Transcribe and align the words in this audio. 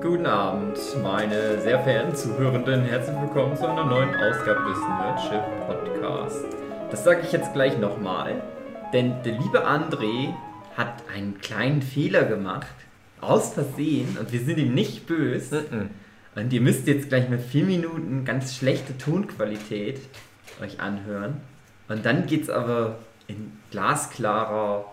Guten 0.00 0.26
Abend, 0.26 0.78
meine 1.02 1.60
sehr 1.60 1.80
verehrten 1.80 2.14
Zuhörenden. 2.14 2.84
Herzlich 2.84 3.20
willkommen 3.20 3.56
zu 3.56 3.68
einer 3.68 3.84
neuen 3.84 4.14
Ausgabe 4.14 4.70
des 4.70 4.78
Nerdship 4.78 5.66
Podcasts. 5.66 6.44
Das 6.88 7.02
sage 7.02 7.22
ich 7.24 7.32
jetzt 7.32 7.52
gleich 7.52 7.76
nochmal, 7.78 8.40
denn 8.92 9.20
der 9.24 9.32
liebe 9.32 9.66
André 9.66 10.34
hat 10.76 11.02
einen 11.12 11.38
kleinen 11.40 11.82
Fehler 11.82 12.26
gemacht, 12.26 12.68
aus 13.20 13.54
Versehen, 13.54 14.16
und 14.20 14.32
wir 14.32 14.38
sind 14.38 14.58
ihm 14.58 14.72
nicht 14.72 15.08
böse. 15.08 15.64
Und 16.36 16.52
ihr 16.52 16.60
müsst 16.60 16.86
jetzt 16.86 17.08
gleich 17.08 17.28
mit 17.28 17.40
vier 17.40 17.64
Minuten 17.64 18.24
ganz 18.24 18.54
schlechte 18.54 18.96
Tonqualität 18.96 20.00
euch 20.62 20.80
anhören. 20.80 21.40
Und 21.88 22.06
dann 22.06 22.26
geht's 22.26 22.50
aber 22.50 22.98
in 23.26 23.58
glasklarer 23.72 24.84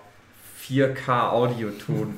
4K 0.67 1.29
Audioton. 1.29 2.15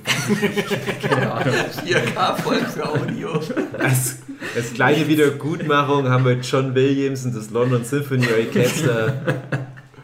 Keine 1.02 1.32
Ahnung. 1.34 1.54
4K 1.54 2.36
voll 2.42 2.60
für 2.60 2.88
Audio. 2.88 3.42
Als, 3.78 4.20
als 4.56 4.74
kleine 4.74 5.08
Wiedergutmachung 5.08 6.08
haben 6.08 6.26
wir 6.26 6.36
John 6.36 6.74
Williams 6.74 7.26
und 7.26 7.36
das 7.36 7.50
London 7.50 7.84
Symphony 7.84 8.28
Orchestra 8.28 9.14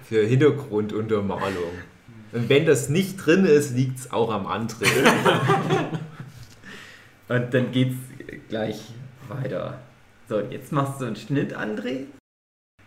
für 0.09 0.25
Hintergrunduntermalung. 0.25 1.71
Und 2.33 2.49
wenn 2.49 2.65
das 2.65 2.89
nicht 2.89 3.17
drin 3.17 3.45
ist, 3.45 3.75
liegt 3.75 3.99
es 3.99 4.11
auch 4.11 4.31
am 4.31 4.47
André. 4.47 4.87
Und 7.29 7.53
dann 7.53 7.71
geht's 7.71 7.95
gleich 8.49 8.81
weiter. 9.29 9.79
So, 10.27 10.39
jetzt 10.39 10.71
machst 10.71 10.99
du 10.99 11.05
einen 11.05 11.15
Schnitt, 11.15 11.55
André. 11.55 12.07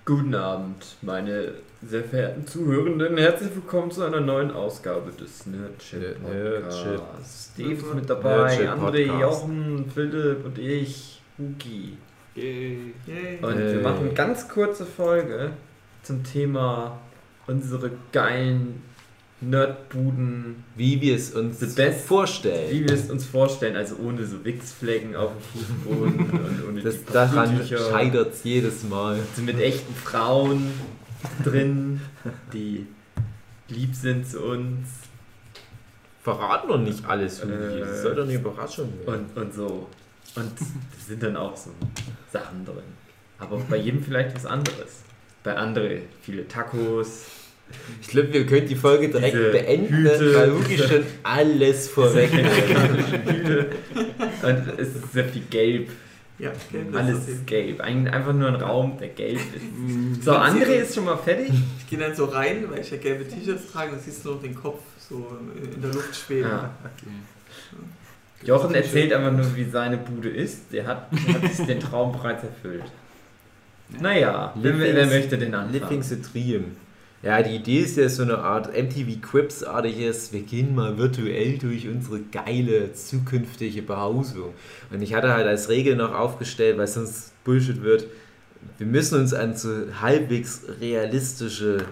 Guten 0.09 0.37
Abend, 0.37 0.95
meine 1.02 1.55
sehr 1.83 2.05
verehrten 2.05 2.47
Zuhörenden. 2.47 3.16
Herzlich 3.16 3.52
willkommen 3.56 3.91
zu 3.91 4.05
einer 4.05 4.20
neuen 4.20 4.52
Ausgabe 4.52 5.10
des 5.10 5.47
Nerdship. 5.47 6.23
Podcasts. 6.23 7.51
Steve 7.52 7.73
ist 7.73 7.92
mit 7.92 8.09
dabei, 8.09 8.70
André. 8.70 9.19
Jochen, 9.20 9.91
Philipp 9.92 10.44
und 10.44 10.58
ich, 10.58 11.20
Hugi. 11.36 11.97
Yay. 12.36 12.94
Und 13.42 13.55
Hey. 13.56 13.75
wir 13.75 13.81
machen 13.83 14.05
eine 14.05 14.14
ganz 14.14 14.48
kurze 14.48 14.86
Folge 14.86 15.50
zum 16.05 16.22
Thema 16.22 17.00
unsere 17.48 17.91
geilen 18.12 18.84
Nerdbuden, 19.41 20.65
Wie 20.77 21.01
wir 21.01 21.15
es 21.15 21.31
uns 21.33 21.59
best- 21.75 22.06
vorstellen. 22.06 22.70
wie 22.70 22.84
wir 22.89 22.92
es 22.95 23.11
uns 23.11 23.27
vorstellen, 23.27 23.77
also 23.77 23.97
ohne 23.97 24.25
so 24.27 24.43
Wichsflecken 24.45 25.15
auf 25.15 25.33
dem 25.33 25.61
Fußboden 25.84 26.31
und 26.31 26.69
ohne 26.69 26.81
Das, 26.83 27.05
die 27.05 27.12
daran 27.12 27.67
scheitert 27.67 28.33
es 28.34 28.45
jedes 28.45 28.83
Mal. 28.84 29.19
Mit 29.45 29.61
echten 29.61 29.95
Frauen 29.95 30.73
drin, 31.45 32.01
die 32.53 32.87
lieb 33.69 33.95
sind 33.95 34.27
zu 34.28 34.41
uns 34.43 34.89
Verraten 36.23 36.69
noch 36.69 36.78
nicht 36.81 37.05
alles. 37.06 37.41
Äh, 37.41 37.47
Das 37.81 38.03
soll 38.03 38.15
doch 38.17 38.25
eine 38.25 38.34
Überraschung 38.34 38.93
werden. 39.06 39.27
und, 39.37 39.43
und 39.43 39.55
so. 39.55 39.89
Und 40.34 40.50
sind 41.06 41.23
dann 41.23 41.37
auch 41.37 41.56
so 41.56 41.71
Sachen 42.33 42.65
drin. 42.65 42.83
Aber 43.39 43.59
bei 43.71 43.77
jedem 43.77 44.03
vielleicht 44.03 44.34
was 44.34 44.45
anderes. 44.47 45.03
Bei 45.45 45.56
André 45.56 46.00
viele 46.23 46.48
Tacos, 46.48 47.27
Ich 48.00 48.09
glaube, 48.09 48.33
wir 48.33 48.47
können 48.47 48.67
die 48.69 48.77
Folge 48.77 49.09
direkt 49.09 49.34
Diese 49.34 49.50
beenden, 49.50 49.95
Hüte. 49.97 50.34
weil 50.34 50.53
Hugi 50.53 50.78
schon 50.78 51.05
alles 51.22 51.89
vorweg 51.95 52.31
Hüte. 52.33 53.67
Und 54.42 54.78
es 54.78 54.89
ist 54.97 55.12
sehr 55.12 55.25
viel 55.25 55.42
Gelb. 55.50 55.91
Ja, 56.39 56.53
gelb 56.70 56.91
ist 56.91 56.97
Alles 56.97 57.19
ist 57.20 57.28
eben. 57.28 57.47
gelb. 57.47 57.81
Eigentlich 57.81 58.12
einfach 58.14 58.33
nur 58.34 58.48
ein 58.48 58.56
Raum, 58.56 58.98
der 58.98 59.09
gelb 59.09 59.37
ist. 59.39 60.22
So, 60.25 60.33
André 60.33 60.83
ist 60.83 60.94
schon 60.94 61.05
mal 61.05 61.17
fertig. 61.17 61.50
Ich 61.81 61.91
gehe 61.91 61.98
dann 62.00 62.17
so 62.17 62.25
rein, 62.25 62.64
weil 62.69 62.81
ich 62.81 62.91
ja 62.91 62.97
gelbe 62.97 63.27
T-Shirts 63.28 63.70
trage, 63.70 63.92
dann 63.92 64.00
siehst 64.00 64.25
du 64.25 64.33
noch 64.33 64.42
den 64.42 64.56
Kopf 64.56 64.81
so 64.98 65.39
in 65.75 65.81
der 65.81 65.92
Luft 65.92 66.17
schweben. 66.17 66.50
Ja. 66.50 66.70
Jochen 68.42 68.75
erzählt 68.75 69.12
einfach 69.12 69.31
nur, 69.31 69.55
wie 69.56 69.64
seine 69.64 69.97
Bude 69.97 70.28
ist. 70.28 70.72
Der 70.72 70.84
hat, 70.87 71.09
der 71.12 71.41
hat 71.42 71.55
sich 71.55 71.64
den 71.67 71.78
Traum 71.78 72.11
bereits 72.12 72.42
erfüllt. 72.42 72.83
Naja, 74.00 74.53
wer, 74.56 75.06
möchte 75.06 75.38
den 75.38 75.54
anfangen? 75.54 75.72
Living 75.72 76.03
the 76.03 76.21
Dream. 76.21 76.77
Ja, 77.22 77.43
die 77.43 77.56
Idee 77.56 77.81
ist 77.81 77.97
ja 77.97 78.09
so 78.09 78.22
eine 78.22 78.38
Art 78.38 78.69
MTV 78.77 79.21
Quips-artiges, 79.22 80.32
wir 80.32 80.43
gehen 80.43 80.75
mal 80.75 80.99
virtuell 80.99 81.56
durch 81.56 81.88
unsere 81.88 82.21
geile 82.21 82.93
zukünftige 82.93 83.82
Behausung. 83.82 84.53
Und 84.91 85.03
ich 85.03 85.15
hatte 85.15 85.32
halt 85.32 85.47
als 85.47 85.69
Regel 85.69 85.97
noch 85.97 86.15
aufgestellt, 86.15 86.77
weil 86.77 86.87
sonst 86.87 87.32
Bullshit 87.43 87.82
wird, 87.82 88.06
wir 88.78 88.87
müssen 88.87 89.19
uns 89.19 89.32
an 89.32 89.56
so 89.56 89.71
halbwegs 90.00 90.62
realistische 90.81 91.87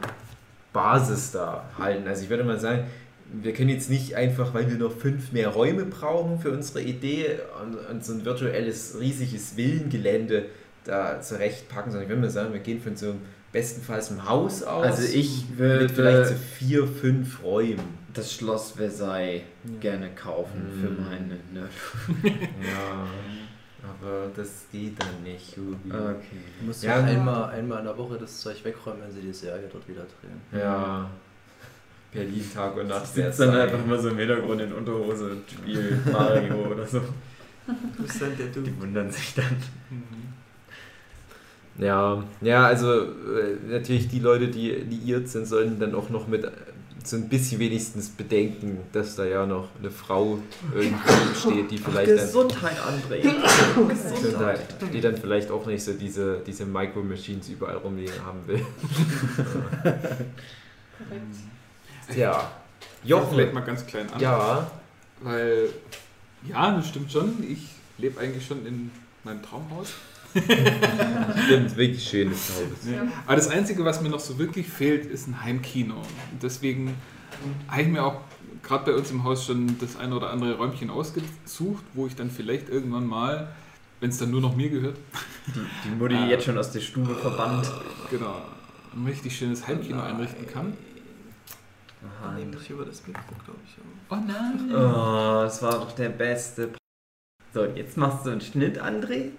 Basis 0.72 1.32
da 1.32 1.70
halten. 1.78 2.06
Also 2.06 2.24
ich 2.24 2.30
würde 2.30 2.44
mal 2.44 2.60
sagen, 2.60 2.84
wir 3.32 3.54
können 3.54 3.70
jetzt 3.70 3.88
nicht 3.88 4.14
einfach, 4.16 4.52
weil 4.52 4.68
wir 4.68 4.76
noch 4.76 4.92
fünf 4.92 5.32
mehr 5.32 5.48
Räume 5.48 5.86
brauchen 5.86 6.38
für 6.38 6.50
unsere 6.50 6.82
Idee, 6.82 7.38
an, 7.60 7.76
an 7.90 8.02
so 8.02 8.12
ein 8.12 8.24
virtuelles, 8.24 8.98
riesiges 9.00 9.56
Villengelände 9.56 10.46
da 10.84 11.20
zurechtpacken, 11.20 11.90
sondern 11.90 12.04
ich 12.04 12.08
würde 12.10 12.20
mal 12.20 12.30
sagen, 12.30 12.52
wir 12.52 12.60
gehen 12.60 12.80
von 12.80 12.94
so 12.94 13.06
einem 13.06 13.20
bestenfalls 13.54 14.10
einem 14.10 14.28
Haus 14.28 14.62
aus. 14.64 14.84
Also 14.84 15.14
ich 15.16 15.44
mit 15.56 15.90
vielleicht 15.92 15.92
so 16.26 16.30
würde 16.32 16.34
vier, 16.58 16.86
fünf 16.86 17.42
Räumen. 17.42 17.80
das 18.12 18.32
Schloss 18.34 18.72
Versailles 18.72 19.42
gerne 19.80 20.10
kaufen 20.14 20.60
für 20.80 20.90
Mm. 20.90 21.04
meine 21.08 21.38
Nerd. 21.52 21.70
Ja, 22.62 23.06
aber 23.88 24.30
das 24.36 24.66
geht 24.72 25.00
dann 25.00 25.22
nicht. 25.22 25.56
Hubi. 25.56 25.90
Okay. 25.90 26.40
Du 26.60 26.66
musst 26.66 26.82
Ja. 26.82 26.98
ja. 26.98 27.04
einmal, 27.06 27.50
einmal 27.50 27.78
in 27.78 27.84
der 27.86 27.96
Woche 27.96 28.18
das 28.18 28.40
Zeug 28.40 28.62
wegräumen, 28.64 29.02
wenn 29.02 29.12
sie 29.12 29.20
die 29.22 29.32
Serie 29.32 29.68
dort 29.72 29.88
wieder 29.88 30.02
drehen. 30.02 30.60
Ja. 30.60 31.08
Berlin 32.12 32.44
Tag 32.52 32.76
und 32.76 32.88
Nacht. 32.88 33.06
Sitzt 33.06 33.40
dann 33.40 33.50
einfach 33.56 33.78
immer 33.84 33.98
so 33.98 34.08
im 34.10 34.18
Hintergrund 34.18 34.60
in 34.60 34.72
Unterhose 34.72 35.30
und 35.30 35.50
spielt 35.50 36.06
Mario 36.12 36.54
oder 36.72 36.86
so. 36.86 37.00
Du 37.66 38.02
bist 38.02 38.20
dann 38.22 38.36
der 38.36 38.46
Dude. 38.48 38.70
Die 38.70 38.80
wundern 38.80 39.10
sich 39.10 39.34
dann. 39.34 39.56
Mhm. 39.90 40.33
Ja, 41.78 42.22
ja, 42.40 42.66
also 42.66 43.02
äh, 43.02 43.56
natürlich 43.68 44.08
die 44.08 44.20
Leute, 44.20 44.48
die 44.48 44.70
liiert 44.70 45.28
sind, 45.28 45.46
sollten 45.46 45.80
dann 45.80 45.94
auch 45.94 46.08
noch 46.08 46.28
mit 46.28 46.44
äh, 46.44 46.50
so 47.02 47.16
ein 47.16 47.28
bisschen 47.28 47.58
wenigstens 47.58 48.08
bedenken, 48.08 48.78
dass 48.92 49.16
da 49.16 49.24
ja 49.24 49.44
noch 49.44 49.68
eine 49.78 49.90
Frau 49.90 50.38
irgendwo 50.74 51.12
steht, 51.34 51.70
die 51.70 51.78
vielleicht 51.78 52.10
dann, 52.10 52.16
Gesundheit, 52.16 52.76
André. 52.78 53.22
Gesundheit, 53.88 54.60
die 54.92 55.00
dann 55.00 55.16
vielleicht 55.16 55.50
auch 55.50 55.66
nicht 55.66 55.84
so 55.84 55.92
diese, 55.92 56.38
diese 56.46 56.64
Micro-Machines 56.64 57.48
überall 57.48 57.76
rumliegen 57.76 58.24
haben 58.24 58.46
will. 58.46 58.64
Ja. 62.16 62.52
Jochen. 63.02 63.34
Vielleicht 63.34 63.52
mal 63.54 63.60
ganz 63.60 63.86
klein 63.86 64.10
an. 64.12 64.20
ja, 64.20 64.70
Weil, 65.20 65.68
ja, 66.48 66.76
das 66.76 66.88
stimmt 66.88 67.10
schon. 67.12 67.44
Ich 67.48 67.68
lebe 67.98 68.20
eigentlich 68.20 68.46
schon 68.46 68.64
in 68.66 68.90
meinem 69.24 69.42
Traumhaus. 69.42 69.94
stimmt, 71.44 71.76
wirklich 71.76 72.02
schönes 72.08 72.50
Haus. 72.50 72.84
Ne? 72.84 73.10
Aber 73.26 73.36
das 73.36 73.48
Einzige, 73.48 73.84
was 73.84 74.00
mir 74.00 74.08
noch 74.08 74.20
so 74.20 74.38
wirklich 74.38 74.66
fehlt, 74.68 75.06
ist 75.06 75.26
ein 75.28 75.42
Heimkino. 75.42 76.02
Deswegen 76.42 76.94
habe 77.68 77.82
ich 77.82 77.88
mir 77.88 78.04
auch 78.04 78.20
gerade 78.62 78.92
bei 78.92 78.96
uns 78.98 79.10
im 79.10 79.24
Haus 79.24 79.46
schon 79.46 79.78
das 79.78 79.96
eine 79.96 80.14
oder 80.16 80.30
andere 80.30 80.56
Räumchen 80.56 80.90
ausgesucht, 80.90 81.84
wo 81.92 82.06
ich 82.06 82.16
dann 82.16 82.30
vielleicht 82.30 82.68
irgendwann 82.68 83.06
mal, 83.06 83.48
wenn 84.00 84.10
es 84.10 84.18
dann 84.18 84.30
nur 84.30 84.40
noch 84.40 84.56
mir 84.56 84.70
gehört, 84.70 84.96
Die, 85.48 85.60
die 85.84 85.94
Mutti 85.94 86.14
jetzt 86.28 86.44
schon 86.44 86.58
aus 86.58 86.70
der 86.72 86.80
Stube 86.80 87.14
verbannt. 87.14 87.70
genau, 88.10 88.40
ein 88.94 89.06
richtig 89.06 89.36
schönes 89.36 89.66
Heimkino 89.66 90.00
einrichten 90.00 90.46
kann. 90.46 90.76
Aha. 92.20 92.34
Nee, 92.36 92.44
nicht 92.44 92.68
über 92.68 92.84
das 92.84 93.06
Mikro, 93.06 93.22
glaube 93.44 93.60
ich. 93.66 93.74
Oh 94.10 94.16
nein! 94.16 94.70
Oh, 94.74 95.42
das 95.42 95.62
war 95.62 95.72
doch 95.72 95.92
der 95.92 96.10
beste. 96.10 96.70
So, 97.54 97.64
jetzt 97.64 97.96
machst 97.96 98.26
du 98.26 98.30
einen 98.30 98.40
Schnitt, 98.40 98.80
André. 98.82 99.30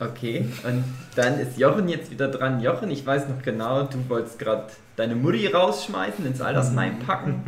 Okay, 0.00 0.46
und 0.66 0.82
dann 1.14 1.38
ist 1.38 1.58
Jochen 1.58 1.86
jetzt 1.86 2.10
wieder 2.10 2.28
dran. 2.28 2.62
Jochen, 2.62 2.90
ich 2.90 3.04
weiß 3.04 3.28
noch 3.28 3.42
genau, 3.42 3.82
du 3.82 3.98
wolltest 4.08 4.38
gerade 4.38 4.68
deine 4.96 5.14
Mutti 5.14 5.46
rausschmeißen, 5.46 6.24
ins 6.24 6.40
Altersheim 6.40 7.00
packen 7.00 7.42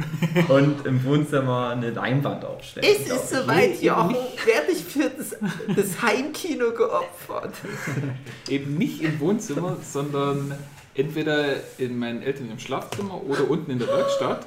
und 0.48 0.84
im 0.84 1.02
Wohnzimmer 1.02 1.71
eine 1.71 1.91
Leinwand 1.91 2.44
aufstellen. 2.44 2.86
Es 2.86 3.10
ist 3.10 3.30
soweit, 3.30 3.80
Jochen. 3.80 4.16
Werde 4.44 4.71
ich 4.71 4.84
für 4.84 5.10
das, 5.16 5.34
das 5.74 6.03
Heimkino 6.03 6.72
geopfert. 6.72 7.54
Eben 8.50 8.77
nicht 8.77 9.00
im 9.00 9.18
Wohnzimmer, 9.21 9.78
sondern 9.82 10.54
entweder 10.94 11.54
in 11.78 11.98
meinen 11.98 12.22
Eltern 12.22 12.50
im 12.50 12.59
Schlafzimmer 12.59 13.22
oder 13.24 13.48
unten 13.48 13.71
in 13.71 13.78
der 13.78 13.88
Werkstatt. 13.88 14.47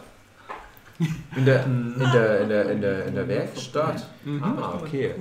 In 1.36 1.46
der, 1.46 1.66
in 1.66 1.96
der, 2.14 2.40
in 2.42 2.50
der, 2.50 2.70
in 2.70 2.82
der, 2.82 3.06
in 3.08 3.16
der 3.16 3.28
Werkstatt. 3.28 4.08
Mhm. 4.24 4.44
Ah, 4.44 4.80
okay. 4.80 5.16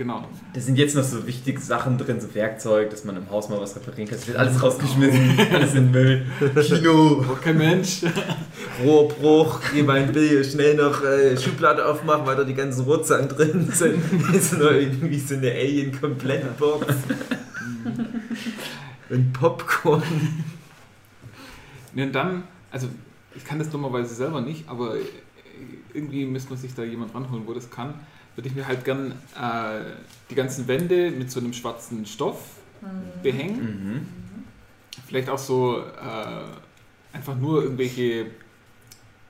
Genau. 0.00 0.26
Da 0.54 0.60
sind 0.62 0.78
jetzt 0.78 0.96
noch 0.96 1.04
so 1.04 1.26
wichtige 1.26 1.60
Sachen 1.60 1.98
drin, 1.98 2.22
so 2.22 2.34
Werkzeug, 2.34 2.88
dass 2.88 3.04
man 3.04 3.18
im 3.18 3.28
Haus 3.28 3.50
mal 3.50 3.60
was 3.60 3.76
reparieren 3.76 4.08
kann. 4.08 4.16
Es 4.16 4.26
wird 4.26 4.38
alles 4.38 4.62
rausgeschmissen, 4.62 5.38
alles 5.52 5.74
in 5.74 5.90
Müll. 5.90 6.24
Kino. 6.62 7.16
Braucht 7.16 7.42
kein 7.42 7.58
Mensch. 7.58 8.00
Rohrbruch, 8.82 9.60
jemand 9.74 10.14
will 10.14 10.42
schnell 10.42 10.76
noch 10.76 11.04
äh, 11.04 11.36
Schublade 11.36 11.84
aufmachen, 11.84 12.24
weil 12.24 12.34
da 12.34 12.44
die 12.44 12.54
ganzen 12.54 12.86
Rutzern 12.86 13.28
drin 13.28 13.68
sind. 13.74 14.02
Ist 14.32 14.54
noch 14.54 14.70
irgendwie 14.70 15.18
so 15.18 15.34
eine 15.34 15.50
Alien-Komplettbox. 15.50 16.86
Und 19.10 19.32
Popcorn. 19.34 20.02
Und 21.94 22.12
dann, 22.14 22.44
also 22.70 22.88
ich 23.36 23.44
kann 23.44 23.58
das 23.58 23.68
dummerweise 23.68 24.14
selber 24.14 24.40
nicht, 24.40 24.66
aber 24.66 24.94
irgendwie 25.92 26.24
müsste 26.24 26.52
man 26.52 26.58
sich 26.58 26.74
da 26.74 26.84
jemand 26.84 27.14
ranholen, 27.14 27.42
wo 27.44 27.52
das 27.52 27.68
kann. 27.68 27.92
Würde 28.36 28.48
ich 28.48 28.54
mir 28.54 28.66
halt 28.66 28.84
gern 28.84 29.12
äh, 29.40 29.80
die 30.30 30.34
ganzen 30.34 30.68
Wände 30.68 31.10
mit 31.10 31.30
so 31.30 31.40
einem 31.40 31.52
schwarzen 31.52 32.06
Stoff 32.06 32.38
behängen. 33.22 33.60
Mhm. 33.60 34.06
Vielleicht 35.06 35.28
auch 35.28 35.38
so 35.38 35.78
äh, 35.78 37.16
einfach 37.16 37.36
nur 37.36 37.62
irgendwelche, 37.62 38.26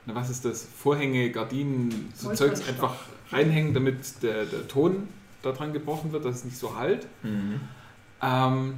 na 0.05 0.15
was 0.15 0.29
ist 0.29 0.45
das, 0.45 0.63
Vorhänge, 0.63 1.31
Gardinen, 1.31 2.11
so. 2.15 2.33
Zeugs 2.33 2.67
einfach 2.67 2.95
reinhängen, 3.31 3.73
damit 3.73 4.23
der, 4.23 4.45
der 4.45 4.67
Ton 4.67 5.07
da 5.41 5.51
dran 5.51 5.73
gebrochen 5.73 6.11
wird, 6.11 6.25
dass 6.25 6.37
es 6.37 6.45
nicht 6.45 6.57
so 6.57 6.77
halt. 6.77 7.07
Mhm. 7.23 7.61
Ähm, 8.21 8.75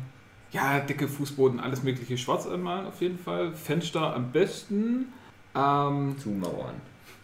ja, 0.52 0.80
dicke 0.80 1.08
Fußboden, 1.08 1.60
alles 1.60 1.84
mögliche 1.84 2.18
schwarz 2.18 2.48
anmalen 2.48 2.86
auf 2.86 3.02
jeden 3.02 3.18
Fall. 3.18 3.54
Fenster 3.54 4.16
am 4.16 4.32
besten. 4.32 5.08
Ähm, 5.56 6.16
Zumauern. 6.20 6.76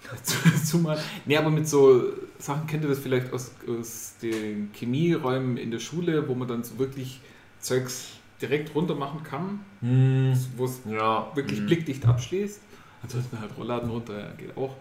zu- 0.24 0.66
zumal. 0.66 0.98
Nee, 1.26 1.38
aber 1.38 1.50
mit 1.50 1.68
so 1.68 2.04
Sachen 2.40 2.68
kennt 2.68 2.84
ihr 2.84 2.90
das 2.90 3.00
vielleicht 3.00 3.32
aus, 3.34 3.52
aus 3.68 4.14
den 4.22 4.72
Chemieräumen 4.74 5.58
in 5.58 5.72
der 5.72 5.80
Schule, 5.80 6.28
wo 6.28 6.36
man 6.36 6.48
dann 6.48 6.64
so 6.64 6.78
wirklich 6.80 7.22
Zeugs 7.60 8.10
direkt 8.42 8.74
runter 8.74 8.96
machen 8.96 9.22
kann, 9.24 9.60
Hm, 9.82 10.34
wo 10.56 10.66
es 10.66 10.82
ja. 10.90 11.30
wirklich 11.36 11.60
Mhm. 11.62 11.66
blickdicht 11.66 12.06
abschließt. 12.06 12.62
Ansonsten 13.04 13.40
halt 13.40 13.52
Rollladen 13.58 13.90
runter, 13.90 14.18
ja, 14.20 14.30
geht 14.38 14.56
auch. 14.58 14.76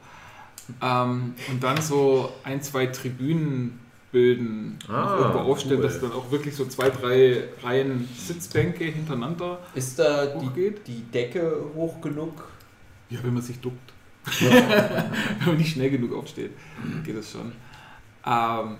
Ähm, 0.83 1.35
und 1.51 1.63
dann 1.63 1.81
so 1.81 2.33
ein, 2.45 2.63
zwei 2.63 2.87
Tribünen 2.87 3.79
bilden, 4.13 4.79
Ah, 4.89 5.17
irgendwo 5.19 5.39
aufstellen, 5.53 5.81
cool. 5.81 5.87
dass 5.87 6.01
dann 6.01 6.13
auch 6.13 6.31
wirklich 6.31 6.55
so 6.55 6.65
zwei, 6.67 6.89
drei 6.91 7.45
Reihen 7.63 8.09
Sitzbänke 8.17 8.85
hintereinander 8.85 9.59
Ist 9.75 9.99
da 9.99 10.27
die, 10.27 10.47
hochgeht. 10.47 10.87
die 10.87 11.03
Decke 11.13 11.57
hoch 11.75 12.01
genug? 12.01 12.45
Ja, 13.11 13.19
wenn 13.23 13.35
man 13.35 13.43
sich 13.43 13.59
duckt. 13.61 13.93
wenn 14.41 15.47
man 15.47 15.57
nicht 15.57 15.73
schnell 15.73 15.91
genug 15.91 16.15
aufsteht, 16.15 16.53
geht 17.05 17.17
das 17.17 17.31
schon. 17.33 17.53
Ähm, 18.27 18.77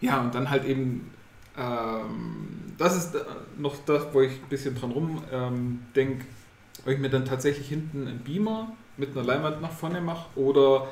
ja, 0.00 0.20
und 0.20 0.34
dann 0.34 0.48
halt 0.50 0.64
eben, 0.64 1.10
ähm, 1.56 2.74
das 2.76 2.96
ist 2.96 3.16
noch 3.58 3.76
das, 3.86 4.06
wo 4.12 4.20
ich 4.20 4.32
ein 4.32 4.48
bisschen 4.48 4.74
dran 4.74 4.90
rum 4.92 5.22
ähm, 5.32 5.80
denke, 5.94 6.24
ob 6.82 6.88
ich 6.88 6.98
mir 6.98 7.10
dann 7.10 7.24
tatsächlich 7.24 7.68
hinten 7.68 8.06
einen 8.06 8.20
Beamer 8.20 8.72
mit 8.96 9.16
einer 9.16 9.24
Leinwand 9.24 9.60
nach 9.60 9.72
vorne 9.72 10.00
mache 10.00 10.26
oder 10.38 10.86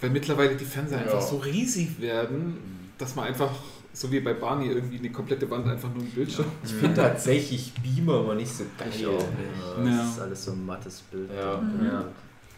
weil 0.00 0.10
mittlerweile 0.10 0.56
die 0.56 0.64
Fernseher 0.64 0.98
Ja. 0.98 1.04
einfach 1.04 1.20
so 1.22 1.38
riesig 1.38 2.00
werden, 2.00 2.56
dass 2.98 3.14
man 3.14 3.26
einfach, 3.26 3.50
so 3.92 4.10
wie 4.10 4.20
bei 4.20 4.34
Barney, 4.34 4.66
irgendwie 4.68 4.98
eine 4.98 5.10
komplette 5.10 5.48
Wand 5.50 5.66
einfach 5.68 5.88
nur 5.94 6.02
ein 6.02 6.10
Bildschirm. 6.10 6.46
Ich 6.64 6.72
finde 6.72 6.94
tatsächlich 6.94 7.72
Beamer 7.82 8.20
immer 8.20 8.34
nicht 8.34 8.50
so 8.52 8.64
geil. 8.78 8.88
Ich 8.94 9.06
auch 9.06 9.12
nicht. 9.12 9.86
Ja. 9.92 9.96
Das 9.98 10.08
ist 10.12 10.20
alles 10.20 10.44
so 10.44 10.52
ein 10.52 10.66
mattes 10.66 11.00
Bild. 11.02 11.30
Ja. 11.34 11.58
Mhm. 11.58 11.84
Ja. 11.86 12.04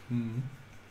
Mhm. 0.09 0.43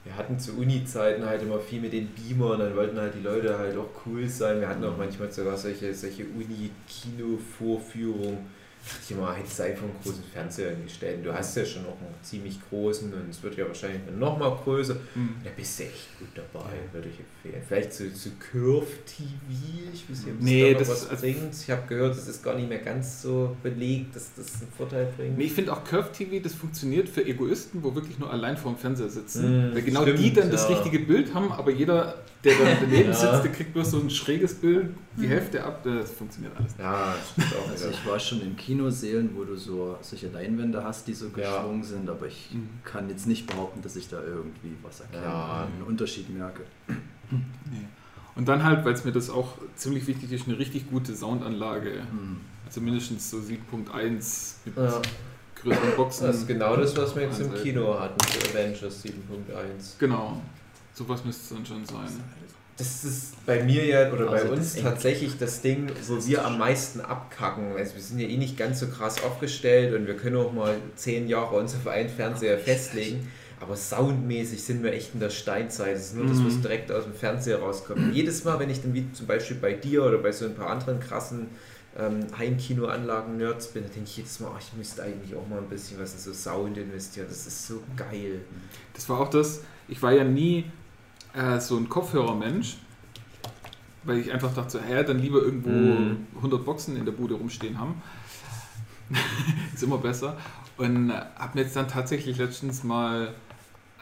Wir 0.03 0.17
hatten 0.17 0.37
zu 0.37 0.57
Uni-Zeiten 0.57 1.25
halt 1.25 1.43
immer 1.43 1.59
viel 1.59 1.79
mit 1.79 1.93
den 1.93 2.09
Beamern, 2.13 2.59
dann 2.59 2.75
wollten 2.75 2.99
halt 2.99 3.15
die 3.15 3.21
Leute 3.21 3.57
halt 3.57 3.77
auch 3.77 3.87
cool 4.05 4.27
sein. 4.27 4.59
Wir 4.59 4.67
hatten 4.67 4.83
auch 4.83 4.97
manchmal 4.97 5.31
sogar 5.31 5.55
solche, 5.55 5.93
solche 5.93 6.25
Uni-Kino-Vorführungen. 6.25 8.39
Ich 9.01 9.11
immer, 9.11 9.33
hättest 9.33 9.59
du 9.59 9.63
einfach 9.63 9.83
einen 9.83 9.95
großen 10.03 10.23
Fernseher 10.33 10.71
hingestellt. 10.71 11.25
Du 11.25 11.33
hast 11.33 11.55
ja 11.55 11.65
schon 11.65 11.83
noch 11.83 11.91
einen 12.01 12.13
ziemlich 12.21 12.59
großen 12.69 13.13
und 13.13 13.29
es 13.29 13.41
wird 13.41 13.55
ja 13.57 13.65
wahrscheinlich 13.65 14.01
noch 14.19 14.37
mal 14.37 14.49
größer. 14.63 14.95
Mhm. 15.15 15.35
Da 15.43 15.49
bist 15.55 15.79
du 15.79 15.83
echt 15.83 16.19
gut 16.19 16.27
dabei, 16.35 16.69
würde 16.91 17.07
ich 17.07 17.19
empfehlen. 17.19 17.63
Vielleicht 17.65 17.93
zu, 17.93 18.13
zu 18.13 18.31
Curve 18.51 18.85
TV, 19.05 19.29
ich 19.93 20.09
weiß 20.09 20.25
nicht, 20.25 20.35
ob 20.35 20.41
Nee, 20.41 20.73
da 20.73 20.79
das- 20.79 20.89
was 20.89 21.09
also- 21.09 21.21
bringt. 21.21 21.53
Ich 21.53 21.69
habe 21.69 21.83
gehört, 21.87 22.17
es 22.17 22.27
ist 22.27 22.43
gar 22.43 22.55
nicht 22.55 22.67
mehr 22.67 22.79
ganz 22.79 23.21
so 23.21 23.55
belegt, 23.63 24.15
dass 24.17 24.31
das 24.35 24.61
einen 24.61 24.71
Vorteil 24.75 25.07
bringt. 25.15 25.37
Nee, 25.37 25.45
Ich 25.45 25.53
finde 25.53 25.71
auch 25.71 25.83
Curve 25.85 26.11
TV, 26.11 26.43
das 26.43 26.53
funktioniert 26.53 27.07
für 27.07 27.25
Egoisten, 27.25 27.81
wo 27.83 27.95
wirklich 27.95 28.19
nur 28.19 28.31
allein 28.31 28.57
vorm 28.57 28.77
Fernseher 28.77 29.09
sitzen. 29.09 29.71
Mm, 29.71 29.75
Weil 29.75 29.81
genau 29.83 30.01
stimmt, 30.01 30.19
die 30.19 30.33
dann 30.33 30.51
das 30.51 30.67
ja. 30.69 30.75
richtige 30.75 30.99
Bild 30.99 31.33
haben, 31.33 31.51
aber 31.53 31.71
jeder, 31.71 32.15
der 32.43 32.53
dann 32.57 32.77
daneben 32.81 33.09
Ja. 33.11 33.13
sitzt, 33.13 33.43
der 33.45 33.51
kriegt 33.53 33.73
bloß 33.73 33.91
so 33.91 33.99
ein 34.01 34.09
schräges 34.09 34.55
Bild, 34.55 34.89
die 35.17 35.27
Hälfte 35.27 35.63
ab. 35.63 35.81
Das 35.83 36.11
funktioniert 36.11 36.53
alles. 36.57 36.73
Ja, 36.79 37.13
stimmt 37.31 37.53
auch 37.55 37.69
Also 37.69 37.89
ich 37.89 38.05
war 38.05 38.19
schon 38.19 38.41
in 38.41 38.55
Kinosälen, 38.55 39.31
wo 39.35 39.43
du 39.43 39.55
so 39.55 39.97
solche 40.01 40.29
Leinwände 40.29 40.83
hast, 40.83 41.07
die 41.07 41.13
so 41.13 41.27
Ja. 41.27 41.57
geschwungen 41.57 41.83
sind, 41.83 42.09
aber 42.09 42.25
ich 42.27 42.49
Mhm. 42.51 42.69
kann 42.83 43.09
jetzt 43.09 43.27
nicht 43.27 43.47
behaupten, 43.47 43.81
dass 43.81 43.95
ich 43.95 44.07
da 44.09 44.21
irgendwie 44.21 44.75
was 44.81 45.01
erkenne, 45.01 45.23
Ja. 45.23 45.67
einen 45.71 45.83
Unterschied 45.83 46.29
merke. 46.35 46.63
Nee. 47.29 47.37
Und 48.35 48.47
dann 48.47 48.63
halt, 48.63 48.83
weil 48.83 48.93
es 48.93 49.05
mir 49.05 49.11
das 49.11 49.29
auch 49.29 49.57
ziemlich 49.75 50.07
wichtig 50.07 50.31
ist, 50.31 50.47
eine 50.47 50.57
richtig 50.57 50.89
gute 50.89 51.15
Soundanlage. 51.15 52.01
Hm. 52.09 52.37
Also 52.65 52.81
mindestens 52.81 53.29
so 53.29 53.39
7.1 53.39 54.55
mit 54.65 54.75
Ja. 54.75 55.01
größeren 55.61 55.95
Boxen. 55.95 56.25
Das 56.27 56.37
ist 56.37 56.47
genau 56.47 56.75
das, 56.75 56.97
was 56.97 57.15
wir 57.15 57.23
jetzt 57.23 57.39
im. 57.39 57.53
Kino 57.53 57.99
hatten 57.99 58.19
für 58.25 58.49
Avengers 58.57 59.03
7.1. 59.03 59.97
Genau. 59.99 60.41
Sowas 60.93 61.23
müsste 61.25 61.43
es 61.43 61.49
dann 61.49 61.65
schon 61.65 61.85
sein. 61.85 62.07
Das 62.77 63.03
ist 63.03 63.45
bei 63.45 63.63
mir 63.63 63.85
ja 63.85 64.11
oder 64.11 64.25
bei 64.25 64.31
Also 64.37 64.55
das 64.55 64.73
uns 64.73 64.81
tatsächlich 64.81 65.37
das 65.37 65.61
Ding, 65.61 65.91
wo 66.07 66.25
wir 66.25 66.43
am 66.43 66.57
meisten 66.57 67.01
abkacken. 67.01 67.73
Also 67.77 67.93
wir 67.95 68.01
sind 68.01 68.19
ja 68.19 68.27
eh 68.27 68.37
nicht 68.37 68.57
ganz 68.57 68.79
so 68.79 68.87
krass 68.87 69.23
aufgestellt 69.23 69.93
und 69.93 70.07
wir 70.07 70.15
können 70.17 70.37
auch 70.37 70.51
mal 70.53 70.75
zehn 70.95 71.27
Jahre 71.27 71.55
uns 71.57 71.75
auf 71.75 71.87
einen 71.87 72.09
Fernseher 72.09 72.57
festlegen. 72.57 73.27
Aber 73.59 73.75
soundmäßig 73.77 74.63
sind 74.63 74.83
wir 74.83 74.91
echt 74.91 75.13
in 75.13 75.19
der 75.19 75.29
Steinzeit. 75.29 75.95
Das 75.95 76.05
ist 76.07 76.15
nur 76.15 76.25
das, 76.25 76.43
was 76.43 76.53
Mhm. 76.55 76.61
direkt 76.63 76.91
aus 76.91 77.03
dem 77.03 77.13
Fernseher 77.13 77.59
rauskommt. 77.59 78.13
Jedes 78.13 78.43
Mal, 78.43 78.59
wenn 78.59 78.69
ich 78.69 78.81
dann 78.81 78.93
wie 78.93 79.09
zum 79.13 79.27
Beispiel 79.27 79.55
bei 79.57 79.73
dir 79.73 80.03
oder 80.03 80.17
bei 80.17 80.31
so 80.31 80.45
ein 80.45 80.55
paar 80.55 80.69
anderen 80.71 80.99
krassen 80.99 81.47
ähm, 81.97 82.25
Heimkinoanlagen-Nerds 82.37 83.67
bin, 83.67 83.83
dann 83.83 83.91
denke 83.93 84.09
ich 84.09 84.17
jedes 84.17 84.39
Mal, 84.39 84.51
ach, 84.55 84.59
ich 84.59 84.73
müsste 84.75 85.03
eigentlich 85.03 85.35
auch 85.35 85.47
mal 85.47 85.59
ein 85.59 85.69
bisschen 85.69 85.99
was 85.99 86.13
in 86.13 86.19
so 86.19 86.33
Sound 86.33 86.77
investieren. 86.77 87.27
Das 87.29 87.45
ist 87.45 87.67
so 87.67 87.81
geil. 87.95 88.41
Das 88.95 89.07
war 89.09 89.19
auch 89.19 89.29
das, 89.29 89.61
ich 89.87 90.01
war 90.01 90.11
ja 90.11 90.23
nie 90.23 90.65
äh, 91.33 91.59
so 91.59 91.77
ein 91.77 91.89
Kopfhörermensch, 91.89 92.77
weil 94.03 94.17
ich 94.19 94.31
einfach 94.31 94.53
dachte, 94.53 94.69
so, 94.71 94.79
hä, 94.79 95.03
dann 95.03 95.19
lieber 95.19 95.41
irgendwo 95.41 95.69
Mhm. 95.69 96.27
100 96.35 96.63
Boxen 96.65 96.97
in 96.97 97.05
der 97.05 97.11
Bude 97.13 97.35
rumstehen 97.35 97.79
haben. 97.79 98.01
ist 99.73 99.83
immer 99.83 99.97
besser. 99.97 100.37
Und 100.77 101.11
habe 101.13 101.51
mir 101.55 101.61
jetzt 101.61 101.75
dann 101.75 101.87
tatsächlich 101.87 102.37
letztens 102.37 102.83
mal 102.83 103.33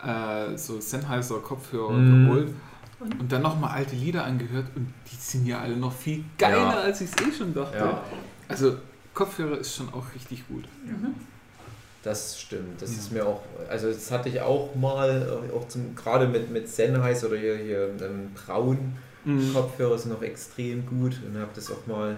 äh, 0.03 0.57
so 0.57 0.79
Sennheiser 0.79 1.39
Kopfhörer 1.39 1.91
Mhm. 1.93 2.25
geholt 2.27 2.53
Und? 2.99 3.19
und 3.19 3.31
dann 3.31 3.41
nochmal 3.41 3.71
alte 3.71 3.95
Lieder 3.95 4.23
angehört 4.25 4.67
und 4.75 4.91
die 5.11 5.15
sind 5.15 5.45
ja 5.45 5.59
alle 5.59 5.75
noch 5.77 5.93
viel 5.93 6.23
geiler, 6.37 6.57
Ja. 6.57 6.69
als 6.81 7.01
ich 7.01 7.09
es 7.11 7.27
eh 7.27 7.31
schon 7.37 7.53
dachte. 7.53 7.77
Ja. 7.77 8.03
Also 8.47 8.77
Kopfhörer 9.13 9.57
ist 9.59 9.75
schon 9.75 9.93
auch 9.93 10.05
richtig 10.15 10.47
gut. 10.47 10.63
Mhm. 10.85 11.13
Das 12.03 12.39
stimmt. 12.41 12.81
Das 12.81 12.91
Ja. 12.91 12.97
ist 12.97 13.11
mir 13.11 13.25
auch, 13.25 13.41
also 13.69 13.87
das 13.91 14.09
hatte 14.09 14.29
ich 14.29 14.41
auch 14.41 14.73
mal, 14.75 15.43
äh, 15.49 15.53
auch 15.55 15.67
zum, 15.67 15.95
gerade 15.95 16.27
mit, 16.27 16.49
mit 16.51 16.67
Sennheiser 16.67 17.27
oder 17.27 17.37
hier, 17.37 17.55
hier 17.57 17.89
ähm, 18.01 18.31
Braun 18.33 18.95
Mhm. 19.23 19.53
Kopfhörer 19.53 19.99
sind 19.99 20.11
noch 20.13 20.23
extrem 20.23 20.83
gut 20.87 21.13
und 21.23 21.39
habe 21.39 21.51
das 21.53 21.69
auch 21.69 21.85
mal 21.85 22.17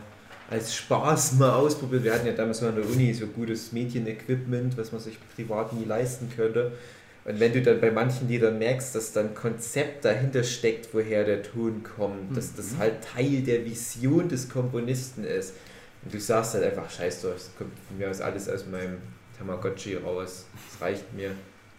als 0.50 0.74
Spaß 0.74 1.34
mal 1.34 1.50
ausprobiert. 1.52 2.02
Wir 2.06 2.14
hatten 2.14 2.26
ja 2.28 2.32
damals 2.32 2.62
noch 2.62 2.70
an 2.70 2.76
der 2.78 2.86
Uni 2.86 3.14
so 3.14 3.28
gutes 3.28 3.74
Medienequipment, 3.74 4.78
was 4.78 4.94
man 4.94 5.02
sich 5.02 5.18
privat 5.36 5.74
nie 5.74 5.84
leisten 5.84 6.30
könnte. 6.34 6.72
Und 7.26 7.42
wenn 7.42 7.52
du 7.52 7.62
dann 7.62 7.82
bei 7.82 7.92
manchen 7.92 8.30
Liedern 8.30 8.58
merkst, 8.58 8.96
dass 8.96 9.12
dann 9.12 9.36
Konzept 9.36 10.06
dahinter 10.06 10.44
steckt, 10.44 10.94
woher 10.94 11.26
der 11.26 11.44
Ton 11.44 11.84
kommt, 11.84 12.38
dass 12.38 12.56
das 12.56 12.72
Mhm. 12.72 12.78
halt 12.80 12.94
Teil 13.04 13.42
der 13.42 13.66
Vision 13.66 14.30
des 14.30 14.48
Komponisten 14.48 15.26
ist. 15.26 15.56
Und 16.06 16.14
du 16.14 16.20
sagst 16.22 16.54
halt 16.54 16.64
einfach, 16.64 16.90
scheiß 16.90 17.22
drauf, 17.22 17.34
das 17.34 17.50
kommt 17.58 17.72
von 17.90 17.98
mir 17.98 18.10
aus 18.10 18.22
alles 18.22 18.48
aus 18.48 18.66
meinem 18.66 18.98
Tamagotchi 19.46 19.96
raus. 19.96 20.46
Das 20.72 20.82
reicht 20.82 21.14
mir. 21.14 21.32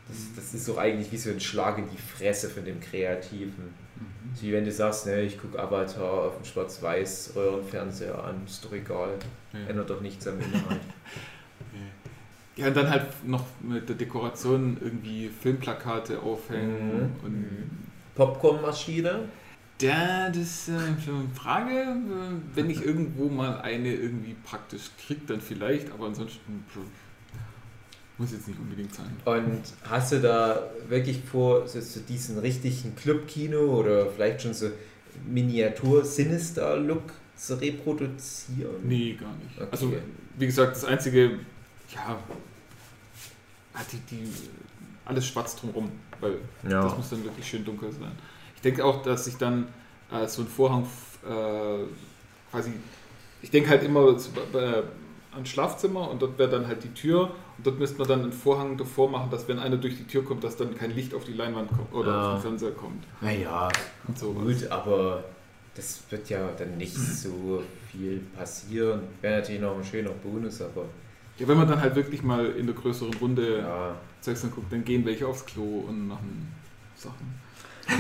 Das, 0.08 0.16
das 0.36 0.54
ist 0.54 0.66
so 0.66 0.76
eigentlich 0.78 1.10
wie 1.12 1.16
so 1.16 1.30
ein 1.30 1.40
Schlag 1.40 1.78
in 1.78 1.88
die 1.90 1.96
Fresse 1.98 2.50
von 2.50 2.64
dem 2.64 2.78
Kreativen. 2.80 3.64
Mhm. 3.96 4.40
Wie 4.40 4.52
wenn 4.52 4.64
du 4.64 4.72
sagst, 4.72 5.06
ne, 5.06 5.22
ich 5.22 5.40
gucke 5.40 5.58
Avatar 5.58 6.26
auf 6.26 6.36
dem 6.36 6.44
schwarz-weiß 6.44 7.32
Röhrenfernseher 7.34 8.22
an, 8.22 8.42
ist 8.46 8.64
doch 8.64 8.72
egal. 8.72 9.14
Ja. 9.52 9.60
Ändert 9.70 9.88
doch 9.90 10.00
nichts 10.00 10.26
am 10.26 10.38
Inhalt. 10.40 10.80
Ja, 12.56 12.68
und 12.68 12.76
dann 12.76 12.88
halt 12.88 13.06
noch 13.26 13.44
mit 13.60 13.88
der 13.88 13.96
Dekoration 13.96 14.76
irgendwie 14.80 15.28
Filmplakate 15.28 16.20
aufhängen. 16.20 16.86
Mhm. 16.86 17.10
Und 17.24 17.32
Mhm. 17.32 17.70
Popcornmaschine? 18.14 19.28
ja, 19.80 20.28
das 20.28 20.36
ist 20.38 20.68
äh, 20.68 20.72
eine 20.74 21.28
Frage. 21.34 21.96
Wenn 22.54 22.70
ich 22.70 22.80
irgendwo 22.84 23.28
mal 23.28 23.60
eine 23.60 23.92
irgendwie 23.92 24.36
praktisch 24.44 24.90
kriege, 25.04 25.22
dann 25.26 25.40
vielleicht, 25.40 25.90
aber 25.90 26.06
ansonsten 26.06 26.64
muss 28.18 28.32
jetzt 28.32 28.46
nicht 28.48 28.58
unbedingt 28.60 28.94
sein. 28.94 29.10
Und 29.24 29.62
hast 29.88 30.12
du 30.12 30.20
da 30.20 30.70
wirklich 30.88 31.20
vor, 31.20 31.66
so, 31.66 31.80
so 31.80 32.00
diesen 32.00 32.38
richtigen 32.38 32.94
Clubkino 32.96 33.58
oder 33.58 34.06
vielleicht 34.10 34.42
schon 34.42 34.54
so 34.54 34.70
Miniatur-Sinister-Look 35.28 37.02
zu 37.36 37.60
reproduzieren? 37.60 38.76
Nee, 38.86 39.14
gar 39.14 39.34
nicht. 39.36 39.56
Okay. 39.56 39.68
Also, 39.70 39.92
wie 40.38 40.46
gesagt, 40.46 40.76
das 40.76 40.84
einzige, 40.84 41.38
ja, 41.92 42.18
hat 43.74 43.86
die, 43.92 43.98
die 44.14 44.28
alles 45.04 45.26
schwarz 45.26 45.56
drumherum, 45.56 45.90
weil 46.20 46.36
Ja. 46.68 46.82
das 46.82 46.96
muss 46.96 47.10
dann 47.10 47.24
wirklich 47.24 47.46
schön 47.46 47.64
dunkel 47.64 47.90
sein. 47.92 48.12
Ich 48.56 48.62
denke 48.62 48.84
auch, 48.84 49.02
dass 49.02 49.26
ich 49.26 49.36
dann 49.36 49.66
äh, 50.12 50.26
so 50.26 50.42
ein 50.42 50.48
Vorhang 50.48 50.84
äh, 51.24 51.84
quasi, 52.50 52.72
ich 53.42 53.50
denke 53.50 53.70
halt 53.70 53.82
immer 53.82 54.08
äh, 54.10 54.82
ans 55.34 55.48
Schlafzimmer 55.48 56.10
und 56.10 56.20
dort 56.22 56.38
wäre 56.38 56.50
dann 56.50 56.66
halt 56.66 56.82
die 56.84 56.92
Tür 56.94 57.30
und 57.56 57.66
dort 57.66 57.78
müsste 57.78 57.98
man 57.98 58.08
dann 58.08 58.22
einen 58.22 58.32
Vorhang 58.32 58.76
davor 58.76 59.10
machen, 59.10 59.30
dass 59.30 59.46
wenn 59.48 59.58
einer 59.58 59.76
durch 59.76 59.96
die 59.96 60.04
Tür 60.06 60.24
kommt, 60.24 60.42
dass 60.44 60.56
dann 60.56 60.74
kein 60.76 60.90
Licht 60.94 61.14
auf 61.14 61.24
die 61.24 61.32
Leinwand 61.34 61.68
kommt 61.70 61.92
oder 61.92 62.10
Ja. 62.10 62.26
auf 62.32 62.38
den 62.38 62.42
Fernseher 62.42 62.70
kommt. 62.72 63.04
Naja, 63.20 63.68
sowas. 64.14 64.42
gut, 64.60 64.70
aber 64.70 65.24
das 65.74 66.00
wird 66.10 66.28
ja 66.30 66.48
dann 66.56 66.76
nicht 66.76 66.94
so 66.94 67.62
viel 67.90 68.20
passieren. 68.36 69.00
Wäre 69.20 69.40
natürlich 69.40 69.60
noch 69.60 69.76
ein 69.76 69.84
schöner 69.84 70.10
Bonus, 70.10 70.60
aber 70.62 70.84
Ja, 71.38 71.48
wenn 71.48 71.56
man 71.58 71.66
dann 71.68 71.80
halt 71.80 71.96
wirklich 71.96 72.22
mal 72.22 72.46
in 72.46 72.66
der 72.66 72.74
größeren 72.76 73.12
Runde 73.14 73.58
ja. 73.58 73.94
Zeugs 74.20 74.44
anguckt, 74.44 74.72
dann 74.72 74.84
gehen 74.84 75.04
welche 75.04 75.26
aufs 75.26 75.44
Klo 75.44 75.84
und 75.88 76.06
machen 76.08 76.52
Sachen. 76.94 77.34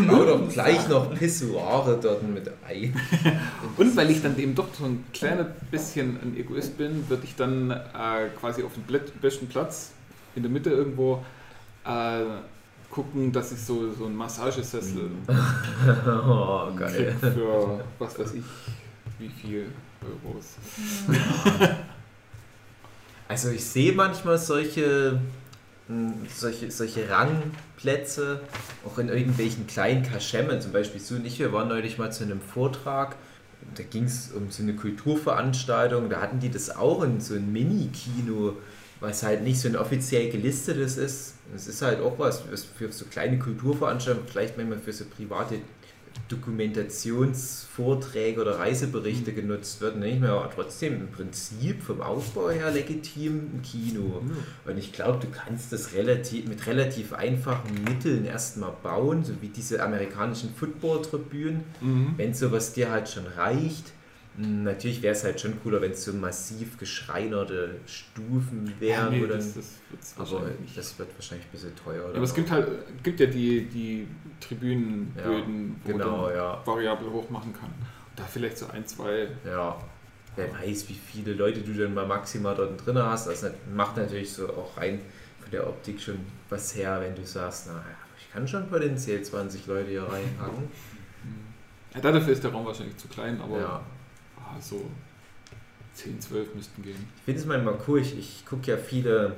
Bau 0.08 0.24
doch 0.24 0.48
gleich 0.48 0.88
noch 0.88 1.14
Pissoire 1.14 1.98
dort 2.00 2.22
mit 2.22 2.50
ein. 2.66 2.94
Und 3.76 3.96
weil 3.96 4.10
ich 4.10 4.22
dann 4.22 4.38
eben 4.38 4.54
doch 4.54 4.66
so 4.72 4.84
ein 4.84 5.04
kleiner 5.12 5.44
bisschen 5.70 6.18
ein 6.22 6.36
Egoist 6.36 6.78
bin, 6.78 7.08
würde 7.08 7.24
ich 7.24 7.36
dann 7.36 7.70
äh, 7.70 8.28
quasi 8.38 8.62
auf 8.62 8.72
dem 8.74 8.84
besten 9.20 9.46
Platz 9.48 9.92
in 10.34 10.42
der 10.42 10.50
Mitte 10.50 10.70
irgendwo 10.70 11.24
äh, 11.84 12.24
gucken, 12.90 13.32
dass 13.32 13.52
ich 13.52 13.60
so, 13.60 13.92
so 13.92 14.06
einen 14.06 14.16
Massagesessel 14.16 15.10
oh, 16.06 16.68
geil. 16.76 17.16
für 17.20 17.84
was 17.98 18.18
weiß 18.18 18.34
ich, 18.34 18.44
wie 19.18 19.28
viel 19.28 19.66
Euros. 20.02 20.56
Also 23.26 23.48
ich 23.48 23.64
sehe 23.64 23.92
manchmal 23.92 24.38
solche, 24.38 25.18
solche, 26.34 26.70
solche 26.70 27.10
Rangplätze 27.10 28.40
auch 28.86 28.98
in 28.98 29.08
irgendwelchen 29.08 29.66
kleinen 29.66 30.02
Kaschemmen. 30.02 30.60
Zum 30.60 30.72
Beispiel 30.72 31.00
Sue 31.00 31.18
und 31.18 31.26
ich, 31.26 31.38
wir 31.38 31.52
waren 31.52 31.68
neulich 31.68 31.98
mal 31.98 32.10
zu 32.12 32.24
einem 32.24 32.40
Vortrag. 32.40 33.16
Da 33.74 33.82
ging 33.82 34.04
es 34.04 34.32
um 34.32 34.50
so 34.50 34.62
eine 34.62 34.74
Kulturveranstaltung. 34.74 36.08
Da 36.08 36.20
hatten 36.20 36.40
die 36.40 36.50
das 36.50 36.74
auch 36.74 37.02
in 37.02 37.20
so 37.20 37.34
ein 37.34 37.52
Mini-Kino, 37.52 38.56
was 39.00 39.22
halt 39.22 39.42
nicht 39.42 39.60
so 39.60 39.68
ein 39.68 39.76
offiziell 39.76 40.30
gelistetes 40.30 40.96
ist. 40.96 41.34
Es 41.54 41.66
ist 41.66 41.82
halt 41.82 42.00
auch 42.00 42.18
was, 42.18 42.42
was 42.50 42.64
für 42.64 42.90
so 42.90 43.04
kleine 43.06 43.38
Kulturveranstaltungen, 43.38 44.28
vielleicht 44.28 44.56
manchmal 44.56 44.78
für 44.78 44.92
so 44.92 45.04
private 45.04 45.56
Dokumentationsvorträge 46.28 48.40
oder 48.40 48.58
Reiseberichte 48.58 49.32
genutzt 49.32 49.80
wird, 49.80 49.96
nicht 49.96 50.20
mehr, 50.20 50.32
aber 50.32 50.50
trotzdem 50.54 50.94
im 50.94 51.08
Prinzip 51.08 51.82
vom 51.82 52.00
Aufbau 52.00 52.50
her 52.50 52.70
legitim 52.70 53.50
ein 53.54 53.62
Kino. 53.62 54.22
Und 54.66 54.78
ich 54.78 54.92
glaube, 54.92 55.18
du 55.20 55.26
kannst 55.30 55.72
das 55.72 55.92
relativ, 55.94 56.46
mit 56.48 56.66
relativ 56.66 57.12
einfachen 57.12 57.84
Mitteln 57.84 58.24
erstmal 58.24 58.72
bauen, 58.82 59.24
so 59.24 59.32
wie 59.40 59.48
diese 59.48 59.82
amerikanischen 59.82 60.54
Football-Tribünen, 60.54 61.64
Mhm. 61.80 62.14
wenn 62.16 62.34
sowas 62.34 62.72
dir 62.72 62.90
halt 62.90 63.08
schon 63.08 63.26
reicht. 63.26 63.92
Natürlich 64.36 65.00
wäre 65.00 65.14
es 65.14 65.22
halt 65.22 65.40
schon 65.40 65.60
cooler, 65.62 65.80
wenn 65.80 65.92
es 65.92 66.04
so 66.04 66.12
massiv 66.12 66.76
geschreinerte 66.76 67.76
Stufen 67.86 68.74
wären. 68.80 69.12
nee, 69.12 69.22
oder, 69.22 69.36
das, 69.36 69.54
das 69.54 70.14
aber 70.18 70.48
nicht. 70.60 70.76
das 70.76 70.98
wird 70.98 71.08
wahrscheinlich 71.14 71.46
ein 71.46 71.52
bisschen 71.52 71.76
teuer. 71.76 72.08
Ja, 72.08 72.14
aber 72.16 72.24
es 72.24 72.34
gibt 72.34 72.50
halt 72.50 72.68
gibt 73.04 73.20
ja 73.20 73.26
die, 73.26 73.66
die 73.66 74.08
Tribünenböden, 74.40 75.76
wo 75.84 75.92
genau, 75.92 76.22
man 76.22 76.34
ja. 76.34 76.62
variabel 76.66 77.10
hoch 77.10 77.30
machen 77.30 77.52
kann. 77.52 77.70
Da 78.16 78.24
vielleicht 78.24 78.58
so 78.58 78.66
ein, 78.66 78.84
zwei. 78.86 79.28
Ja, 79.44 79.78
wer 80.34 80.52
weiß, 80.52 80.88
wie 80.88 80.94
viele 80.94 81.34
Leute 81.34 81.60
du 81.60 81.72
dann 81.72 81.94
mal 81.94 82.06
maximal 82.06 82.56
dort 82.56 82.84
drin 82.84 82.98
hast. 82.98 83.28
Das 83.28 83.46
macht 83.72 83.96
natürlich 83.96 84.32
so 84.32 84.48
auch 84.48 84.76
rein 84.76 85.00
von 85.40 85.50
der 85.52 85.66
Optik 85.68 86.00
schon 86.00 86.18
was 86.48 86.74
her, 86.74 87.00
wenn 87.00 87.14
du 87.14 87.24
sagst, 87.24 87.68
na, 87.68 87.84
ich 88.18 88.32
kann 88.32 88.48
schon 88.48 88.68
potenziell 88.68 89.22
20 89.22 89.66
Leute 89.66 89.90
hier 89.90 90.02
reinpacken. 90.02 90.68
Ja, 91.94 92.00
dafür 92.00 92.32
ist 92.32 92.42
der 92.42 92.50
Raum 92.50 92.66
wahrscheinlich 92.66 92.96
zu 92.96 93.06
klein, 93.06 93.40
aber 93.40 93.60
Ja. 93.60 93.82
So 94.60 94.82
10, 95.94 96.20
12 96.20 96.54
müssten 96.54 96.82
gehen. 96.82 97.08
Ich 97.18 97.22
finde 97.24 97.40
es 97.40 97.46
manchmal 97.46 97.78
cool, 97.86 98.00
ich, 98.00 98.18
ich 98.18 98.44
gucke 98.46 98.70
ja 98.70 98.76
viele 98.76 99.36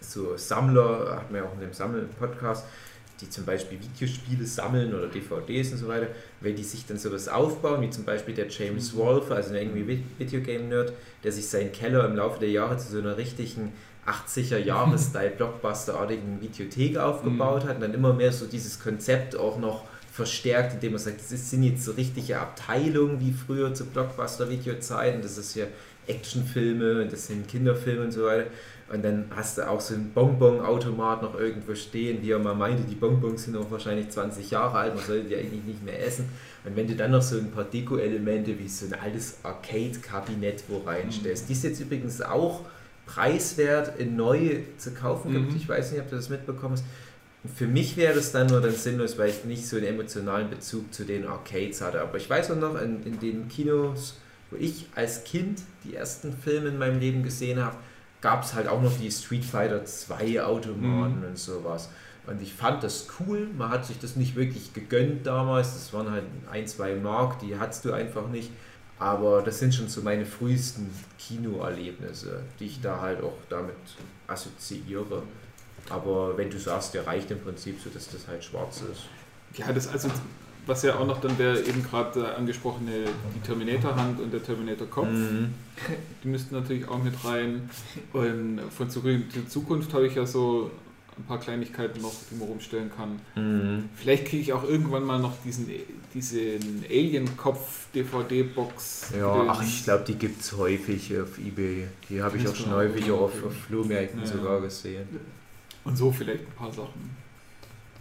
so 0.00 0.36
Sammler, 0.36 1.16
hat 1.16 1.30
man 1.30 1.42
ja 1.42 1.48
auch 1.48 1.54
in 1.54 1.60
dem 1.60 1.72
Sammel-Podcast, 1.72 2.64
die 3.20 3.28
zum 3.28 3.44
Beispiel 3.44 3.78
Videospiele 3.80 4.46
sammeln 4.46 4.94
oder 4.94 5.08
DVDs 5.08 5.72
und 5.72 5.78
so 5.78 5.88
weiter, 5.88 6.06
wenn 6.40 6.54
die 6.54 6.62
sich 6.62 6.86
dann 6.86 6.98
sowas 6.98 7.28
aufbauen, 7.28 7.80
wie 7.82 7.90
zum 7.90 8.04
Beispiel 8.04 8.34
der 8.34 8.48
James 8.48 8.94
Wolfe, 8.96 9.34
also 9.34 9.54
irgendwie 9.54 9.82
Vi- 9.82 10.04
Videogame-Nerd, 10.18 10.92
der 11.24 11.32
sich 11.32 11.48
seinen 11.48 11.72
Keller 11.72 12.04
im 12.06 12.14
Laufe 12.16 12.38
der 12.38 12.50
Jahre 12.50 12.76
zu 12.76 12.92
so 12.92 12.98
einer 12.98 13.16
richtigen 13.16 13.72
80er-Jahre-Style-Blockbuster-artigen 14.06 16.40
Videothek 16.40 16.96
aufgebaut 16.96 17.64
hat 17.64 17.76
und 17.76 17.82
dann 17.82 17.94
immer 17.94 18.12
mehr 18.12 18.32
so 18.32 18.46
dieses 18.46 18.80
Konzept 18.80 19.36
auch 19.36 19.58
noch 19.58 19.84
verstärkt, 20.18 20.74
indem 20.74 20.94
er 20.94 20.98
sagt, 20.98 21.20
das 21.20 21.30
ist- 21.32 21.48
sind 21.50 21.62
jetzt 21.62 21.84
so 21.84 21.92
richtige 21.92 22.40
Abteilungen 22.40 23.20
wie 23.20 23.32
früher 23.32 23.72
zu 23.72 23.84
Blockbuster-Videozeiten, 23.86 25.22
das 25.22 25.38
ist 25.38 25.54
hier 25.54 25.68
Actionfilme 26.08 27.02
und 27.02 27.12
das 27.12 27.28
sind 27.28 27.46
Kinderfilme 27.48 28.04
und 28.06 28.12
so 28.12 28.24
weiter. 28.24 28.46
Und 28.92 29.04
dann 29.04 29.26
hast 29.36 29.58
du 29.58 29.68
auch 29.68 29.80
so 29.80 29.94
einen 29.94 30.10
Bonbon-Automat 30.14 31.22
noch 31.22 31.38
irgendwo 31.38 31.74
stehen, 31.74 32.20
wie 32.22 32.30
er 32.32 32.38
mal 32.38 32.54
meinte, 32.54 32.82
die 32.82 32.94
Bonbons 32.96 33.44
sind 33.44 33.56
auch 33.56 33.70
wahrscheinlich 33.70 34.08
20 34.08 34.50
Jahre 34.50 34.76
alt, 34.78 34.94
man 34.96 35.04
sollte 35.04 35.28
die 35.28 35.36
eigentlich 35.36 35.62
nicht 35.64 35.84
mehr 35.84 36.04
essen. 36.04 36.24
Und 36.64 36.74
wenn 36.74 36.88
du 36.88 36.96
dann 36.96 37.10
noch 37.12 37.22
so 37.22 37.36
ein 37.36 37.50
paar 37.52 37.64
Deko-Elemente 37.64 38.58
wie 38.58 38.66
so 38.68 38.86
ein 38.86 38.94
altes 38.94 39.36
Arcade-Kabinett 39.44 40.64
wo 40.68 40.78
reinstellst, 40.78 41.48
die 41.48 41.52
es 41.52 41.62
jetzt 41.62 41.80
übrigens 41.80 42.20
auch 42.22 42.62
preiswert 43.06 43.98
in 44.00 44.16
neu 44.16 44.60
zu 44.78 44.90
kaufen 44.92 45.32
gibt, 45.32 45.50
Mhm. 45.52 45.56
ich 45.56 45.68
weiß 45.68 45.92
nicht, 45.92 46.00
ob 46.00 46.10
du 46.10 46.16
das 46.16 46.28
mitbekommen 46.28 46.72
hast. 46.74 46.84
Für 47.56 47.66
mich 47.66 47.96
wäre 47.96 48.14
das 48.14 48.32
dann 48.32 48.46
nur 48.48 48.60
dann 48.60 48.74
sinnlos, 48.74 49.18
weil 49.18 49.30
ich 49.30 49.44
nicht 49.44 49.66
so 49.66 49.76
einen 49.76 49.86
emotionalen 49.86 50.50
Bezug 50.50 50.92
zu 50.92 51.04
den 51.04 51.26
Arcades 51.26 51.80
hatte. 51.80 52.00
Aber 52.00 52.16
ich 52.16 52.28
weiß 52.28 52.50
auch 52.50 52.56
noch, 52.56 52.80
in, 52.80 53.02
in 53.04 53.18
den 53.18 53.48
Kinos, 53.48 54.18
wo 54.50 54.56
ich 54.56 54.86
als 54.94 55.24
Kind 55.24 55.60
die 55.84 55.94
ersten 55.94 56.32
Filme 56.32 56.68
in 56.68 56.78
meinem 56.78 57.00
Leben 57.00 57.22
gesehen 57.22 57.62
habe, 57.62 57.76
gab 58.20 58.44
es 58.44 58.54
halt 58.54 58.66
auch 58.68 58.82
noch 58.82 58.96
die 58.98 59.10
Street 59.10 59.44
Fighter 59.44 59.84
2 59.84 60.42
Automaten 60.42 61.18
Mhm. 61.20 61.24
und 61.28 61.38
sowas. 61.38 61.88
Und 62.26 62.42
ich 62.42 62.52
fand 62.52 62.82
das 62.82 63.06
cool. 63.20 63.48
Man 63.56 63.70
hat 63.70 63.86
sich 63.86 63.98
das 63.98 64.16
nicht 64.16 64.36
wirklich 64.36 64.74
gegönnt 64.74 65.26
damals. 65.26 65.72
Das 65.74 65.92
waren 65.92 66.10
halt 66.10 66.24
ein, 66.50 66.66
zwei 66.66 66.94
Mark, 66.94 67.38
die 67.40 67.58
hattest 67.58 67.84
du 67.84 67.92
einfach 67.92 68.28
nicht. 68.28 68.50
Aber 68.98 69.42
das 69.42 69.60
sind 69.60 69.74
schon 69.74 69.88
so 69.88 70.02
meine 70.02 70.26
frühesten 70.26 70.90
Kinoerlebnisse, 71.18 72.40
die 72.58 72.66
ich 72.66 72.80
da 72.80 73.00
halt 73.00 73.22
auch 73.22 73.36
damit 73.48 73.76
assoziiere. 74.26 75.22
Aber 75.90 76.36
wenn 76.36 76.50
du 76.50 76.58
sagst, 76.58 76.92
der 76.94 77.06
reicht 77.06 77.30
im 77.30 77.40
Prinzip 77.40 77.78
so, 77.82 77.88
dass 77.90 78.10
das 78.10 78.26
halt 78.28 78.44
schwarz 78.44 78.82
ist. 78.92 79.04
Ja, 79.58 79.72
das 79.72 79.88
also, 79.88 80.08
was 80.66 80.82
ja 80.82 80.96
auch 80.98 81.06
noch 81.06 81.20
dann 81.20 81.36
der 81.38 81.66
eben 81.66 81.82
gerade 81.82 82.20
äh, 82.20 82.24
angesprochene, 82.36 83.06
die 83.34 83.40
Terminator-Hand 83.40 84.20
und 84.20 84.30
der 84.32 84.42
Terminator-Kopf, 84.42 85.06
Mhm. 85.08 85.54
die 86.22 86.28
müssten 86.28 86.54
natürlich 86.54 86.86
auch 86.88 87.02
mit 87.02 87.14
rein. 87.24 87.70
Und 88.12 88.60
von 88.76 88.90
Zurück 88.90 89.22
in 89.34 89.48
Zukunft 89.48 89.94
habe 89.94 90.06
ich 90.08 90.14
ja 90.14 90.26
so 90.26 90.70
ein 91.16 91.24
paar 91.24 91.40
Kleinigkeiten 91.40 92.02
noch, 92.02 92.12
die 92.30 92.34
man 92.36 92.48
rumstellen 92.48 92.90
kann. 92.94 93.18
Mhm. 93.34 93.88
Vielleicht 93.96 94.26
kriege 94.26 94.42
ich 94.42 94.52
auch 94.52 94.64
irgendwann 94.64 95.04
mal 95.04 95.18
noch 95.18 95.32
diesen, 95.42 95.70
diesen 96.12 96.84
Alien-Kopf-DVD-Box. 96.88 99.12
Ja, 99.18 99.46
ach, 99.48 99.62
ich 99.62 99.84
glaube, 99.84 100.04
die 100.06 100.14
gibt 100.14 100.40
es 100.42 100.56
häufig 100.56 101.18
auf 101.18 101.38
Ebay. 101.38 101.88
Die 102.08 102.22
habe 102.22 102.36
ich 102.36 102.46
auch 102.48 102.54
schon 102.54 102.72
häufig 102.72 103.10
auf, 103.10 103.32
auf 103.44 103.54
Flohmärkten 103.66 104.20
Ja. 104.20 104.26
sogar 104.26 104.60
gesehen. 104.60 105.08
Und 105.88 105.96
so 105.96 106.12
vielleicht 106.12 106.46
ein 106.46 106.52
paar 106.56 106.72
Sachen. 106.72 107.16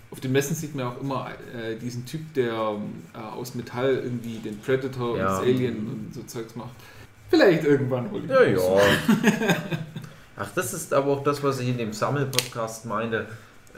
Auf 0.10 0.20
den 0.22 0.32
Messen 0.32 0.56
sieht 0.56 0.74
man 0.76 0.88
auch 0.88 1.02
immer 1.02 1.28
äh, 1.54 1.76
diesen 1.76 2.06
Typ, 2.06 2.34
der 2.34 2.54
äh, 2.54 3.18
aus 3.18 3.56
Metall 3.56 3.96
irgendwie 3.96 4.38
den 4.40 4.58
Predator 4.60 5.18
Ja. 5.18 5.26
und 5.26 5.32
das 5.34 5.40
Alien 5.42 5.78
und 5.88 6.14
so 6.14 6.24
Zeugs 6.24 6.56
macht. 6.56 6.70
Vielleicht 7.30 7.64
irgendwann 7.66 8.10
hol 8.12 8.24
ich 8.24 8.30
Ja, 8.30 8.44
ja. 8.44 8.56
das. 8.56 9.56
Ach, 10.38 10.50
das 10.56 10.74
ist 10.74 10.94
aber 10.94 11.12
auch 11.12 11.24
das, 11.24 11.44
was 11.44 11.60
ich 11.60 11.68
in 11.68 11.78
dem 11.78 11.92
Sammelpodcast 11.94 12.86
meinte, 12.86 13.26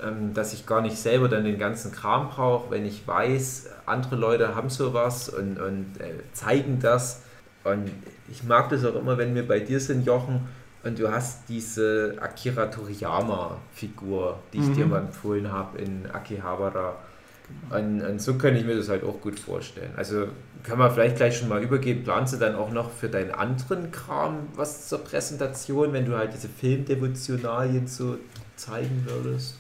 ähm, 0.04 0.34
dass 0.34 0.54
ich 0.54 0.66
gar 0.66 0.82
nicht 0.82 0.98
selber 0.98 1.30
dann 1.30 1.46
den 1.46 1.58
ganzen 1.58 1.92
Kram 1.92 2.30
brauche, 2.30 2.70
wenn 2.70 2.86
ich 2.86 3.08
weiß, 3.08 3.70
andere 3.86 4.16
Leute 4.16 4.56
haben 4.56 4.70
sowas 4.70 5.30
und, 5.30 5.60
und 5.60 5.86
äh, 6.00 6.14
zeigen 6.34 6.80
das. 6.80 7.22
Und 7.64 7.90
ich 8.30 8.44
mag 8.44 8.70
das 8.70 8.86
auch 8.86 8.96
immer, 8.96 9.18
wenn 9.18 9.34
wir 9.36 9.48
bei 9.48 9.60
dir 9.60 9.80
sind, 9.80 10.06
Jochen, 10.06 10.42
und 10.84 10.98
du 11.00 11.12
hast 11.12 11.50
diese 11.50 12.16
Akira 12.22 12.68
Toriyama-Figur, 12.68 14.40
die 14.54 14.60
ich 14.60 14.70
Mhm. 14.70 14.74
dir 14.74 14.86
mal 14.88 15.00
empfohlen 15.00 15.52
habe 15.52 15.78
in 15.80 16.10
Akihabara. 16.12 16.96
Und, 17.72 18.02
und 18.02 18.22
so 18.22 18.36
kann 18.36 18.56
ich 18.56 18.64
mir 18.66 18.76
das 18.76 18.90
halt 18.90 19.04
auch 19.04 19.20
gut 19.22 19.40
vorstellen. 19.40 19.92
Also 19.98 20.28
kann 20.64 20.78
man 20.78 20.92
vielleicht 20.92 21.16
gleich 21.18 21.38
schon 21.38 21.50
mal 21.50 21.62
übergehen. 21.64 22.04
Planst 22.04 22.34
du 22.34 22.38
dann 22.38 22.56
auch 22.56 22.72
noch 22.72 22.92
für 22.92 23.10
deinen 23.10 23.32
anderen 23.32 23.92
Kram 23.92 24.48
was 24.56 24.88
zur 24.88 25.00
Präsentation, 25.04 25.92
wenn 25.94 26.06
du 26.06 26.16
halt 26.16 26.34
diese 26.34 26.48
Filmdevotionalien 26.50 27.88
so 27.88 28.18
zeigen 28.56 29.06
würdest? 29.08 29.58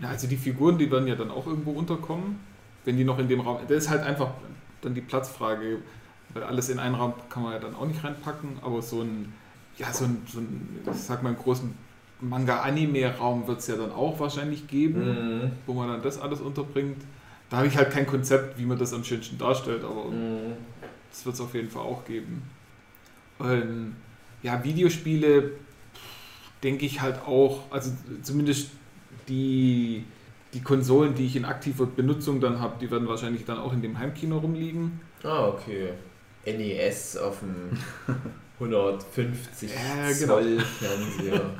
Ja, 0.00 0.08
also 0.08 0.26
die 0.26 0.36
Figuren, 0.36 0.78
die 0.78 0.90
werden 0.90 1.06
ja 1.06 1.14
dann 1.14 1.30
auch 1.30 1.46
irgendwo 1.46 1.72
unterkommen, 1.72 2.40
wenn 2.84 2.96
die 2.96 3.04
noch 3.04 3.18
in 3.18 3.28
dem 3.28 3.40
Raum. 3.40 3.58
Das 3.68 3.84
ist 3.84 3.90
halt 3.90 4.02
einfach 4.02 4.30
dann 4.82 4.94
die 4.94 5.00
Platzfrage, 5.00 5.78
weil 6.32 6.42
alles 6.42 6.68
in 6.68 6.78
einen 6.78 6.94
Raum 6.94 7.14
kann 7.30 7.42
man 7.42 7.52
ja 7.52 7.58
dann 7.58 7.74
auch 7.74 7.86
nicht 7.86 8.02
reinpacken, 8.02 8.58
aber 8.62 8.82
so 8.82 9.02
ein, 9.02 9.32
ja, 9.78 9.92
so 9.92 10.04
ein, 10.04 10.22
so 10.30 10.38
ein 10.40 10.78
ich 10.90 10.96
sag 11.00 11.22
mal, 11.22 11.30
einen 11.30 11.38
großen 11.38 11.74
Manga-Anime-Raum 12.20 13.46
wird 13.46 13.58
es 13.60 13.66
ja 13.66 13.76
dann 13.76 13.92
auch 13.92 14.18
wahrscheinlich 14.20 14.66
geben, 14.66 15.00
Mhm. 15.44 15.50
wo 15.66 15.74
man 15.74 15.88
dann 15.88 16.02
das 16.02 16.20
alles 16.20 16.40
unterbringt. 16.40 17.02
Da 17.50 17.58
habe 17.58 17.66
ich 17.66 17.76
halt 17.76 17.90
kein 17.90 18.06
Konzept, 18.06 18.58
wie 18.58 18.64
man 18.64 18.78
das 18.78 18.92
am 18.92 19.04
schönsten 19.04 19.36
darstellt, 19.38 19.84
aber 19.84 20.06
Mhm. 20.06 20.52
das 21.10 21.24
wird 21.26 21.34
es 21.34 21.40
auf 21.40 21.54
jeden 21.54 21.70
Fall 21.70 21.82
auch 21.82 22.04
geben. 22.04 22.42
Ähm, 23.40 23.96
ja, 24.42 24.62
Videospiele 24.62 25.52
denke 26.62 26.86
ich 26.86 27.00
halt 27.00 27.20
auch, 27.26 27.62
also 27.70 27.90
zumindest 28.22 28.70
die, 29.28 30.04
die 30.54 30.60
Konsolen, 30.62 31.14
die 31.14 31.26
ich 31.26 31.36
in 31.36 31.44
aktiver 31.44 31.86
Benutzung 31.86 32.40
dann 32.40 32.60
habe, 32.60 32.74
die 32.80 32.90
werden 32.90 33.08
wahrscheinlich 33.08 33.44
dann 33.44 33.58
auch 33.58 33.72
in 33.72 33.82
dem 33.82 33.98
Heimkino 33.98 34.38
rumliegen. 34.38 35.00
Ah, 35.22 35.48
okay. 35.48 35.90
NES 36.46 37.16
auf 37.16 37.40
dem 37.40 37.78
150 38.58 39.70
Ja, 39.70 40.12
genau. 40.12 40.34
Zoll 40.40 40.60
Fernseher. 40.60 41.40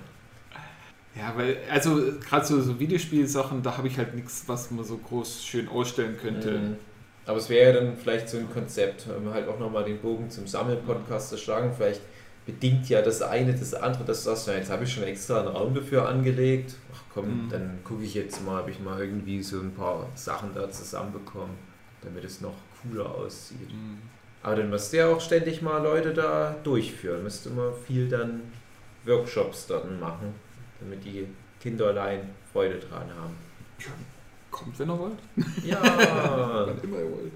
Ja, 1.17 1.33
weil, 1.37 1.59
also 1.71 2.01
gerade 2.29 2.45
so, 2.45 2.61
so 2.61 2.81
Videospielsachen, 2.81 3.63
da 3.63 3.77
habe 3.77 3.87
ich 3.87 3.97
halt 3.99 4.17
nichts, 4.17 4.43
was 4.49 4.73
man 4.73 4.85
so 4.85 4.97
groß 4.99 5.45
schön 5.45 5.69
ausstellen 5.69 6.17
könnte. 6.21 6.51
Mhm. 6.59 6.77
Aber 7.25 7.39
es 7.39 7.49
wäre 7.49 7.73
ja 7.73 7.81
dann 7.81 7.97
vielleicht 7.97 8.29
so 8.29 8.37
ein 8.37 8.51
Konzept, 8.53 9.09
wenn 9.09 9.25
wir 9.25 9.33
halt 9.33 9.47
auch 9.47 9.61
nochmal 9.61 9.85
den 9.85 10.01
Bogen 10.01 10.29
zum 10.29 10.49
Sammelpodcast 10.49 11.31
erschlagen. 11.31 11.73
Vielleicht 11.77 12.01
bedingt 12.47 12.89
ja 12.89 13.01
das 13.01 13.23
eine 13.23 13.55
das 13.55 13.75
andere, 13.75 14.03
dass 14.05 14.25
du 14.25 14.31
sagst, 14.31 14.49
ja, 14.49 14.55
jetzt 14.55 14.71
habe 14.71 14.83
ich 14.83 14.93
schon 14.93 15.05
extra 15.05 15.39
einen 15.39 15.49
Raum 15.49 15.73
dafür 15.73 16.09
angelegt. 16.09 16.75
Ach 16.93 17.03
komm, 17.15 17.45
Mhm. 17.45 17.49
dann 17.49 17.79
gucke 17.85 18.03
ich 18.03 18.15
jetzt 18.15 18.45
mal, 18.45 18.63
ob 18.63 18.69
ich 18.69 18.81
mal 18.81 18.99
irgendwie 19.01 19.41
so 19.41 19.61
ein 19.61 19.73
paar 19.73 20.09
Sachen 20.17 20.51
da 20.53 20.69
zusammenbekomme, 20.69 21.55
damit 22.03 22.25
es 22.25 22.41
noch 22.41 22.55
cooler 22.83 23.07
aussieht. 23.15 23.71
Mhm. 23.71 23.99
Aber 24.45 24.57
dann 24.57 24.71
müsste 24.71 24.99
ja 24.99 25.09
auch 25.09 25.21
ständig 25.21 25.63
mal 25.63 25.83
Leute 25.83 26.13
da 26.13 26.55
durchführen. 26.63 27.23
Müsste 27.25 27.49
man 27.51 27.73
viel 27.87 28.09
dann 28.09 28.43
Workshops 29.07 29.67
dann 29.67 29.99
machen, 29.99 30.35
damit 30.81 31.05
die 31.05 31.27
Kinderlein 31.61 32.29
Freude 32.53 32.79
dran 32.79 33.09
haben. 33.19 33.35
Kommt, 34.51 34.79
wenn 34.79 34.89
ihr 34.91 34.99
wollt. 34.99 35.19
Ja, 35.65 35.81
Wann 36.67 36.81
immer 36.83 36.99
ihr 36.99 37.11
wollt. 37.11 37.33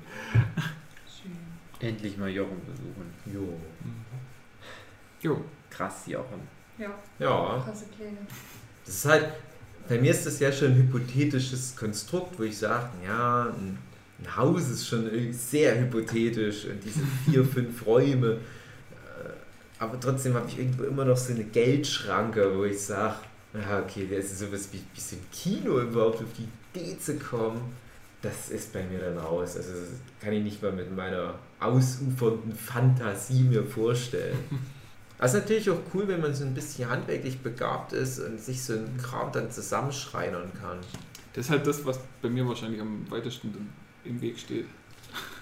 Endlich 1.81 2.17
mal 2.17 2.29
Jochen 2.29 2.61
besuchen. 2.67 3.15
jo. 3.27 3.59
Jo. 5.21 5.45
Krass, 5.71 6.07
Jochen. 6.07 6.41
Ja, 6.77 6.91
Ja, 7.19 7.63
krasse 7.65 7.87
Pläne. 7.87 8.19
das 8.85 8.95
ist 8.95 9.05
halt, 9.05 9.29
bei 9.89 9.99
mir 9.99 10.11
ist 10.11 10.27
das 10.27 10.39
ja 10.41 10.53
schon 10.53 10.69
ein 10.73 10.77
hypothetisches 10.77 11.75
Konstrukt, 11.77 12.39
wo 12.39 12.43
ich 12.45 12.59
sage, 12.59 12.89
ja, 13.05 13.45
ein, 13.47 13.79
ein 14.21 14.37
Haus 14.37 14.69
ist 14.69 14.87
schon 14.87 15.09
sehr 15.33 15.79
hypothetisch 15.79 16.65
und 16.67 16.83
diese 16.83 17.01
vier, 17.25 17.45
fünf 17.55 17.87
Räume. 17.87 18.33
Äh, 18.33 19.31
Aber 19.79 19.99
trotzdem 20.01 20.35
habe 20.35 20.49
ich 20.49 20.59
irgendwo 20.59 20.85
immer 20.85 21.05
noch 21.05 21.17
so 21.17 21.33
eine 21.33 21.45
Geldschranke, 21.45 22.57
wo 22.57 22.65
ich 22.65 22.81
sage, 22.81 23.17
ja, 23.55 23.81
okay, 23.81 24.09
das 24.11 24.27
ist 24.27 24.41
sowas 24.41 24.69
wie, 24.73 24.81
wie 24.95 25.01
so 25.01 25.17
ein 25.17 25.25
Kino 25.33 25.81
überhaupt 25.81 26.19
auf 26.19 26.29
die 26.37 26.49
Idee 26.79 26.99
zu 26.99 27.17
kommen. 27.19 27.61
Das 28.21 28.51
ist 28.51 28.73
bei 28.73 28.83
mir 28.83 28.99
dann 28.99 29.17
raus. 29.17 29.57
Also 29.57 29.71
das 29.71 29.91
kann 30.21 30.33
ich 30.33 30.43
nicht 30.43 30.61
mal 30.63 30.73
mit 30.73 30.95
meiner 30.95 31.35
ausufernden 31.61 32.53
Fantasie 32.53 33.43
mir 33.45 33.65
vorstellen. 33.65 34.39
Das 35.21 35.35
ist 35.35 35.41
natürlich 35.41 35.69
auch 35.69 35.81
cool, 35.93 36.07
wenn 36.07 36.21
man 36.21 36.33
so 36.33 36.45
ein 36.45 36.55
bisschen 36.55 36.89
handwerklich 36.89 37.41
begabt 37.41 37.93
ist 37.93 38.21
und 38.21 38.41
sich 38.41 38.63
so 38.63 38.75
einen 38.75 38.97
Kram 38.99 39.33
dann 39.33 39.51
zusammenschreinern 39.51 40.53
kann. 40.61 40.79
Das 41.33 41.47
ist 41.47 41.51
halt 41.51 41.67
das, 41.67 41.85
was 41.85 41.99
bei 42.23 42.29
mir 42.29 42.47
wahrscheinlich 42.47 42.81
am 42.81 43.05
weitesten 43.11 43.69
im 44.09 44.21
Weg 44.21 44.39
steht. 44.39 44.65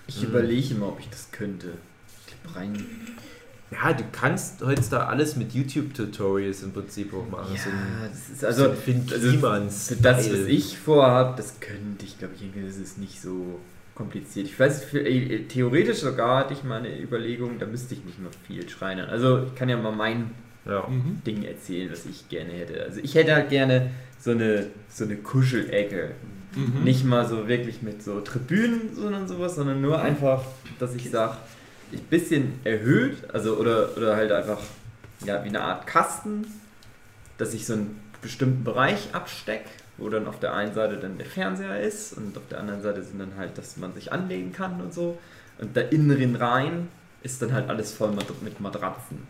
Ich 0.07 0.21
Mhm. 0.23 0.29
überlege 0.29 0.75
immer, 0.75 0.89
ob 0.89 1.01
ich 1.01 1.09
das 1.09 1.31
könnte. 1.33 1.73
Ich 2.47 2.55
rein. 2.57 2.75
Ja, 3.73 3.93
du 3.93 4.05
kannst 4.13 4.63
heutzutage 4.65 5.09
alles 5.09 5.35
mit 5.35 5.53
YouTube-Tutorials 5.53 6.63
im 6.63 6.73
Prinzip 6.73 7.13
auch 7.13 7.29
machen. 7.29 7.53
Ja, 7.55 7.61
so 7.63 7.71
ein, 7.71 8.11
das 8.11 8.29
ist 8.31 8.41
so 8.41 8.47
also. 8.47 8.71
ein 8.71 8.77
Finn 8.77 9.05
also 9.11 9.95
das, 10.01 10.31
was 10.31 10.39
ich 10.47 10.79
vorhabe, 10.79 11.37
das 11.37 11.59
könnte 11.59 12.05
ich, 12.05 12.17
glaube 12.19 12.35
ich, 12.37 12.43
irgendwie, 12.43 12.65
das 12.67 12.77
ist 12.77 12.99
nicht 12.99 13.21
so 13.21 13.59
kompliziert. 13.97 14.47
Ich 14.47 14.59
weiß, 14.61 14.85
für, 14.85 15.01
äh, 15.01 15.45
theoretisch 15.49 15.99
sogar 15.99 16.39
hatte 16.41 16.53
ich 16.55 16.63
mal 16.63 16.79
eine 16.79 16.97
Überlegung, 17.01 17.59
da 17.59 17.67
müsste 17.67 17.95
ich 17.95 18.05
nicht 18.05 18.21
mehr 18.21 18.31
viel 18.47 18.69
schreinern. 18.69 19.09
Also 19.11 19.43
ich 19.45 19.55
kann 19.57 19.69
ja 19.69 19.77
mal 19.77 19.91
mein 19.93 20.31
Ja. 20.65 20.87
Mhm. 20.89 21.23
Ding 21.27 21.43
erzählen, 21.45 21.91
was 21.91 22.07
ich 22.07 22.29
gerne 22.29 22.53
hätte. 22.53 22.83
Also 22.85 23.01
ich 23.03 23.15
hätte 23.17 23.35
halt 23.35 23.51
gerne 23.51 23.91
so 24.21 24.31
eine, 24.33 24.67
so 24.89 25.05
eine 25.05 25.17
Kuschelecke. 25.17 26.11
Mhm. 26.57 26.85
Nicht 26.85 27.05
mal 27.05 27.29
so 27.29 27.49
wirklich 27.49 27.83
mit 27.83 28.03
so 28.03 28.21
Tribünen, 28.21 28.95
sondern 28.95 29.29
sowas, 29.29 29.55
sondern 29.55 29.81
nur 29.83 30.01
einfach, 30.01 30.43
dass 30.79 30.95
ich 30.95 31.11
sage, 31.11 31.37
ich 31.93 32.03
bisschen 32.03 32.61
erhöht, 32.65 33.19
also 33.33 33.57
oder, 33.57 33.97
oder 33.97 34.17
halt 34.17 34.33
einfach 34.33 34.59
ja, 35.25 35.45
wie 35.45 35.49
eine 35.49 35.61
Art 35.61 35.87
Kasten, 35.87 36.47
dass 37.39 37.55
ich 37.55 37.67
so 37.67 37.75
einen 37.75 38.01
bestimmten 38.23 38.65
Bereich 38.65 39.09
abstecke, 39.13 39.69
wo 39.99 40.09
dann 40.09 40.27
auf 40.27 40.41
der 40.41 40.55
einen 40.55 40.75
Seite 40.75 40.97
dann 40.97 41.19
der 41.19 41.27
Fernseher 41.27 41.81
ist 41.81 42.15
und 42.15 42.37
auf 42.37 42.49
der 42.51 42.61
anderen 42.61 42.83
Seite 42.83 43.03
sind 43.03 43.19
dann 43.19 43.37
halt, 43.37 43.57
dass 43.59 43.77
man 43.77 43.93
sich 43.95 44.13
anlegen 44.13 44.53
kann 44.53 44.81
und 44.81 44.93
so. 44.93 45.19
Und 45.59 45.77
da 45.77 45.83
innen 45.83 46.37
rein 46.37 46.89
ist 47.23 47.41
dann 47.43 47.53
halt 47.53 47.69
alles 47.69 47.93
voll 47.93 48.13
mit 48.43 48.61
Matratzen. 48.61 49.27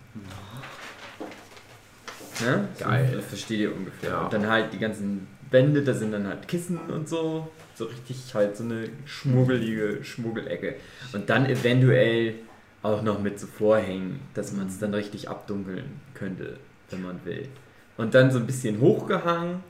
Ne? 2.40 2.68
Geil. 2.78 3.10
So, 3.14 3.20
versteht 3.22 3.60
ihr 3.60 3.74
ungefähr. 3.74 4.10
Ja. 4.10 4.20
Und 4.22 4.32
dann 4.32 4.46
halt 4.46 4.72
die 4.72 4.78
ganzen 4.78 5.26
Wände, 5.56 5.82
da 5.82 5.94
sind 5.94 6.12
dann 6.12 6.26
halt 6.26 6.46
Kissen 6.46 6.78
und 6.78 7.08
so. 7.08 7.48
So 7.74 7.86
richtig 7.86 8.34
halt 8.34 8.56
so 8.56 8.64
eine 8.64 8.90
schmuggelige 9.06 10.04
Schmuggelecke. 10.04 10.76
Und 11.14 11.30
dann 11.30 11.46
eventuell 11.46 12.34
auch 12.82 13.02
noch 13.02 13.20
mit 13.20 13.40
so 13.40 13.46
Vorhängen, 13.46 14.20
dass 14.34 14.52
man 14.52 14.66
es 14.66 14.78
dann 14.78 14.92
richtig 14.92 15.30
abdunkeln 15.30 16.00
könnte, 16.12 16.58
wenn 16.90 17.02
man 17.02 17.24
will. 17.24 17.48
Und 17.96 18.14
dann 18.14 18.30
so 18.30 18.38
ein 18.38 18.46
bisschen 18.46 18.80
hochgehangen, 18.80 19.60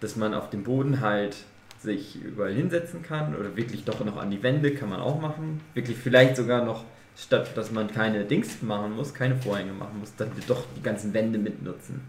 dass 0.00 0.16
man 0.16 0.32
auf 0.32 0.48
dem 0.48 0.64
Boden 0.64 1.00
halt 1.00 1.36
sich 1.78 2.20
überall 2.22 2.52
hinsetzen 2.52 3.02
kann 3.02 3.36
oder 3.36 3.54
wirklich 3.54 3.84
doch 3.84 4.02
noch 4.04 4.16
an 4.16 4.30
die 4.30 4.42
Wände 4.42 4.74
kann 4.74 4.88
man 4.88 5.00
auch 5.00 5.20
machen. 5.20 5.60
Wirklich 5.74 5.98
vielleicht 5.98 6.36
sogar 6.36 6.64
noch, 6.64 6.84
statt 7.16 7.56
dass 7.56 7.70
man 7.70 7.88
keine 7.88 8.24
Dings 8.24 8.62
machen 8.62 8.96
muss, 8.96 9.12
keine 9.12 9.36
Vorhänge 9.36 9.72
machen 9.72 10.00
muss, 10.00 10.14
dann 10.16 10.30
doch 10.46 10.64
die 10.76 10.82
ganzen 10.82 11.12
Wände 11.12 11.38
mitnutzen. 11.38 12.00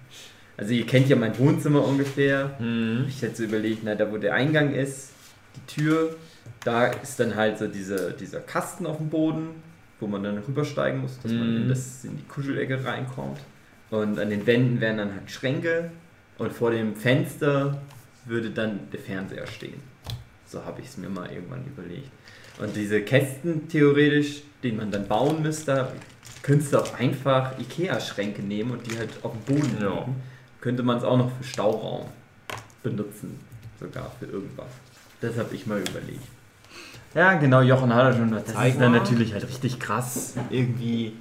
Also 0.59 0.73
ihr 0.73 0.85
kennt 0.85 1.07
ja 1.07 1.15
mein 1.15 1.37
Wohnzimmer 1.39 1.85
ungefähr. 1.85 2.51
Mhm. 2.59 3.05
Ich 3.07 3.21
hätte 3.21 3.37
so 3.37 3.43
überlegt, 3.43 3.81
na, 3.85 3.95
da 3.95 4.11
wo 4.11 4.17
der 4.17 4.33
Eingang 4.33 4.73
ist, 4.73 5.11
die 5.55 5.73
Tür, 5.73 6.15
da 6.65 6.87
ist 6.87 7.17
dann 7.19 7.35
halt 7.35 7.57
so 7.59 7.67
diese, 7.67 8.11
dieser 8.11 8.41
Kasten 8.41 8.85
auf 8.85 8.97
dem 8.97 9.07
Boden, 9.09 9.47
wo 10.01 10.07
man 10.07 10.21
dann 10.21 10.37
rübersteigen 10.39 10.99
muss, 11.01 11.17
dass 11.23 11.31
man 11.31 11.49
Mhm. 11.55 11.61
in, 11.61 11.69
das, 11.69 12.03
in 12.03 12.17
die 12.17 12.23
Kuschelecke 12.27 12.83
reinkommt. 12.83 13.39
Und 13.89 14.19
an 14.19 14.29
den 14.29 14.45
Wänden 14.45 14.81
wären 14.81 14.97
dann 14.97 15.13
halt 15.13 15.31
Schränke 15.31 15.91
und 16.37 16.51
vor 16.51 16.71
dem 16.71 16.93
Fenster 16.95 17.81
würde 18.25 18.49
dann 18.49 18.79
der 18.91 18.99
Fernseher 18.99 19.47
stehen. 19.47 19.79
So 20.45 20.65
habe 20.65 20.81
ich 20.81 20.87
es 20.87 20.97
mir 20.97 21.09
mal 21.09 21.31
irgendwann 21.31 21.63
überlegt. 21.65 22.09
Und 22.61 22.75
diese 22.75 23.01
Kästen 23.01 23.69
theoretisch, 23.69 24.41
die 24.61 24.73
man 24.73 24.91
dann 24.91 25.07
bauen 25.07 25.41
müsste, 25.41 25.87
könntest 26.41 26.73
du 26.73 26.79
auch 26.79 26.99
einfach 26.99 27.57
Ikea-Schränke 27.57 28.41
nehmen 28.41 28.71
und 28.71 28.85
die 28.91 28.97
halt 28.97 29.09
auf 29.23 29.31
dem 29.31 29.55
Boden 29.55 29.77
legen. 29.79 30.15
Könnte 30.61 30.83
man 30.83 30.97
es 30.97 31.03
auch 31.03 31.17
noch 31.17 31.31
für 31.37 31.43
Stauraum 31.43 32.05
benutzen, 32.83 33.39
sogar 33.79 34.11
für 34.19 34.25
irgendwas. 34.25 34.67
Das 35.21 35.37
habe 35.37 35.53
ich 35.55 35.65
mal 35.67 35.79
überlegt. 35.79 36.21
Ja, 37.15 37.33
genau, 37.35 37.61
Jochen 37.61 37.93
hat 37.93 38.05
er 38.05 38.13
schon 38.13 38.33
was. 38.33 38.43
Das 38.45 38.53
Zeig 38.53 38.73
ist 38.73 38.81
dann 38.81 38.91
natürlich 38.91 39.33
halt 39.33 39.47
richtig 39.47 39.79
krass. 39.79 40.35
Irgendwie. 40.49 41.13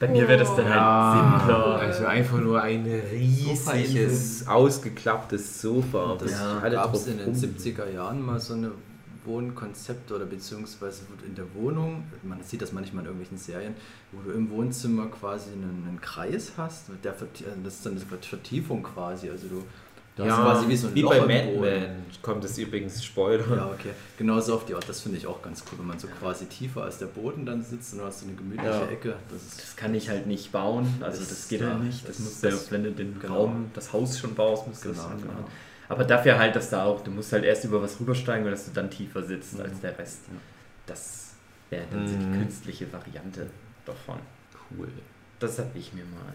Bei 0.00 0.08
mir 0.08 0.26
wäre 0.26 0.38
das 0.40 0.54
dann 0.56 0.66
halt 0.68 1.38
simpler. 1.38 1.76
Also 1.76 2.06
einfach 2.06 2.38
nur 2.38 2.60
ein 2.62 2.84
riesiges, 3.12 4.46
ausgeklapptes 4.48 5.60
Sofa. 5.60 6.16
Das 6.18 6.32
Ja, 6.32 6.68
gab 6.68 6.94
es 6.94 7.06
in 7.06 7.18
den 7.18 7.26
rum- 7.26 7.34
70er 7.34 7.90
Jahren 7.92 8.20
mal 8.24 8.40
so 8.40 8.54
eine 8.54 8.72
Wohnkonzept 9.24 10.10
oder 10.12 10.24
beziehungsweise 10.26 11.02
in 11.26 11.34
der 11.34 11.46
Wohnung, 11.54 12.04
man 12.22 12.42
sieht 12.42 12.62
das 12.62 12.72
manchmal 12.72 13.02
in 13.04 13.06
irgendwelchen 13.10 13.38
Serien, 13.38 13.74
wo 14.12 14.22
du 14.22 14.30
im 14.36 14.50
Wohnzimmer 14.50 15.06
quasi 15.06 15.50
einen, 15.52 15.84
einen 15.88 16.00
Kreis 16.00 16.52
hast, 16.56 16.86
der 17.02 17.12
also 17.12 17.26
das 17.64 17.74
ist 17.74 17.86
dann 17.86 17.92
eine 17.92 18.00
Vertiefung 18.20 18.82
quasi, 18.82 19.30
also 19.30 19.46
du, 19.48 19.64
du 20.16 20.24
hast 20.24 20.36
quasi 20.36 20.68
wie 20.68 20.76
so 20.76 20.88
ein 20.88 20.94
wie 20.94 21.00
Loch 21.02 21.10
bei 21.10 21.18
im 21.18 21.26
Mad 21.26 21.46
Boden. 21.46 21.60
Men 21.60 21.90
kommt 22.22 22.44
es 22.44 22.58
übrigens 22.58 23.04
Spoiler. 23.04 23.56
Ja, 23.56 23.66
okay. 23.72 23.90
Genauso 24.18 24.54
auf 24.54 24.64
die 24.66 24.74
Art, 24.74 24.88
das 24.88 25.00
finde 25.00 25.18
ich 25.18 25.26
auch 25.26 25.42
ganz 25.42 25.62
cool, 25.70 25.78
wenn 25.78 25.86
man 25.88 25.98
so 25.98 26.06
quasi 26.08 26.46
tiefer 26.46 26.84
als 26.84 26.98
der 26.98 27.06
Boden 27.06 27.44
dann 27.46 27.62
sitzt 27.62 27.92
und 27.92 28.00
du 28.00 28.04
hast 28.04 28.20
so 28.20 28.26
eine 28.26 28.34
gemütliche 28.36 28.70
Ja. 28.70 28.86
Ecke. 28.86 29.16
Das 29.30 29.42
ist 29.42 29.60
Das 29.60 29.76
kann 29.76 29.94
ich 29.94 30.08
halt 30.08 30.26
nicht 30.26 30.52
bauen, 30.52 30.86
also 31.00 31.18
Das- 31.20 31.28
das 31.30 31.48
geht 31.48 31.60
ja, 31.60 31.68
halt 31.70 31.82
nicht. 31.84 32.02
Das, 32.08 32.16
das- 32.16 32.20
muss 32.24 32.42
ja, 32.42 32.50
das- 32.50 32.70
wenn 32.70 32.84
du 32.84 32.92
den 32.92 33.18
genau. 33.18 33.34
Raum, 33.34 33.70
das 33.74 33.92
Haus 33.92 34.18
schon 34.18 34.34
baust, 34.34 34.66
musst 34.68 34.84
du 34.84 34.90
das 34.90 34.98
genau, 34.98 35.16
genau. 35.20 35.48
Aber 35.88 36.04
dafür 36.04 36.38
halt, 36.38 36.56
dass 36.56 36.70
da 36.70 36.84
auch, 36.84 37.02
du 37.04 37.10
musst 37.10 37.32
halt 37.32 37.44
erst 37.44 37.64
über 37.64 37.82
was 37.82 38.00
rübersteigen, 38.00 38.50
dass 38.50 38.66
du 38.66 38.70
dann 38.72 38.90
tiefer 38.90 39.22
sitzt 39.22 39.60
als 39.60 39.80
der 39.80 39.98
Rest. 39.98 40.20
Das 40.86 41.32
wäre 41.70 41.84
dann 41.90 42.06
so 42.08 42.16
die 42.16 42.24
Mhm. 42.26 42.38
künstliche 42.38 42.90
Variante 42.92 43.48
davon. 43.84 44.18
Cool. 44.70 44.88
Das 45.38 45.58
habe 45.58 45.76
ich 45.78 45.92
mir 45.92 46.04
mal 46.04 46.32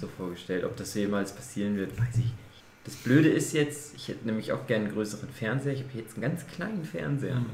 so 0.00 0.06
vorgestellt. 0.06 0.64
Ob 0.64 0.76
das 0.76 0.94
jemals 0.94 1.32
passieren 1.32 1.76
wird, 1.76 1.98
weiß 1.98 2.14
ich 2.14 2.24
nicht. 2.24 2.34
Das 2.84 2.94
Blöde 2.96 3.28
ist 3.28 3.52
jetzt, 3.52 3.94
ich 3.96 4.08
hätte 4.08 4.24
nämlich 4.26 4.52
auch 4.52 4.66
gerne 4.66 4.86
einen 4.86 4.94
größeren 4.94 5.28
Fernseher. 5.28 5.72
Ich 5.74 5.82
habe 5.82 5.98
jetzt 5.98 6.14
einen 6.14 6.22
ganz 6.22 6.46
kleinen 6.46 6.84
Fernseher 6.84 7.34
Mhm. 7.36 7.46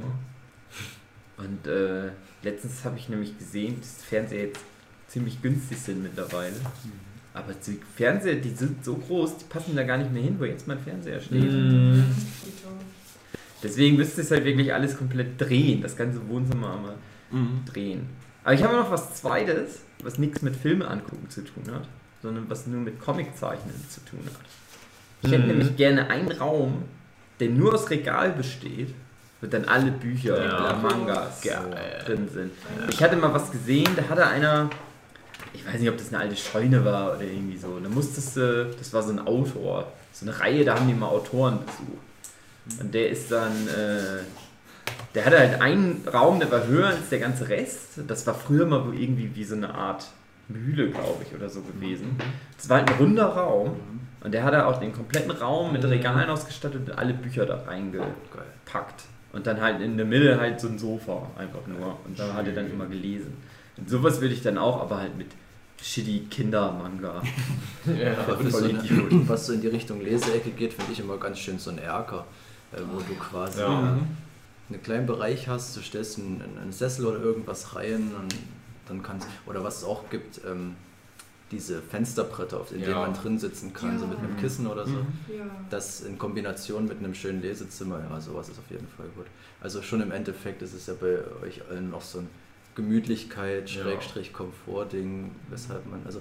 Und 1.37 1.67
äh, 1.67 2.11
letztens 2.43 2.85
habe 2.85 2.97
ich 2.97 3.09
nämlich 3.09 3.37
gesehen, 3.37 3.81
dass 3.81 4.05
Fernseher 4.05 4.47
jetzt 4.47 4.61
ziemlich 5.09 5.43
günstig 5.43 5.79
sind 5.79 6.03
mittlerweile. 6.03 6.55
Aber 7.35 7.53
die 7.67 7.81
Fernseher, 7.97 8.37
die 8.37 8.51
sind 8.51 8.85
so 8.85 8.95
groß, 8.95 9.39
die 9.39 9.45
passen 9.47 9.75
da 9.77 9.83
gar 9.83 9.99
nicht 9.99 10.13
mehr 10.13 10.23
hin, 10.23 10.37
wo 10.39 10.45
jetzt 10.45 10.67
mein 10.69 10.79
Fernseher 10.79 11.21
steht. 11.21 11.43
Mhm. 11.43 12.05
Deswegen 13.63 13.97
müsste 13.97 14.21
es 14.21 14.31
halt 14.31 14.45
wirklich 14.45 14.73
alles 14.73 14.97
komplett 14.97 15.41
drehen, 15.41 15.83
das 15.83 15.97
ganze 15.97 16.27
Wohnzimmer 16.29 16.75
einmal 16.75 16.95
Mhm. 17.31 17.65
drehen. 17.67 18.07
Aber 18.45 18.55
ich 18.55 18.63
habe 18.63 18.77
noch 18.77 18.91
was 18.91 19.15
Zweites, 19.15 19.81
was 20.03 20.19
nichts 20.19 20.43
mit 20.43 20.55
Filme 20.55 20.87
angucken 20.87 21.29
zu 21.31 21.43
tun 21.43 21.65
hat, 21.75 21.89
sondern 22.23 22.49
was 22.49 22.67
nur 22.67 22.81
mit 22.81 23.01
Comiczeichnen 23.01 23.75
zu 23.89 24.01
tun 24.05 24.21
hat. 24.27 24.41
Ich 25.23 25.31
hätte 25.33 25.43
Mhm. 25.43 25.49
nämlich 25.49 25.77
gerne 25.77 26.11
einen 26.11 26.31
Raum, 26.31 26.83
der 27.41 27.49
nur 27.49 27.75
aus 27.75 27.89
Regal 27.91 28.31
besteht, 28.33 28.95
wo 29.41 29.47
dann 29.47 29.65
alle 29.65 29.91
Bücher 29.91 30.37
Ja. 30.45 30.57
oder 30.61 30.77
Mangas 30.77 31.43
so 31.43 31.49
drin 32.07 32.29
sind. 32.33 32.53
Ich 32.91 33.03
hatte 33.03 33.17
mal 33.17 33.33
was 33.33 33.51
gesehen, 33.51 33.89
da 33.97 34.09
hatte 34.09 34.27
einer, 34.27 34.69
ich 35.65 35.73
weiß 35.73 35.81
nicht, 35.81 35.91
ob 35.91 35.97
das 35.97 36.13
eine 36.13 36.19
alte 36.23 36.37
Scheune 36.37 36.85
war 36.85 37.17
oder 37.17 37.23
irgendwie 37.23 37.57
so. 37.57 37.79
Da 37.83 37.89
musstest 37.89 38.37
du, 38.37 38.67
das 38.79 38.93
war 38.93 39.03
so 39.03 39.13
ein 39.13 39.27
Autor, 39.27 39.91
so 40.13 40.27
eine 40.27 40.39
Reihe, 40.39 40.65
da 40.65 40.77
haben 40.79 40.87
die 40.87 40.95
mal 40.95 41.09
Autoren 41.09 41.61
besucht. 41.61 42.81
Und 42.81 42.93
der 42.93 43.09
ist 43.09 43.33
dann, 43.33 43.53
äh, 43.69 44.23
der 45.15 45.25
hatte 45.25 45.39
halt 45.39 45.63
einen 45.63 46.07
Raum, 46.13 46.39
der 46.39 46.51
war 46.51 46.67
höher 46.67 46.89
als 46.89 47.09
der 47.09 47.19
ganze 47.19 47.49
Rest. 47.49 48.01
Das 48.07 48.27
war 48.27 48.35
früher 48.35 48.67
mal 48.67 48.93
irgendwie 48.95 49.35
wie 49.35 49.45
so 49.45 49.55
eine 49.55 49.75
Art 49.75 50.07
Mühle, 50.49 50.91
glaube 50.91 51.25
ich, 51.27 51.35
oder 51.35 51.49
so 51.49 51.63
gewesen. 51.63 52.19
Das 52.59 52.69
war 52.69 52.79
halt 52.79 52.91
ein 52.91 52.97
runder 52.99 53.27
Raum. 53.27 53.77
Und 54.23 54.33
der 54.33 54.45
hatte 54.45 54.67
auch 54.67 54.81
den 54.81 54.93
kompletten 54.93 55.31
Raum 55.31 55.73
mit 55.73 55.85
Regalen 55.85 56.29
ausgestattet 56.29 56.89
und 56.89 56.99
alle 56.99 57.15
Bücher 57.15 57.47
da 57.47 57.63
reingepackt. 57.67 59.05
Und 59.33 59.47
dann 59.47 59.61
halt 59.61 59.81
in 59.81 59.97
der 59.97 60.07
Mitte 60.07 60.39
halt 60.39 60.61
so 60.61 60.69
ein 60.69 60.79
Sofa 60.79 61.31
einfach 61.37 61.67
nur. 61.67 61.99
Und 62.05 62.19
da 62.19 62.35
hat 62.35 62.47
er 62.47 62.53
dann 62.53 62.71
immer 62.71 62.87
gelesen. 62.87 63.37
Und 63.77 63.89
sowas 63.89 64.21
würde 64.21 64.35
ich 64.35 64.43
dann 64.43 64.59
auch, 64.59 64.81
aber 64.81 64.99
halt 64.99 65.17
mit 65.17 65.29
shitty 65.85 66.27
Kinder-Manga. 66.31 67.23
Ja. 67.87 68.17
Aber 68.27 68.51
so 68.51 68.65
Idiot. 68.65 69.13
eine, 69.13 69.29
was 69.29 69.47
so 69.47 69.53
in 69.53 69.61
die 69.61 69.69
Richtung 69.69 70.01
Leseecke 70.01 70.51
geht, 70.53 70.73
finde 70.73 70.93
ich 70.93 71.01
immer 71.01 71.19
ganz 71.19 71.39
schön 71.39 71.59
so 71.59 71.69
ein 71.71 71.77
Erker, 71.77 72.25
äh, 72.73 72.79
wo 72.91 72.99
du 73.01 73.15
quasi 73.17 73.61
Ja. 73.61 73.67
äh, 73.79 73.83
Mhm. 73.93 74.07
einen 74.71 74.83
kleinen 74.83 75.07
Bereich 75.07 75.47
hast, 75.49 75.77
du 75.77 75.81
stellst 75.83 76.19
einen, 76.19 76.41
einen 76.63 76.73
Sessel 76.73 77.05
oder 77.05 77.21
irgendwas 77.21 77.77
rein 77.77 78.11
und 78.19 78.35
dann 78.89 79.03
kannst 79.03 79.29
oder 79.47 79.63
was 79.63 79.79
es 79.79 79.85
auch 79.85 80.09
gibt, 80.09 80.41
ähm, 80.47 80.77
diese 81.51 81.83
Fensterbretter, 81.83 82.59
auf 82.59 82.71
denen 82.71 82.85
Ja. 82.89 83.01
man 83.01 83.13
drin 83.13 83.39
sitzen 83.39 83.75
kann, 83.75 83.99
so 83.99 84.07
mit 84.07 84.19
einem 84.19 84.35
Kissen 84.39 84.67
oder 84.67 84.87
so. 84.87 84.93
Mhm. 84.95 85.07
Ja. 85.37 85.45
Das 85.69 86.01
in 86.01 86.17
Kombination 86.19 86.87
mit 86.87 86.99
einem 87.01 87.15
schönen 87.15 87.43
Lesezimmer, 87.43 88.01
ja, 88.11 88.19
sowas 88.19 88.49
ist 88.49 88.59
auf 88.59 88.71
jeden 88.71 88.89
Fall 88.97 89.07
gut. 89.15 89.27
Also 89.61 89.83
schon 89.83 90.01
im 90.01 90.11
Endeffekt 90.11 90.63
ist 90.63 90.73
es 90.73 90.87
ja 90.87 90.95
bei 90.99 91.19
euch 91.47 91.61
allen 91.69 91.91
noch 91.91 92.01
so 92.03 92.21
ein 92.21 92.29
Gemütlichkeit. 92.75 93.69
Schrägstrich, 93.71 94.33
Komfortding, 94.33 95.31
weshalb 95.51 95.87
man, 95.91 96.03
also 96.05 96.21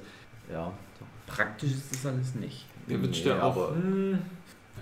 ja, 0.51 0.71
so. 0.99 1.05
Praktisch 1.27 1.71
ist 1.71 1.91
das 1.93 2.05
alles 2.05 2.35
nicht. 2.35 2.65
Mir 2.87 3.01
wünscht 3.01 3.23
Nee, 3.23 3.31
ja 3.31 3.41
auch, 3.43 3.55
aber- 3.55 3.75
Hm. 3.75 4.19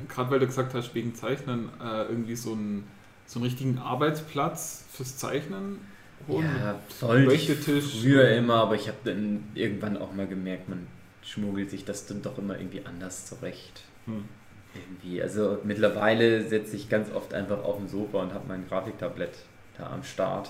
gerade 0.10 0.32
weil 0.32 0.40
du 0.40 0.48
gesagt 0.48 0.74
hast, 0.74 0.94
wegen 0.96 1.14
Zeichnen, 1.16 1.70
äh, 1.82 2.04
irgendwie 2.04 2.36
so 2.36 2.54
einen, 2.54 2.88
so 3.26 3.40
einen 3.40 3.46
richtigen 3.46 3.78
Arbeitsplatz 3.78 4.86
fürs 4.92 5.18
Zeichnen 5.18 5.80
holen. 6.28 6.50
Ja, 6.60 6.80
ich 6.90 7.26
Leuchtetisch. 7.26 8.02
früher 8.02 8.30
immer, 8.36 8.56
aber 8.56 8.76
ich 8.76 8.88
habe 8.88 8.98
dann 9.04 9.44
irgendwann 9.54 9.98
auch 9.98 10.14
mal 10.14 10.28
gemerkt, 10.28 10.68
man 10.70 10.88
schmuggelt 11.24 11.70
sich 11.70 11.86
das 11.86 12.08
dann 12.08 12.22
doch 12.22 12.38
immer 12.38 12.58
irgendwie 12.58 12.84
anders 12.86 13.28
zurecht. 13.28 13.84
Hm. 14.06 14.26
Irgendwie. 14.74 15.22
Also 15.22 15.60
mittlerweile 15.64 16.48
setze 16.48 16.76
ich 16.76 16.90
ganz 16.90 17.12
oft 17.12 17.34
einfach 17.34 17.64
auf 17.64 17.78
dem 17.78 17.88
Sofa 17.88 18.20
und 18.22 18.34
habe 18.34 18.46
mein 18.48 18.68
Grafiktablett 18.68 19.34
da 19.78 19.92
am 19.92 20.04
Start. 20.04 20.50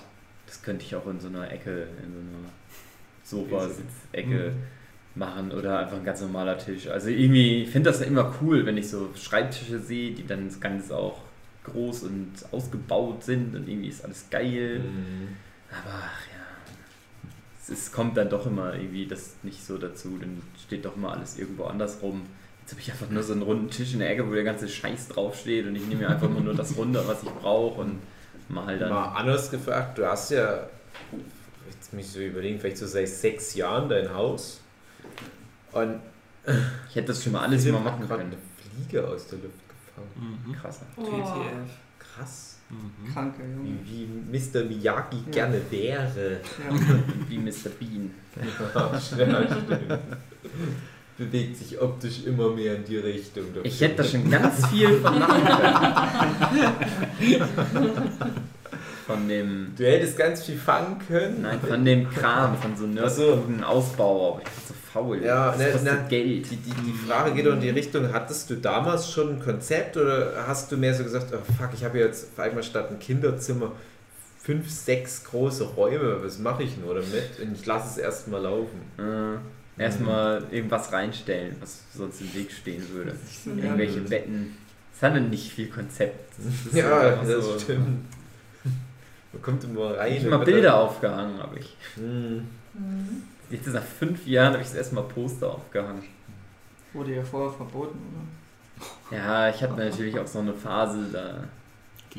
Das 0.51 0.61
könnte 0.63 0.83
ich 0.83 0.93
auch 0.95 1.07
in 1.07 1.17
so 1.17 1.29
einer 1.29 1.49
Ecke, 1.49 1.87
in 2.03 2.11
so 3.23 3.39
einer 3.39 3.47
Sofasitzecke 3.47 4.51
machen 5.15 5.53
oder 5.53 5.79
einfach 5.79 5.95
ein 5.95 6.03
ganz 6.03 6.19
normaler 6.19 6.57
Tisch. 6.57 6.89
Also 6.89 7.07
irgendwie, 7.07 7.63
ich 7.63 7.69
finde 7.69 7.89
das 7.89 8.01
immer 8.01 8.35
cool, 8.41 8.65
wenn 8.65 8.75
ich 8.75 8.89
so 8.89 9.11
Schreibtische 9.15 9.79
sehe, 9.79 10.11
die 10.11 10.27
dann 10.27 10.53
ganz 10.59 10.91
auch 10.91 11.21
groß 11.63 12.03
und 12.03 12.33
ausgebaut 12.51 13.23
sind 13.23 13.55
und 13.55 13.69
irgendwie 13.69 13.87
ist 13.87 14.03
alles 14.03 14.29
geil. 14.29 14.81
Hm. 14.83 15.29
Aber 15.69 15.99
ja, 15.99 17.29
es 17.61 17.69
ist, 17.69 17.93
kommt 17.93 18.17
dann 18.17 18.29
doch 18.29 18.45
immer 18.45 18.73
irgendwie 18.73 19.05
das 19.05 19.35
nicht 19.43 19.65
so 19.65 19.77
dazu. 19.77 20.17
Dann 20.19 20.41
steht 20.65 20.83
doch 20.83 20.97
immer 20.97 21.13
alles 21.13 21.39
irgendwo 21.39 21.63
anders 21.63 21.99
rum. 22.01 22.23
Jetzt 22.59 22.73
habe 22.73 22.81
ich 22.81 22.91
einfach 22.91 23.09
nur 23.09 23.23
so 23.23 23.31
einen 23.31 23.43
runden 23.43 23.69
Tisch 23.69 23.93
in 23.93 23.99
der 23.99 24.09
Ecke, 24.09 24.29
wo 24.29 24.33
der 24.33 24.43
ganze 24.43 24.67
Scheiß 24.67 25.07
draufsteht 25.07 25.65
und 25.65 25.77
ich 25.77 25.87
nehme 25.87 26.01
mir 26.01 26.09
einfach 26.09 26.29
nur 26.29 26.53
das 26.53 26.75
runter, 26.75 27.07
was 27.07 27.23
ich 27.23 27.29
brauche 27.29 27.79
und 27.79 27.99
mal 28.51 28.77
dann. 28.77 28.89
Mal 28.89 29.05
anders 29.15 29.49
gefragt, 29.51 29.97
du 29.97 30.05
hast 30.05 30.31
ja, 30.31 30.67
jetzt 31.69 31.93
mich 31.93 32.07
so 32.07 32.19
überlegen, 32.19 32.59
vielleicht 32.59 32.77
so 32.77 32.87
seit 32.87 33.07
sechs 33.09 33.55
Jahren 33.55 33.89
dein 33.89 34.13
Haus. 34.13 34.61
Und 35.71 35.99
Ich 36.89 36.95
hätte 36.95 37.07
das 37.07 37.23
schon 37.23 37.33
mal 37.33 37.41
alles 37.43 37.65
hat 37.65 37.83
machen 37.83 38.07
können. 38.07 38.21
eine 38.21 38.37
Fliege 38.57 39.07
aus 39.07 39.27
der 39.27 39.39
Luft 39.39 39.59
gefangen. 39.69 40.43
Mhm. 40.47 40.53
Krasser. 40.53 40.85
Oh. 40.97 41.03
TTF. 41.03 41.69
Krass. 41.99 42.57
Mhm. 42.69 43.13
Kranke 43.13 43.43
Junge. 43.43 43.69
Wie, 43.85 44.07
wie 44.31 44.37
Mr. 44.39 44.63
Miyagi 44.63 45.17
Ja. 45.27 45.31
gerne 45.31 45.61
wäre. 45.69 46.31
Ja. 46.33 46.75
Wie 47.27 47.37
Mr. 47.37 47.69
Bean. 47.79 48.11
Ja, 48.75 48.99
stimmt. 48.99 49.49
Bewegt 51.21 51.57
sich 51.57 51.79
optisch 51.79 52.23
immer 52.25 52.49
mehr 52.49 52.77
in 52.77 52.83
die 52.83 52.97
Richtung. 52.97 53.43
Ich 53.61 53.79
hätte 53.79 53.97
da 53.97 54.03
schon 54.03 54.27
ganz 54.27 54.65
viel 54.67 54.89
von 55.01 55.19
machen 55.19 55.43
können. 57.69 58.11
Von 59.05 59.27
dem. 59.27 59.73
Du 59.77 59.85
hättest 59.85 60.17
ganz 60.17 60.43
viel 60.43 60.57
fangen 60.57 60.99
können. 61.07 61.43
Nein, 61.43 61.59
von 61.61 61.85
dem 61.85 62.09
Kram, 62.09 62.57
von 62.57 62.75
so 62.75 62.87
Ach 62.99 63.09
so. 63.09 63.43
Ausbau, 63.63 64.33
aber 64.33 64.41
ich 64.41 64.45
bin 64.45 64.63
so 64.67 64.73
faul. 64.91 65.23
Ja, 65.23 65.51
das 65.51 65.59
ne, 65.59 65.71
kostet 65.71 65.93
ne, 65.93 66.05
Geld. 66.09 66.49
Die, 66.49 66.55
die, 66.55 66.73
die 66.73 67.07
Frage 67.07 67.35
geht 67.35 67.45
doch 67.45 67.53
in 67.53 67.61
die 67.61 67.69
Richtung, 67.69 68.11
hattest 68.11 68.49
du 68.49 68.55
damals 68.55 69.11
schon 69.11 69.35
ein 69.35 69.39
Konzept 69.39 69.97
oder 69.97 70.45
hast 70.47 70.71
du 70.71 70.77
mehr 70.77 70.95
so 70.95 71.03
gesagt, 71.03 71.27
oh 71.33 71.53
fuck, 71.55 71.69
ich 71.75 71.83
habe 71.83 71.99
jetzt 71.99 72.29
auf 72.33 72.39
einmal 72.39 72.63
statt 72.63 72.89
ein 72.89 72.97
Kinderzimmer 72.97 73.73
fünf, 74.39 74.71
sechs 74.71 75.23
große 75.25 75.63
Räume, 75.75 76.23
was 76.23 76.39
mache 76.39 76.63
ich 76.63 76.77
nur 76.77 76.95
damit? 76.95 77.39
Und 77.39 77.53
ich 77.53 77.65
lasse 77.67 77.89
es 77.89 77.97
erstmal 77.97 78.41
laufen. 78.41 78.81
Äh, 78.97 79.37
erstmal 79.77 80.43
irgendwas 80.51 80.91
reinstellen, 80.91 81.55
was 81.59 81.83
sonst 81.93 82.21
im 82.21 82.33
Weg 82.33 82.51
stehen 82.51 82.87
würde. 82.89 83.15
So 83.43 83.49
Irgendwelche 83.51 83.99
nervig. 83.99 84.09
Betten. 84.09 84.57
Es 84.95 85.01
hat 85.01 85.15
dann 85.15 85.29
nicht 85.29 85.51
viel 85.51 85.67
Konzept. 85.69 86.33
Das 86.37 86.45
ist 86.45 86.73
Ja, 86.75 87.15
das 87.23 87.45
so- 87.45 87.59
stimmt. 87.59 88.05
Man 89.33 89.41
kommt 89.41 89.63
immer 89.63 89.97
rein. 89.97 90.13
Ich 90.13 90.23
und 90.23 90.29
mal 90.29 90.37
Bilder 90.39 90.75
aufgehangen, 90.75 91.37
habe 91.39 91.59
ich. 91.59 91.75
Hm. 91.95 92.45
Mhm. 92.73 93.23
Jetzt 93.49 93.67
nach 93.67 93.83
fünf 93.83 94.27
Jahren 94.27 94.53
habe 94.53 94.61
ich 94.61 94.67
das 94.69 94.75
erste 94.77 94.95
Mal 94.95 95.03
Poster 95.03 95.53
aufgehangen. 95.53 96.03
Wurde 96.93 97.15
ja 97.15 97.23
vorher 97.23 97.51
verboten, 97.51 97.97
oder? 99.09 99.17
Ja, 99.17 99.49
ich 99.49 99.61
hatte 99.63 99.75
natürlich 99.77 100.17
auch 100.19 100.27
so 100.27 100.39
eine 100.39 100.53
Phase, 100.53 101.05
da 101.11 101.43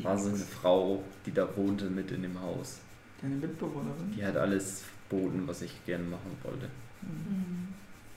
war 0.03 0.17
so 0.17 0.29
eine 0.29 0.37
Frau, 0.39 1.03
die 1.25 1.31
da 1.33 1.47
wohnte 1.55 1.85
mit 1.85 2.11
in 2.11 2.23
dem 2.23 2.39
Haus. 2.41 2.79
Deine 3.21 3.35
Mitbewohnerin? 3.35 4.11
Die 4.17 4.25
hat 4.25 4.35
alles 4.37 4.83
verboten, 5.07 5.43
was 5.45 5.61
ich 5.61 5.85
gerne 5.85 6.03
machen 6.05 6.35
wollte. 6.43 6.67
Mhm. 7.07 7.67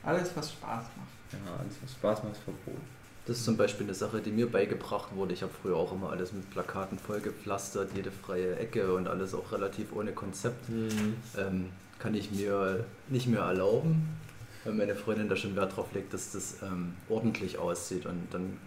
Alles, 0.03 0.31
was 0.35 0.53
Spaß 0.53 0.85
macht. 0.97 1.17
Ja, 1.33 1.53
alles 1.59 1.77
was 1.83 1.93
Spaß 1.93 2.23
macht, 2.23 2.33
ist 2.35 2.43
verboten. 2.43 2.97
Das 3.27 3.39
ist 3.39 3.45
zum 3.45 3.57
Beispiel 3.57 3.87
eine 3.87 3.95
Sache, 3.95 4.21
die 4.21 4.31
mir 4.31 4.49
beigebracht 4.49 5.15
wurde. 5.17 5.35
Ich 5.35 5.43
habe 5.43 5.53
früher 5.61 5.77
auch 5.77 5.93
immer 5.93 6.11
alles 6.11 6.33
mit 6.33 6.49
Plakaten 6.51 6.97
vollgepflastert, 6.97 7.91
jede 7.97 8.13
freie 8.13 8.57
Ecke 8.57 8.95
und 8.95 9.09
alles 9.09 9.35
auch 9.35 9.51
relativ 9.51 9.93
ohne 9.93 10.13
Konzept. 10.13 10.69
Hm. 10.69 11.17
Ähm, 11.37 11.71
kann 11.99 12.15
ich 12.15 12.31
mir 12.31 12.85
nicht 13.09 13.27
mehr 13.27 13.41
erlauben, 13.41 14.17
weil 14.65 14.75
meine 14.75 14.95
Freundin 14.95 15.29
da 15.29 15.35
schon 15.35 15.57
Wert 15.57 15.77
drauf 15.77 15.89
legt, 15.93 16.15
dass 16.15 16.31
das 16.33 16.63
ähm, 16.63 16.95
ordentlich 17.09 17.59
aussieht. 17.59 18.07
Und 18.07 18.29
dann 18.31 18.59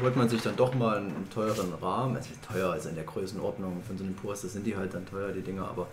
holt 0.00 0.14
man 0.14 0.28
sich 0.28 0.42
dann 0.42 0.54
doch 0.54 0.74
mal 0.74 0.98
einen 0.98 1.28
teuren 1.30 1.74
Rahmen, 1.74 2.16
also 2.16 2.30
teuer, 2.46 2.70
also 2.70 2.88
in 2.88 2.94
der 2.94 3.04
Größenordnung 3.04 3.82
von 3.82 3.98
so 3.98 4.04
einem 4.04 4.14
Poster 4.14 4.46
sind 4.48 4.64
die 4.64 4.76
halt 4.76 4.94
dann 4.94 5.06
teuer, 5.06 5.32
die 5.32 5.40
Dinger, 5.40 5.66
aber 5.66 5.88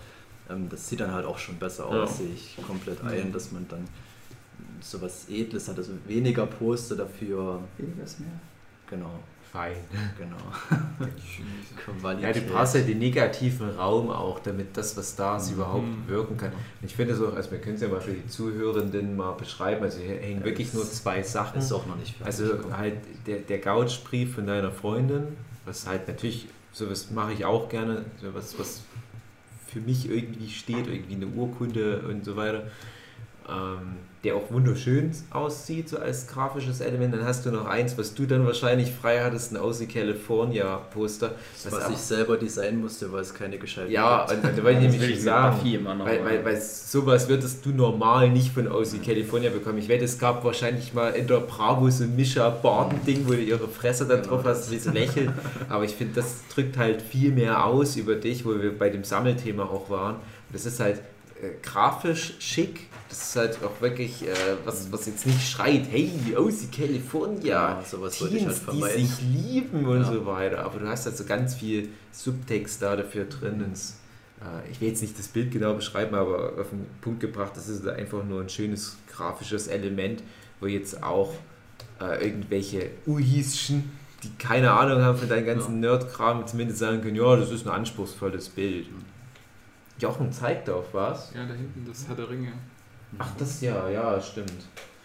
ähm, 0.50 0.70
das 0.70 0.88
sieht 0.90 1.00
dann 1.00 1.12
halt 1.14 1.26
auch 1.26 1.38
schon 1.38 1.58
besser 1.58 1.84
Ja. 1.92 2.04
aus, 2.04 2.18
sehe 2.18 2.30
ich 2.34 2.58
komplett 2.66 3.02
ein, 3.04 3.32
dass 3.34 3.52
man 3.52 3.66
dann 3.68 3.88
sowas 4.82 5.26
Edles 5.30 5.68
hat, 5.68 5.78
also 5.78 5.92
weniger 6.08 6.46
Poster 6.46 6.96
dafür, 6.96 7.60
Weniger 7.78 8.04
ist 8.04 8.20
mehr. 8.20 8.30
genau, 8.90 9.20
Fein. 9.52 9.76
genau. 10.18 10.36
Ja, 12.22 12.32
du 12.32 12.42
brauchst 12.42 12.76
ja 12.76 12.82
den 12.82 13.00
negativen 13.00 13.70
Raum 13.72 14.10
auch, 14.10 14.40
damit 14.40 14.76
das, 14.78 14.96
was 14.98 15.16
da 15.16 15.38
ist, 15.38 15.50
Mhm. 15.50 15.56
überhaupt 15.56 15.86
wirken 16.08 16.38
kann. 16.38 16.52
Und 16.52 16.86
ich 16.88 16.96
finde 16.96 17.14
es 17.14 17.22
auch, 17.22 17.34
also 17.36 17.52
wir 17.52 17.60
können 17.60 17.76
es 17.76 17.82
ja 17.82 17.88
mal 17.88 18.02
für 18.02 18.12
die 18.14 18.28
Zuhörenden 18.28 19.16
mal 19.16 19.32
beschreiben, 19.34 19.84
also 19.84 20.00
hier 20.00 20.16
hängen 20.18 20.40
Ja, 20.40 20.46
wirklich 20.46 20.74
nur 20.74 20.84
zwei 20.86 21.22
Sachen. 21.22 21.60
ist 21.60 21.72
auch 21.72 21.86
noch 21.86 21.96
nicht 21.98 22.18
fertig. 22.18 22.26
Also 22.26 22.72
halt 22.76 22.96
der, 23.28 23.40
der 23.40 23.62
Couchbrief 23.62 24.36
von 24.36 24.48
deiner 24.48 24.72
Freundin, 24.72 25.24
was 25.66 25.88
halt 25.88 26.08
natürlich, 26.08 26.48
sowas 26.72 27.12
mache 27.12 27.34
ich 27.34 27.46
auch 27.46 27.70
gerne, 27.70 28.06
sowas, 28.22 28.56
was 28.58 28.82
für 29.76 29.82
mich 29.82 30.10
irgendwie 30.10 30.50
steht, 30.50 30.88
irgendwie 30.88 31.16
eine 31.16 31.28
Urkunde 31.28 32.08
und 32.08 32.24
so 32.24 32.38
weiter, 32.38 32.72
ähm, 33.50 33.98
der 34.24 34.36
auch 34.36 34.50
wunderschön 34.50 35.12
aussieht, 35.30 35.88
so 35.88 36.00
als 36.00 36.26
grafisches 36.26 36.82
Element. 36.82 37.14
Dann 37.14 37.24
hast 37.26 37.46
du 37.46 37.52
noch 37.52 37.68
eins, 37.68 37.96
was 37.96 38.16
du 38.16 38.26
dann 38.26 38.44
wahrscheinlich 38.44 38.92
frei 38.92 39.22
hattest, 39.24 39.52
ein 39.52 39.58
Aussie 39.58 39.86
California 39.86 40.78
Poster. 40.92 41.34
was 41.64 41.74
auch- 41.74 41.92
ich 41.92 41.98
selber 41.98 42.38
designen 42.38 42.82
musste, 42.82 43.12
weil 43.12 43.22
es 43.22 43.36
keine 43.36 43.60
gescheiten 43.60 43.92
ja, 43.92 44.26
gibt. 44.28 44.44
und, 44.44 44.50
und 44.50 44.58
da 44.58 44.64
wollte 44.64 44.80
ich 44.86 44.92
nämlich 44.92 45.10
ich 45.12 45.22
sagen, 45.22 45.60
weil, 46.00 46.26
weil, 46.26 46.44
weil 46.44 46.60
sowas 46.60 47.30
würdest 47.30 47.64
du 47.68 47.70
normal 47.70 48.30
nicht 48.32 48.52
von 48.52 48.68
Aussie 48.68 48.98
California 48.98 49.52
bekommen. 49.52 49.78
Ich 49.78 49.90
wette, 49.90 50.06
es 50.06 50.18
gab 50.18 50.44
wahrscheinlich 50.44 50.96
mal 50.96 51.10
in 51.12 51.28
der 51.28 51.42
Bravo 51.42 51.88
so 51.92 52.04
ein 52.04 52.16
Mischa 52.16 52.50
Barton-Ding, 52.50 53.28
wo 53.28 53.34
du 53.34 53.42
ihre 53.42 53.68
Fresse 53.68 54.08
da 54.08 54.18
drauf 54.18 54.42
hast, 54.44 54.72
wie 54.72 54.80
sie 54.80 54.90
lächelt. 54.90 55.30
Aber 55.70 55.84
ich 55.84 55.92
finde, 55.94 56.16
das 56.16 56.38
drückt 56.52 56.78
halt 56.78 57.04
viel 57.04 57.32
mehr 57.32 57.64
aus 57.64 57.96
über 57.96 58.16
dich, 58.16 58.44
wo 58.44 58.60
wir 58.60 58.76
bei 58.76 58.90
dem 58.90 59.04
Sammelthema 59.04 59.66
auch 59.66 59.88
waren. 59.92 60.16
Und 60.16 60.54
das 60.54 60.66
ist 60.66 60.80
halt 60.80 61.00
grafisch 61.62 62.34
schick. 62.40 62.88
Das 63.10 63.22
ist 63.30 63.36
halt 63.36 63.60
auch 63.64 63.80
wirklich 63.82 64.24
äh, 64.28 64.34
was, 64.66 64.92
was 64.92 65.06
jetzt 65.06 65.26
nicht 65.26 65.48
schreit, 65.48 65.84
hey, 65.90 66.12
aus 66.38 66.56
California, 66.76 67.46
Ja, 67.78 67.84
sowas 67.86 68.20
wollte 68.22 68.36
ich 68.38 68.44
Teens, 68.44 68.62
halt 68.66 68.76
die 68.76 68.80
vermeiden. 68.82 69.06
sich 69.08 69.22
lieben 69.22 69.86
und 69.86 70.02
Ja. 70.02 70.12
so 70.12 70.26
weiter. 70.26 70.66
Aber 70.66 70.80
du 70.80 70.88
hast 70.88 71.06
halt 71.06 71.16
so 71.16 71.24
ganz 71.24 71.56
viel 71.56 71.90
Subtext 72.12 72.82
da 72.82 72.96
dafür 72.96 73.26
drin. 73.26 73.64
Es, 73.72 73.98
äh, 74.42 74.70
ich 74.72 74.82
will 74.82 74.90
jetzt 74.90 75.02
nicht 75.02 75.18
das 75.18 75.28
Bild 75.28 75.52
genau 75.52 75.74
beschreiben, 75.76 76.16
aber 76.16 76.54
auf 76.60 76.70
den 76.70 76.86
Punkt 77.02 77.20
gebracht, 77.22 77.52
das 77.56 77.70
ist 77.70 77.88
einfach 77.88 78.24
nur 78.24 78.42
ein 78.42 78.50
schönes 78.50 78.98
grafisches 79.12 79.68
Element, 79.68 80.24
wo 80.60 80.66
jetzt 80.68 81.02
auch 81.04 81.34
äh, 82.02 82.26
irgendwelche 82.26 82.90
Uhischen, 83.06 83.92
die 84.24 84.32
keine 84.38 84.72
Ahnung 84.72 85.02
haben 85.02 85.18
von 85.18 85.30
deinem 85.30 85.46
ganzen 85.46 85.80
Nerd-Kram, 85.80 86.46
zumindest 86.48 86.80
sagen 86.80 87.02
können, 87.02 87.16
ja, 87.16 87.36
das 87.36 87.52
ist 87.52 87.66
ein 87.68 87.72
anspruchsvolles 87.72 88.50
Bild. 88.50 88.88
Jochen 90.00 90.32
zeigt 90.32 90.70
auf 90.70 90.94
was. 90.94 91.34
Ja, 91.34 91.46
da 91.46 91.54
hinten, 91.54 91.86
das 91.88 92.08
hat 92.08 92.18
der 92.18 92.30
Ringe. 92.30 92.52
Ach, 93.18 93.30
das 93.38 93.62
ja, 93.62 93.88
ja, 93.90 94.20
stimmt. 94.22 94.52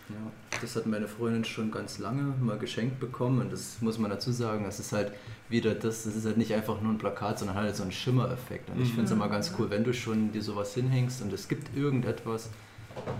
Ja, 0.08 0.16
das 0.60 0.74
hat 0.74 0.86
meine 0.86 1.06
Freundin 1.06 1.44
schon 1.44 1.70
ganz 1.70 1.98
lange 1.98 2.22
mal 2.40 2.58
geschenkt 2.58 2.98
bekommen 2.98 3.40
und 3.40 3.52
das 3.52 3.80
muss 3.80 3.98
man 3.98 4.10
dazu 4.10 4.32
sagen, 4.32 4.64
das 4.64 4.80
ist 4.80 4.92
halt 4.92 5.12
wieder 5.48 5.72
das, 5.74 6.02
das 6.02 6.16
ist 6.16 6.24
halt 6.26 6.36
nicht 6.36 6.52
einfach 6.52 6.80
nur 6.80 6.92
ein 6.92 6.98
Plakat, 6.98 7.38
sondern 7.38 7.56
halt 7.56 7.76
so 7.76 7.84
ein 7.84 7.92
Schimmereffekt. 7.92 8.68
Und 8.70 8.80
ich 8.80 8.88
Mhm. 8.88 8.94
finde 8.94 9.04
es 9.04 9.10
immer 9.12 9.28
ganz 9.28 9.52
cool, 9.58 9.70
wenn 9.70 9.84
du 9.84 9.94
schon 9.94 10.32
dir 10.32 10.42
sowas 10.42 10.74
hinhängst 10.74 11.22
und 11.22 11.32
es 11.32 11.46
gibt 11.46 11.76
irgendetwas, 11.76 12.48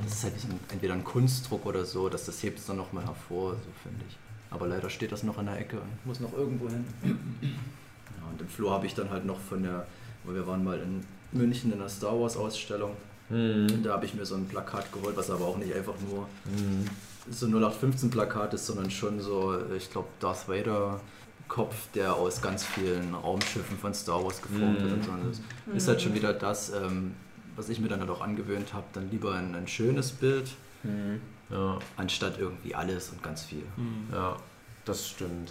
das 0.03 0.13
ist 0.15 0.25
halt 0.25 0.35
wie 0.35 0.41
so 0.41 0.49
ein, 0.49 0.59
entweder 0.73 0.95
ein 0.95 1.05
Kunstdruck 1.05 1.65
oder 1.67 1.85
so, 1.85 2.09
dass 2.09 2.27
das 2.27 2.43
hebt 2.43 2.59
es 2.59 2.67
dann 2.67 2.77
nochmal 2.79 3.05
hervor, 3.07 3.53
so 3.53 3.71
finde 3.85 4.05
ich. 4.09 4.17
Aber 4.51 4.67
leider 4.67 4.91
steht 4.91 5.13
das 5.13 5.23
noch 5.23 5.39
in 5.39 5.47
der 5.47 5.61
Ecke 5.61 5.77
und 5.77 6.07
muss 6.07 6.19
noch 6.19 6.33
irgendwo 6.33 6.69
hin. 6.69 6.85
Ja, 7.43 8.27
und 8.33 8.41
im 8.41 8.49
Flur 8.49 8.73
habe 8.73 8.85
ich 8.87 8.95
dann 8.95 9.09
halt 9.11 9.25
noch 9.25 9.39
von 9.39 9.63
der, 9.63 9.87
weil 10.25 10.35
wir 10.35 10.47
waren 10.47 10.65
mal 10.65 10.79
in 10.81 11.05
München 11.33 11.73
in 11.73 11.79
der 11.79 11.89
Star 11.89 12.19
Wars 12.21 12.37
Ausstellung, 12.37 12.97
Mhm. 13.29 13.83
da 13.85 13.93
habe 13.93 14.05
ich 14.07 14.15
mir 14.15 14.27
so 14.27 14.35
ein 14.35 14.47
Plakat 14.49 14.91
geholt, 14.93 15.17
was 15.17 15.31
aber 15.31 15.45
auch 15.45 15.57
nicht 15.57 15.73
einfach 15.75 15.95
nur 16.09 16.27
Mhm. 16.47 16.87
so 17.31 17.47
0815 17.47 18.11
Plakat 18.11 18.55
ist, 18.55 18.67
sondern 18.67 18.91
schon 18.91 19.21
so, 19.21 19.55
ich 19.77 19.91
glaube, 19.91 20.09
Darth 20.19 20.49
Vader 20.49 21.01
Kopf, 21.49 21.75
der 21.95 22.15
aus 22.15 22.43
ganz 22.43 22.65
vielen 22.65 23.15
Raumschiffen 23.15 23.77
von 23.79 23.93
Star 23.95 24.23
Wars 24.25 24.41
geformt 24.43 24.81
wird 24.83 24.93
und 24.93 25.05
so. 25.05 25.11
Und 25.13 25.27
Das 25.31 25.41
ist 25.77 25.89
halt 25.89 26.01
schon 26.03 26.15
wieder 26.15 26.33
das, 26.33 26.73
ähm, 26.73 27.13
was 27.57 27.69
ich 27.69 27.81
mir 27.81 27.89
dann 27.89 28.01
halt 28.01 28.11
auch 28.11 28.21
angewöhnt 28.21 28.73
habe, 28.73 28.85
dann 28.93 29.11
lieber 29.11 29.35
ein, 29.35 29.55
ein 29.55 29.67
schönes 29.69 30.11
Bild, 30.13 30.51
Mhm. 30.83 31.21
Ja, 31.51 31.79
anstatt 31.97 32.39
irgendwie 32.39 32.75
alles 32.75 33.11
und 33.11 33.23
ganz 33.23 33.43
viel. 33.43 33.65
Hm. 33.77 34.07
ja, 34.13 34.37
das 34.85 35.09
stimmt. 35.09 35.51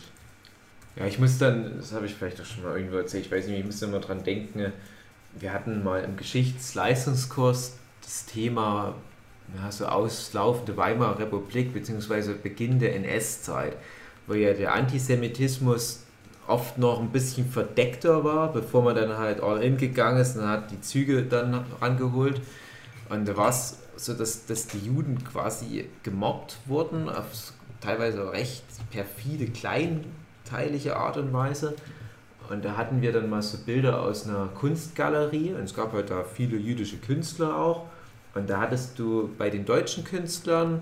Ja, 0.96 1.06
ich 1.06 1.20
muss 1.20 1.38
dann, 1.38 1.76
das 1.78 1.92
habe 1.94 2.06
ich 2.08 2.14
vielleicht 2.16 2.40
auch 2.42 2.46
schon 2.46 2.64
mal 2.64 2.78
irgendwo 2.78 2.98
erzählt, 2.98 3.26
ich 3.26 3.32
weiß 3.32 3.46
nicht, 3.48 3.60
ich 3.60 3.66
muss 3.66 3.82
immer 3.82 4.00
dran 4.00 4.24
denken, 4.24 4.72
wir 5.38 5.54
hatten 5.54 5.84
mal 5.84 6.04
im 6.04 6.18
Geschichtsleistungskurs 6.18 7.78
das 8.02 8.26
Thema 8.26 8.96
ja, 9.56 9.72
so 9.72 9.86
auslaufende 9.86 10.78
Weimarer 10.78 11.20
Republik 11.20 11.74
bzw. 11.74 12.34
Beginn 12.34 12.80
der 12.80 12.96
NS-Zeit, 12.96 13.76
wo 14.28 14.34
ja 14.34 14.54
der 14.54 14.74
Antisemitismus 14.74 16.04
oft 16.48 16.78
noch 16.78 17.00
ein 17.00 17.12
bisschen 17.12 17.48
verdeckter 17.48 18.24
war, 18.24 18.52
bevor 18.52 18.84
man 18.84 18.96
dann 18.96 19.18
halt 19.18 19.42
all 19.42 19.62
in 19.62 19.78
gegangen 19.78 20.20
ist 20.20 20.36
und 20.36 20.48
hat 20.48 20.72
die 20.72 20.82
Züge 20.82 21.24
dann 21.24 21.66
rangeholt. 21.80 22.42
Und 23.10 23.28
da 23.28 23.38
war 23.38 23.50
es 23.50 23.78
so, 23.96 24.14
dass, 24.14 24.46
dass 24.46 24.68
die 24.68 24.80
Juden 24.80 25.24
quasi 25.24 25.90
gemobbt 26.04 26.58
wurden, 26.66 27.10
auf 27.10 27.54
teilweise 27.82 28.32
recht 28.32 28.64
perfide, 28.92 29.48
kleinteilige 29.48 30.96
Art 30.96 31.18
und 31.18 31.32
Weise. 31.34 31.76
Und 32.50 32.66
da 32.66 32.76
hatten 32.78 33.02
wir 33.02 33.12
dann 33.12 33.30
mal 33.30 33.42
so 33.42 33.60
Bilder 33.60 34.02
aus 34.02 34.28
einer 34.28 34.48
Kunstgalerie 34.48 35.54
und 35.54 35.64
es 35.64 35.74
gab 35.74 35.94
halt 35.94 36.10
da 36.10 36.24
viele 36.24 36.58
jüdische 36.58 36.98
Künstler 36.98 37.56
auch. 37.56 37.86
Und 38.34 38.50
da 38.50 38.60
hattest 38.60 38.98
du 38.98 39.30
bei 39.38 39.50
den 39.50 39.66
deutschen 39.66 40.04
Künstlern 40.04 40.82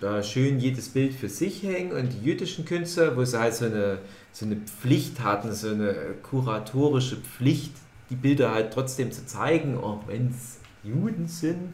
da 0.00 0.22
schön 0.22 0.58
jedes 0.58 0.88
Bild 0.88 1.12
für 1.12 1.28
sich 1.28 1.62
hängen 1.62 1.92
und 1.92 2.12
die 2.12 2.24
jüdischen 2.24 2.64
Künstler, 2.64 3.16
wo 3.16 3.24
sie 3.24 3.38
halt 3.38 3.54
so 3.54 3.66
eine, 3.66 3.98
so 4.32 4.46
eine 4.46 4.56
Pflicht 4.56 5.22
hatten, 5.22 5.52
so 5.52 5.68
eine 5.68 5.94
kuratorische 6.22 7.16
Pflicht, 7.16 7.72
die 8.08 8.16
Bilder 8.16 8.52
halt 8.52 8.72
trotzdem 8.72 9.12
zu 9.12 9.26
zeigen, 9.26 9.76
auch 9.78 10.06
wenn 10.06 10.28
es 10.28 10.58
Juden 10.84 11.26
sind. 11.28 11.72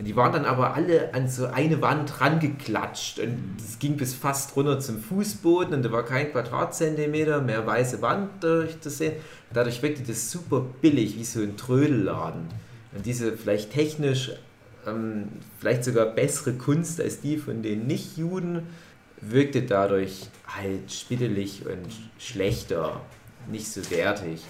Und 0.00 0.06
die 0.06 0.16
waren 0.16 0.32
dann 0.32 0.46
aber 0.46 0.72
alle 0.72 1.12
an 1.12 1.28
so 1.28 1.44
eine 1.44 1.82
Wand 1.82 2.22
rangeklatscht 2.22 3.18
und 3.18 3.56
es 3.58 3.78
ging 3.78 3.98
bis 3.98 4.14
fast 4.14 4.56
runter 4.56 4.80
zum 4.80 4.98
Fußboden 4.98 5.74
und 5.74 5.82
da 5.82 5.92
war 5.92 6.06
kein 6.06 6.32
Quadratzentimeter 6.32 7.42
mehr 7.42 7.66
weiße 7.66 8.00
Wand 8.00 8.42
durch 8.42 8.80
zu 8.80 8.88
sehen. 8.88 9.12
Dadurch 9.52 9.82
wirkte 9.82 10.02
das 10.02 10.30
super 10.30 10.64
billig, 10.80 11.18
wie 11.18 11.24
so 11.24 11.40
ein 11.40 11.58
Trödelladen. 11.58 12.46
Und 12.96 13.04
diese 13.04 13.36
vielleicht 13.36 13.72
technisch 13.72 14.32
ähm, 14.86 15.28
vielleicht 15.58 15.84
sogar 15.84 16.06
bessere 16.06 16.54
Kunst 16.54 16.98
als 16.98 17.20
die 17.20 17.36
von 17.36 17.60
den 17.60 17.86
Nicht-Juden 17.86 18.62
wirkte 19.20 19.60
dadurch 19.60 20.28
halt 20.46 20.90
spittelig 20.90 21.66
und 21.66 21.92
schlechter, 22.18 23.02
nicht 23.50 23.68
so 23.68 23.90
wertig. 23.90 24.40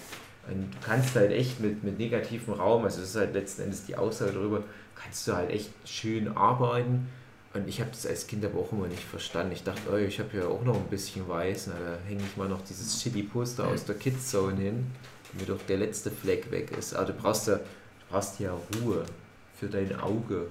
Und 0.49 0.73
du 0.73 0.77
kannst 0.81 1.13
halt 1.15 1.33
echt 1.33 1.59
mit, 1.59 1.83
mit 1.83 1.99
negativem 1.99 2.53
Raum, 2.53 2.85
also 2.85 3.01
das 3.01 3.09
ist 3.09 3.15
halt 3.17 3.33
letzten 3.33 3.63
Endes 3.63 3.85
die 3.85 3.97
Aussage 3.97 4.31
darüber, 4.31 4.63
kannst 5.03 5.27
du 5.27 5.33
halt 5.33 5.49
echt 5.51 5.71
schön 5.85 6.35
arbeiten. 6.35 7.07
Und 7.53 7.67
ich 7.67 7.81
habe 7.81 7.91
das 7.91 8.05
als 8.05 8.27
Kind 8.27 8.45
aber 8.45 8.59
auch 8.59 8.71
immer 8.71 8.87
nicht 8.87 9.03
verstanden. 9.03 9.51
Ich 9.51 9.63
dachte, 9.63 9.81
oh, 9.91 9.97
ich 9.97 10.19
habe 10.19 10.37
ja 10.37 10.45
auch 10.45 10.63
noch 10.63 10.75
ein 10.75 10.87
bisschen 10.87 11.27
weiß, 11.27 11.67
na, 11.67 11.73
da 11.73 11.97
hänge 12.07 12.21
ich 12.25 12.37
mal 12.37 12.47
noch 12.47 12.61
dieses 12.63 13.01
shitty 13.01 13.23
Poster 13.23 13.67
aus 13.67 13.83
der 13.83 13.95
Kids 13.95 14.29
Zone 14.29 14.55
hin, 14.55 14.85
damit 15.33 15.49
doch 15.49 15.59
der 15.67 15.77
letzte 15.77 16.11
Fleck 16.11 16.49
weg 16.49 16.71
ist. 16.77 16.95
Aber 16.95 17.07
du 17.07 17.13
brauchst 17.13 17.47
ja, 17.47 17.55
du 17.55 17.63
brauchst 18.09 18.39
ja 18.39 18.53
Ruhe 18.53 19.03
für 19.59 19.67
dein 19.67 19.99
Auge. 19.99 20.47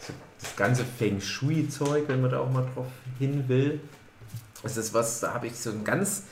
So, 0.00 0.12
das 0.40 0.56
ganze 0.56 0.84
Feng 0.84 1.20
Shui-Zeug, 1.20 2.04
wenn 2.08 2.20
man 2.20 2.32
da 2.32 2.40
auch 2.40 2.50
mal 2.50 2.66
drauf 2.74 2.88
hin 3.20 3.44
will, 3.46 3.78
das 4.64 4.76
ist 4.76 4.92
was, 4.94 5.20
da 5.20 5.34
habe 5.34 5.46
ich 5.46 5.54
so 5.54 5.70
ein 5.70 5.84
ganz, 5.84 6.24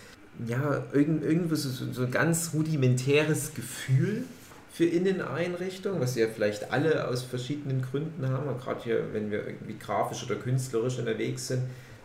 ja, 0.46 0.82
irgend, 0.92 1.22
irgendwo 1.22 1.54
so, 1.54 1.68
so, 1.68 1.92
so 1.92 2.02
ein 2.02 2.10
ganz 2.10 2.50
rudimentäres 2.54 3.54
Gefühl 3.54 4.24
für 4.72 4.84
Inneneinrichtung, 4.84 6.00
was 6.00 6.14
ja 6.14 6.26
vielleicht 6.28 6.70
alle 6.72 7.08
aus 7.08 7.22
verschiedenen 7.22 7.82
Gründen 7.82 8.28
haben, 8.28 8.46
gerade 8.58 8.82
hier, 8.82 9.12
wenn 9.12 9.30
wir 9.30 9.46
irgendwie 9.46 9.76
grafisch 9.78 10.24
oder 10.24 10.36
künstlerisch 10.36 10.98
unterwegs 10.98 11.48
sind, 11.48 11.62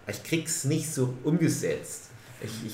ich 0.07 0.23
krieg's 0.23 0.65
nicht 0.65 0.91
so 0.91 1.13
umgesetzt. 1.23 2.09
Ich, 2.43 2.51
ich 2.65 2.73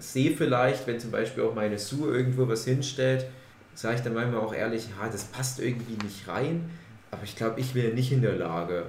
sehe 0.00 0.36
vielleicht, 0.36 0.86
wenn 0.86 1.00
zum 1.00 1.10
Beispiel 1.10 1.44
auch 1.44 1.54
meine 1.54 1.78
Sue 1.78 2.14
irgendwo 2.16 2.48
was 2.48 2.64
hinstellt, 2.64 3.26
sage 3.74 3.96
ich 3.96 4.00
dann 4.02 4.14
manchmal 4.14 4.40
auch 4.40 4.54
ehrlich, 4.54 4.88
ja, 5.00 5.08
das 5.08 5.24
passt 5.24 5.60
irgendwie 5.60 6.02
nicht 6.04 6.26
rein, 6.26 6.68
aber 7.10 7.22
ich 7.22 7.36
glaube, 7.36 7.60
ich 7.60 7.74
wäre 7.74 7.94
nicht 7.94 8.12
in 8.12 8.22
der 8.22 8.34
Lage, 8.34 8.86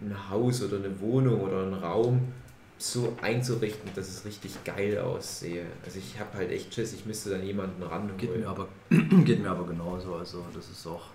ein 0.00 0.30
Haus 0.30 0.62
oder 0.62 0.76
eine 0.76 1.00
Wohnung 1.00 1.40
oder 1.40 1.62
einen 1.62 1.74
Raum 1.74 2.32
so 2.78 3.16
einzurichten, 3.22 3.90
dass 3.94 4.08
es 4.08 4.24
richtig 4.24 4.52
geil 4.64 4.98
aussehe. 4.98 5.66
Also 5.84 5.98
ich 5.98 6.18
habe 6.20 6.38
halt 6.38 6.50
echt 6.52 6.72
Schiss, 6.72 6.92
ich 6.92 7.04
müsste 7.06 7.30
dann 7.30 7.44
jemanden 7.44 7.82
ranholen. 7.82 8.16
Geht 8.16 8.36
mir 8.38 8.48
aber, 8.48 8.68
geht 8.90 9.42
mir 9.42 9.50
aber 9.50 9.66
genauso. 9.66 10.14
Also 10.14 10.44
das 10.54 10.68
ist 10.68 10.86
auch, 10.86 11.06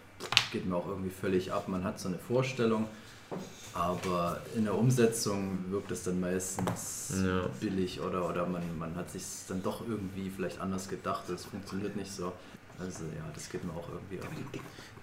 geht 0.51 0.65
mir 0.65 0.75
auch 0.75 0.87
irgendwie 0.87 1.09
völlig 1.09 1.51
ab. 1.53 1.67
Man 1.69 1.83
hat 1.83 1.99
so 1.99 2.09
eine 2.09 2.17
Vorstellung, 2.19 2.87
aber 3.73 4.41
in 4.55 4.65
der 4.65 4.75
Umsetzung 4.77 5.57
wirkt 5.69 5.91
es 5.91 6.03
dann 6.03 6.19
meistens 6.19 7.13
Ja. 7.23 7.47
billig 7.59 7.99
oder, 8.01 8.27
oder 8.29 8.45
man, 8.45 8.61
man 8.77 8.95
hat 8.95 9.09
sich 9.09 9.23
dann 9.47 9.63
doch 9.63 9.87
irgendwie 9.87 10.29
vielleicht 10.29 10.59
anders 10.59 10.87
gedacht. 10.89 11.29
Es 11.29 11.45
funktioniert 11.45 11.95
nicht 11.95 12.11
so. 12.11 12.33
Also 12.79 13.03
ja, 13.15 13.23
das 13.33 13.49
geht 13.49 13.63
mir 13.63 13.71
auch 13.71 13.87
irgendwie 13.89 14.19
ab. 14.19 14.31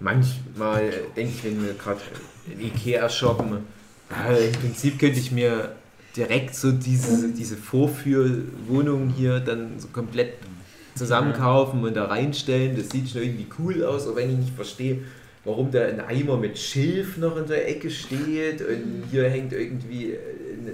Manchmal 0.01 0.91
denke 1.17 1.33
ich, 1.33 1.45
wenn 1.45 1.65
wir 1.65 1.75
gerade 1.75 2.01
in 2.47 2.61
Ikea 2.61 3.09
shoppen, 3.09 3.65
äh, 4.29 4.49
im 4.49 4.53
Prinzip 4.55 4.99
könnte 4.99 5.21
ich 5.21 5.31
mir 5.31 5.77
direkt 6.17 6.55
so 6.55 6.73
diese, 6.73 7.33
diese 7.33 7.57
Vorführwohnung 7.57 9.11
hier 9.11 9.41
dann 9.41 9.79
so 9.79 9.89
komplett 9.89 10.35
zusammenkaufen 10.95 11.85
und 11.85 11.95
da 11.95 12.07
reinstellen. 12.07 12.77
Das 12.77 12.91
sieht 12.91 13.09
schon 13.09 13.23
irgendwie 13.23 13.47
cool 13.59 13.85
aus, 13.85 14.07
auch 14.07 14.17
wenn 14.17 14.31
ich 14.31 14.39
nicht 14.39 14.55
verstehe, 14.55 14.99
warum 15.45 15.71
da 15.71 15.85
ein 15.87 16.01
Eimer 16.01 16.37
mit 16.37 16.59
Schilf 16.59 17.17
noch 17.17 17.37
in 17.37 17.47
der 17.47 17.69
Ecke 17.69 17.91
steht 17.91 18.61
und 18.61 19.05
hier 19.11 19.29
hängt 19.29 19.53
irgendwie 19.53 20.17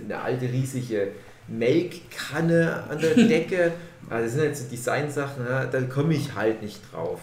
eine 0.05 0.20
alte 0.20 0.51
riesige 0.51 1.09
Melkkanne 1.49 2.85
an 2.88 2.99
der 3.01 3.14
Decke. 3.29 3.72
Also 4.09 4.25
das 4.25 4.33
sind 4.33 4.42
halt 4.42 4.57
so 4.57 4.64
Designsachen, 4.70 5.44
ja, 5.49 5.66
da 5.66 5.81
komme 5.83 6.14
ich 6.14 6.35
halt 6.35 6.62
nicht 6.62 6.81
drauf. 6.92 7.20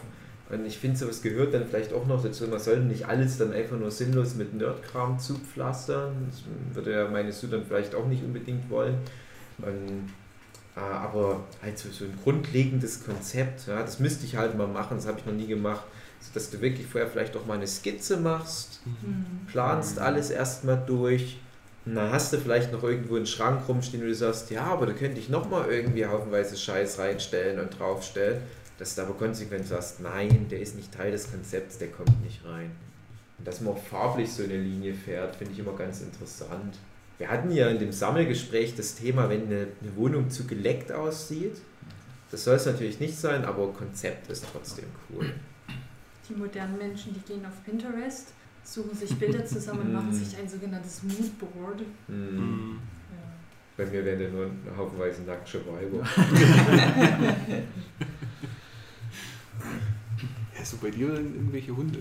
Und 0.54 0.66
ich 0.66 0.78
finde, 0.78 0.98
sowas 0.98 1.22
gehört 1.22 1.54
dann 1.54 1.66
vielleicht 1.68 1.94
auch 1.94 2.06
noch 2.06 2.22
dazu. 2.22 2.48
Man 2.48 2.60
sollte 2.60 2.82
nicht 2.82 3.08
alles 3.08 3.38
dann 3.38 3.54
einfach 3.54 3.78
nur 3.78 3.92
sinnlos 3.92 4.36
mit 4.36 4.54
Nerdkram 4.54 5.20
zupflastern. 5.20 6.28
Das 6.30 6.44
würde 6.76 6.92
ja 6.92 7.08
meine 7.10 7.32
Sue 7.32 7.50
dann 7.50 7.66
vielleicht 7.66 7.96
auch 7.96 8.08
nicht 8.08 8.24
unbedingt 8.24 8.70
wollen. 8.70 8.96
Und, 9.58 10.10
äh, 10.76 10.80
aber 10.80 11.42
halt 11.62 11.78
so, 11.78 11.90
so 11.90 12.06
ein 12.06 12.18
grundlegendes 12.24 13.04
Konzept, 13.06 13.68
ja, 13.68 13.82
das 13.82 14.00
müsste 14.00 14.26
ich 14.26 14.36
halt 14.36 14.58
mal 14.58 14.68
machen, 14.68 14.98
das 14.98 15.08
habe 15.08 15.20
ich 15.20 15.26
noch 15.26 15.34
nie 15.34 15.48
gemacht. 15.48 15.84
So, 16.20 16.30
dass 16.34 16.50
du 16.50 16.62
wirklich 16.62 16.88
vorher 16.88 17.10
vielleicht 17.10 17.36
auch 17.36 17.46
mal 17.46 17.56
eine 17.56 17.68
Skizze 17.68 18.18
machst, 18.18 18.82
planst 19.48 20.00
alles 20.00 20.30
erstmal 20.30 20.82
durch. 20.86 21.40
Und 21.86 21.96
dann 21.96 22.12
hast 22.12 22.32
du 22.32 22.38
vielleicht 22.38 22.72
noch 22.72 22.84
irgendwo 22.84 23.18
einen 23.18 23.26
Schrank 23.26 23.68
rumstehen, 23.68 24.04
wo 24.04 24.08
du 24.08 24.16
sagst, 24.16 24.50
ja, 24.52 24.64
aber 24.64 24.86
da 24.86 24.94
könnte 24.94 25.20
ich 25.20 25.28
nochmal 25.30 25.70
irgendwie 25.70 26.06
haufenweise 26.06 26.56
Scheiß 26.56 26.98
reinstellen 27.00 27.60
und 27.60 27.78
draufstellen. 27.78 28.42
Dass 28.84 28.96
du 28.96 29.04
aber 29.04 29.14
konsequent 29.14 29.66
sagst, 29.66 30.02
nein, 30.02 30.48
der 30.52 30.60
ist 30.60 30.76
nicht 30.76 30.94
Teil 30.94 31.10
des 31.10 31.32
Konzepts, 31.32 31.78
der 31.78 31.88
kommt 31.88 32.22
nicht 32.22 32.44
rein. 32.44 32.70
Und 33.38 33.48
dass 33.48 33.62
man 33.62 33.76
auch 33.76 33.82
farblich 33.82 34.30
so 34.30 34.44
eine 34.44 34.58
Linie 34.58 34.94
fährt, 34.94 35.38
finde 35.38 35.54
ich 35.54 35.60
immer 35.60 35.72
ganz 35.72 36.02
interessant. 36.02 36.78
Wir 37.18 37.30
hatten 37.30 37.50
ja 37.52 37.70
in 37.70 37.80
dem 37.80 37.94
Sammelgespräch 37.94 38.76
das 38.76 38.96
Thema, 38.96 39.30
wenn 39.30 39.44
eine, 39.44 39.68
eine 39.82 39.96
Wohnung 39.96 40.30
zu 40.30 40.46
geleckt 40.46 40.92
aussieht. 40.92 41.62
Das 42.30 42.44
soll 42.44 42.56
es 42.56 42.66
natürlich 42.66 43.00
nicht 43.00 43.18
sein, 43.18 43.46
aber 43.46 43.72
Konzept 43.72 44.30
ist 44.30 44.46
trotzdem 44.52 44.88
cool. 45.10 45.32
Die 46.28 46.34
modernen 46.34 46.78
Menschen, 46.78 47.14
die 47.14 47.22
gehen 47.22 47.46
auf 47.46 47.64
Pinterest, 47.64 48.34
suchen 48.66 48.98
sich 48.98 49.16
Bilder 49.16 49.46
zusammen 49.46 49.80
und 49.80 49.94
machen 49.94 50.12
sich 50.12 50.38
ein 50.38 50.50
sogenanntes 50.50 51.04
Moodboard. 51.04 51.84
Hm. 52.08 52.80
Ja. 53.12 53.18
Bei 53.78 53.90
mir 53.90 54.04
wären 54.04 54.20
ja 54.20 54.28
nur 54.28 54.52
haufenweise 54.76 55.22
nackte 55.22 55.62
Weiber. 55.66 56.06
Ja, 60.58 60.66
so 60.66 60.78
bei 60.78 60.90
dir 60.90 61.08
dann 61.08 61.34
irgendwelche 61.34 61.76
Hunde. 61.76 62.00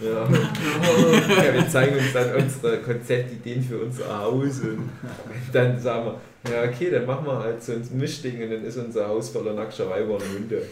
Ja. 0.00 0.28
ja, 1.44 1.54
wir 1.54 1.68
zeigen 1.68 1.96
uns 1.96 2.12
dann 2.12 2.34
unsere 2.36 2.78
Konzeptideen 2.78 3.62
für 3.62 3.78
unser 3.78 4.18
Haus 4.20 4.60
und 4.60 4.88
dann 5.52 5.80
sagen 5.80 6.12
wir, 6.44 6.52
ja 6.52 6.62
okay, 6.70 6.90
dann 6.90 7.04
machen 7.04 7.26
wir 7.26 7.38
halt 7.38 7.62
so 7.62 7.72
ein 7.72 7.82
Mischding 7.94 8.40
und 8.42 8.50
dann 8.50 8.64
ist 8.64 8.76
unser 8.76 9.08
Haus 9.08 9.30
voller 9.30 9.54
nackter 9.54 9.90
Weiber 9.90 10.14
und 10.14 10.22
Hunde. 10.22 10.62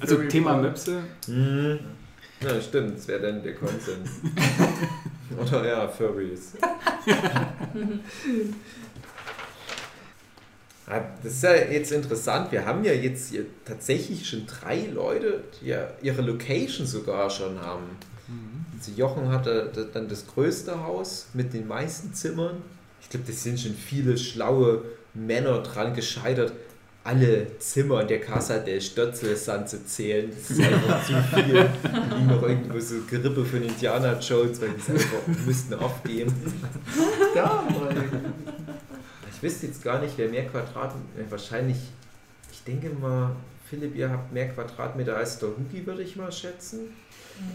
Also 0.00 0.16
Thema. 0.24 0.56
Möpse. 0.56 1.02
Mhm. 1.28 1.78
Ja, 2.40 2.60
stimmt, 2.60 2.96
das 2.96 3.08
wäre 3.08 3.20
dann 3.20 3.42
der 3.42 3.54
Konsens. 3.54 4.20
Oder 5.40 5.66
ja, 5.66 5.88
Furries. 5.88 6.56
Ja, 10.88 11.04
Das 11.22 11.32
ist 11.34 11.42
ja 11.42 11.54
jetzt 11.54 11.92
interessant. 11.92 12.50
Wir 12.52 12.64
haben 12.64 12.82
ja 12.84 12.92
jetzt 12.92 13.30
hier 13.30 13.44
tatsächlich 13.64 14.26
schon 14.28 14.46
drei 14.46 14.86
Leute, 14.92 15.42
die 15.60 15.66
ja 15.68 15.88
ihre 16.02 16.22
Location 16.22 16.86
sogar 16.86 17.28
schon 17.30 17.60
haben. 17.60 17.84
Also 18.78 18.92
Jochen 18.92 19.28
hatte 19.30 19.70
da- 19.74 19.82
dann 19.92 20.08
das 20.08 20.26
größte 20.26 20.82
Haus 20.84 21.26
mit 21.34 21.52
den 21.52 21.66
meisten 21.66 22.14
Zimmern. 22.14 22.62
Ich 23.02 23.08
glaube, 23.10 23.26
das 23.26 23.42
sind 23.42 23.58
schon 23.58 23.74
viele 23.74 24.16
schlaue 24.16 24.82
Männer 25.14 25.58
dran 25.62 25.94
gescheitert, 25.94 26.52
alle 27.04 27.58
Zimmer 27.58 28.02
in 28.02 28.08
der 28.08 28.20
Casa 28.20 28.58
del 28.58 28.80
Stotzel 28.80 29.36
anzuzählen. 29.48 30.30
Das 30.30 30.50
ist 30.50 30.60
einfach 30.60 31.04
zu 31.06 31.12
viel. 31.34 31.54
Da 31.82 32.14
liegen 32.16 32.26
noch 32.28 32.42
irgendwo 32.42 32.78
so 32.78 32.96
Gerippe 33.08 33.44
von 33.44 33.62
Indiana 33.62 34.18
Jones, 34.20 34.60
weil 34.60 34.70
die 34.70 34.80
es 34.80 34.88
einfach 34.90 35.26
müssten 35.46 35.74
aufgeben. 35.74 36.32
Da 37.34 37.64
mal. 37.70 37.94
Ich 39.38 39.42
wüsste 39.44 39.66
jetzt 39.68 39.84
gar 39.84 40.00
nicht, 40.00 40.14
wer 40.18 40.28
mehr 40.28 40.48
Quadratmeter. 40.48 41.30
Wahrscheinlich, 41.30 41.76
ich 42.50 42.64
denke 42.64 42.90
mal, 42.90 43.36
Philipp, 43.70 43.94
ihr 43.94 44.10
habt 44.10 44.32
mehr 44.32 44.48
Quadratmeter 44.48 45.16
als 45.16 45.38
der 45.38 45.50
Hugi, 45.50 45.86
würde 45.86 46.02
ich 46.02 46.16
mal 46.16 46.32
schätzen. 46.32 46.88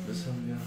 Das 0.07 0.25
haben 0.25 0.47
wir. 0.47 0.55
Ja, 0.55 0.61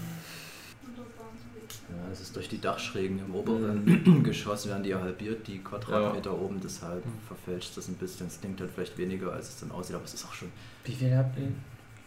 das 2.09 2.21
ist 2.21 2.35
durch 2.35 2.49
die 2.49 2.61
Dachschrägen 2.61 3.17
im 3.17 3.29
Mhm. 3.29 3.35
oberen 3.35 4.21
Geschoss 4.23 4.67
werden 4.67 4.83
die 4.83 4.89
ja 4.89 4.99
halbiert, 5.01 5.47
die 5.47 5.57
Quadratmeter 5.57 6.37
oben, 6.37 6.59
deshalb 6.61 7.03
verfälscht 7.27 7.75
das 7.77 7.87
ein 7.87 7.95
bisschen. 7.95 8.27
Es 8.27 8.39
klingt 8.39 8.61
halt 8.61 8.69
vielleicht 8.75 8.95
weniger, 8.99 9.33
als 9.33 9.49
es 9.49 9.59
dann 9.61 9.71
aussieht, 9.71 9.95
aber 9.95 10.05
es 10.05 10.13
ist 10.13 10.23
auch 10.25 10.33
schon 10.33 10.51
Wie 10.83 10.93
viel 10.93 11.15
habt 11.17 11.35
ihr? 11.39 11.47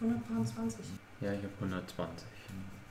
123. 0.01 0.85
Ja, 1.21 1.33
ich 1.33 1.39
habe 1.39 1.49
120. 1.61 2.29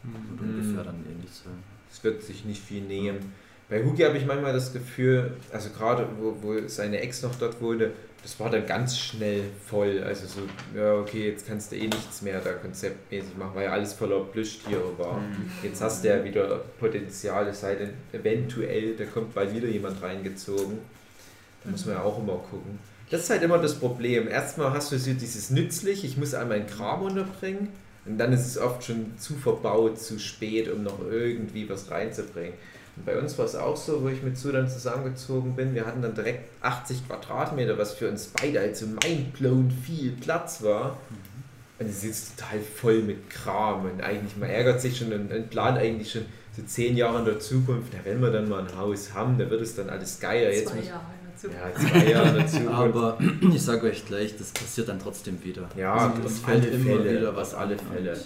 gut 0.03 0.41
Mhm. 0.41 0.49
ungefähr 0.49 0.84
dann 0.84 0.95
ähnlich 1.10 1.32
sein. 1.32 1.53
Es 1.89 2.03
wird 2.03 2.21
sich 2.23 2.43
nicht 2.43 2.62
viel 2.62 2.82
nehmen. 2.82 3.32
Bei 3.69 3.84
Hugi 3.84 4.01
habe 4.01 4.17
ich 4.17 4.25
manchmal 4.25 4.51
das 4.51 4.73
Gefühl, 4.73 5.34
also 5.53 5.69
gerade 5.69 6.08
wo, 6.19 6.36
wo 6.41 6.67
seine 6.67 7.01
Ex 7.01 7.21
noch 7.21 7.36
dort 7.36 7.62
wohnte, 7.62 7.91
das 8.23 8.39
war 8.39 8.49
dann 8.49 8.65
ganz 8.65 8.97
schnell 8.97 9.43
voll. 9.67 10.03
Also 10.03 10.25
so, 10.25 10.41
ja 10.77 10.95
okay, 10.95 11.29
jetzt 11.29 11.47
kannst 11.47 11.71
du 11.71 11.75
eh 11.75 11.88
nichts 11.88 12.21
mehr 12.21 12.41
da 12.41 12.53
konzeptmäßig 12.53 13.38
machen, 13.38 13.51
weil 13.53 13.65
ja 13.65 13.71
alles 13.71 13.93
voller 13.93 14.21
Plüschtiere 14.21 14.97
war. 14.97 15.19
Mhm. 15.19 15.51
Jetzt 15.63 15.82
hast 15.82 16.03
du 16.03 16.10
ja 16.10 16.23
wieder 16.23 16.62
Potenzial, 16.79 17.47
es 17.47 17.62
sei 17.62 17.75
denn, 17.75 17.91
eventuell, 18.12 18.95
da 18.95 19.05
kommt 19.05 19.34
bald 19.36 19.53
wieder 19.53 19.67
jemand 19.67 20.01
reingezogen. 20.01 20.79
Da 21.63 21.69
muss 21.69 21.86
man 21.86 21.95
ja 21.95 22.01
auch 22.01 22.17
immer 22.19 22.38
gucken. 22.38 22.79
Das 23.12 23.21
ist 23.21 23.29
halt 23.29 23.43
immer 23.43 23.58
das 23.58 23.75
Problem. 23.75 24.27
Erstmal 24.27 24.71
hast 24.71 24.91
du 24.91 24.97
so 24.97 25.13
dieses 25.13 25.49
nützlich, 25.49 26.03
ich 26.03 26.17
muss 26.17 26.34
einmal 26.34 26.60
meinen 26.60 26.69
Kram 26.69 27.03
unterbringen 27.03 27.69
und 28.05 28.17
dann 28.17 28.34
ist 28.34 28.45
es 28.45 28.58
oft 28.58 28.84
schon 28.84 29.17
zu 29.17 29.36
verbaut, 29.36 29.99
zu 29.99 30.19
spät, 30.19 30.71
um 30.71 30.84
noch 30.84 30.99
irgendwie 31.10 31.69
was 31.69 31.89
reinzubringen. 31.91 32.53
Und 32.99 33.05
bei 33.05 33.17
uns 33.17 33.38
war 33.38 33.45
es 33.45 33.55
auch 33.55 33.77
so, 33.77 34.03
wo 34.03 34.09
ich 34.09 34.21
mit 34.21 34.38
Sue 34.38 34.51
dann 34.51 34.69
zusammengezogen 34.69 35.55
bin, 35.55 35.73
wir 35.73 35.85
hatten 35.85 36.01
dann 36.01 36.13
direkt 36.13 36.49
80 36.62 37.07
Quadratmeter, 37.07 37.77
was 37.77 37.93
für 37.93 38.09
uns 38.09 38.27
beide 38.27 38.59
halt 38.59 38.75
so 38.75 38.88
mindblown 38.88 39.71
viel 39.71 40.12
Platz 40.12 40.62
war. 40.63 40.97
Und 41.79 41.89
es 41.89 41.97
ist 41.97 42.03
jetzt 42.03 42.39
total 42.39 42.59
voll 42.59 42.99
mit 43.01 43.29
Kram. 43.29 43.85
Und 43.85 44.01
eigentlich, 44.01 44.35
man 44.35 44.49
ärgert 44.49 44.81
sich 44.81 44.97
schon 44.97 45.13
und, 45.13 45.31
und 45.31 45.49
plant 45.49 45.77
eigentlich 45.77 46.12
schon 46.12 46.25
so 46.57 46.62
zehn 46.63 46.97
Jahre 46.97 47.19
in 47.19 47.25
der 47.25 47.39
Zukunft, 47.39 47.93
ja, 47.93 48.01
wenn 48.03 48.21
wir 48.21 48.31
dann 48.31 48.49
mal 48.49 48.67
ein 48.67 48.77
Haus 48.77 49.13
haben, 49.13 49.38
da 49.38 49.49
wird 49.49 49.62
es 49.62 49.75
dann 49.75 49.89
alles 49.89 50.19
geiler. 50.19 50.51
Jetzt 50.51 50.67
Zwei 50.67 50.75
muss, 50.75 50.88
Jahre 50.88 51.18
ja, 51.43 51.89
zwei 51.89 52.12
Jahre 52.12 52.45
Zukunft. 52.45 52.73
Aber 52.73 53.17
ich 53.54 53.62
sage 53.62 53.88
euch 53.88 54.06
gleich, 54.06 54.36
das 54.38 54.52
passiert 54.52 54.89
dann 54.89 54.99
trotzdem 54.99 55.43
wieder. 55.43 55.69
Ja, 55.78 55.93
Also, 55.93 56.21
es 56.25 56.43
alle 56.45 56.62
fällt 56.62 56.73
immer 56.73 56.86
Fälle, 56.97 57.17
wieder 57.19 57.36
was 57.36 57.54
alle. 57.54 57.78
Fälle. 57.78 58.12
Und, 58.12 58.17
ja. 58.17 58.23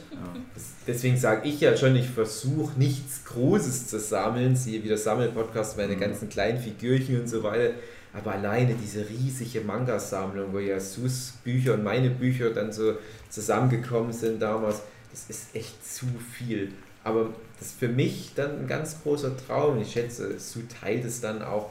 Das- 0.53 0.63
Deswegen 0.85 1.15
sage 1.17 1.47
ich 1.47 1.61
ja 1.61 1.77
schon, 1.77 1.95
ich 1.95 2.09
versuche 2.09 2.77
nichts 2.77 3.23
Großes 3.25 3.87
zu 3.87 3.99
sammeln, 3.99 4.55
siehe 4.55 4.83
wie 4.83 4.89
der 4.89 4.97
Sammelpodcast, 4.97 5.77
meine 5.77 5.95
Mhm. 5.95 5.99
ganzen 5.99 6.27
kleinen 6.29 6.59
Figürchen 6.59 7.21
und 7.21 7.27
so 7.27 7.41
weiter. 7.43 7.73
Aber 8.13 8.33
alleine 8.33 8.75
diese 8.75 9.07
riesige 9.09 9.61
Manga-Sammlung, 9.61 10.51
wo 10.53 10.59
ja 10.59 10.79
Sus 10.79 11.33
Bücher 11.43 11.73
und 11.75 11.83
meine 11.83 12.09
Bücher 12.09 12.49
dann 12.51 12.71
so 12.71 12.95
zusammengekommen 13.29 14.13
sind 14.13 14.41
damals, 14.41 14.81
das 15.11 15.25
ist 15.29 15.55
echt 15.55 15.85
zu 15.87 16.05
viel. 16.37 16.71
Aber 17.03 17.29
das 17.59 17.69
ist 17.69 17.79
für 17.79 17.87
mich 17.87 18.31
dann 18.35 18.59
ein 18.61 18.67
ganz 18.67 19.01
großer 19.03 19.35
Traum. 19.37 19.81
Ich 19.81 19.91
schätze, 19.93 20.37
Su 20.39 20.59
teilt 20.81 21.05
es 21.05 21.21
dann 21.21 21.41
auch 21.41 21.69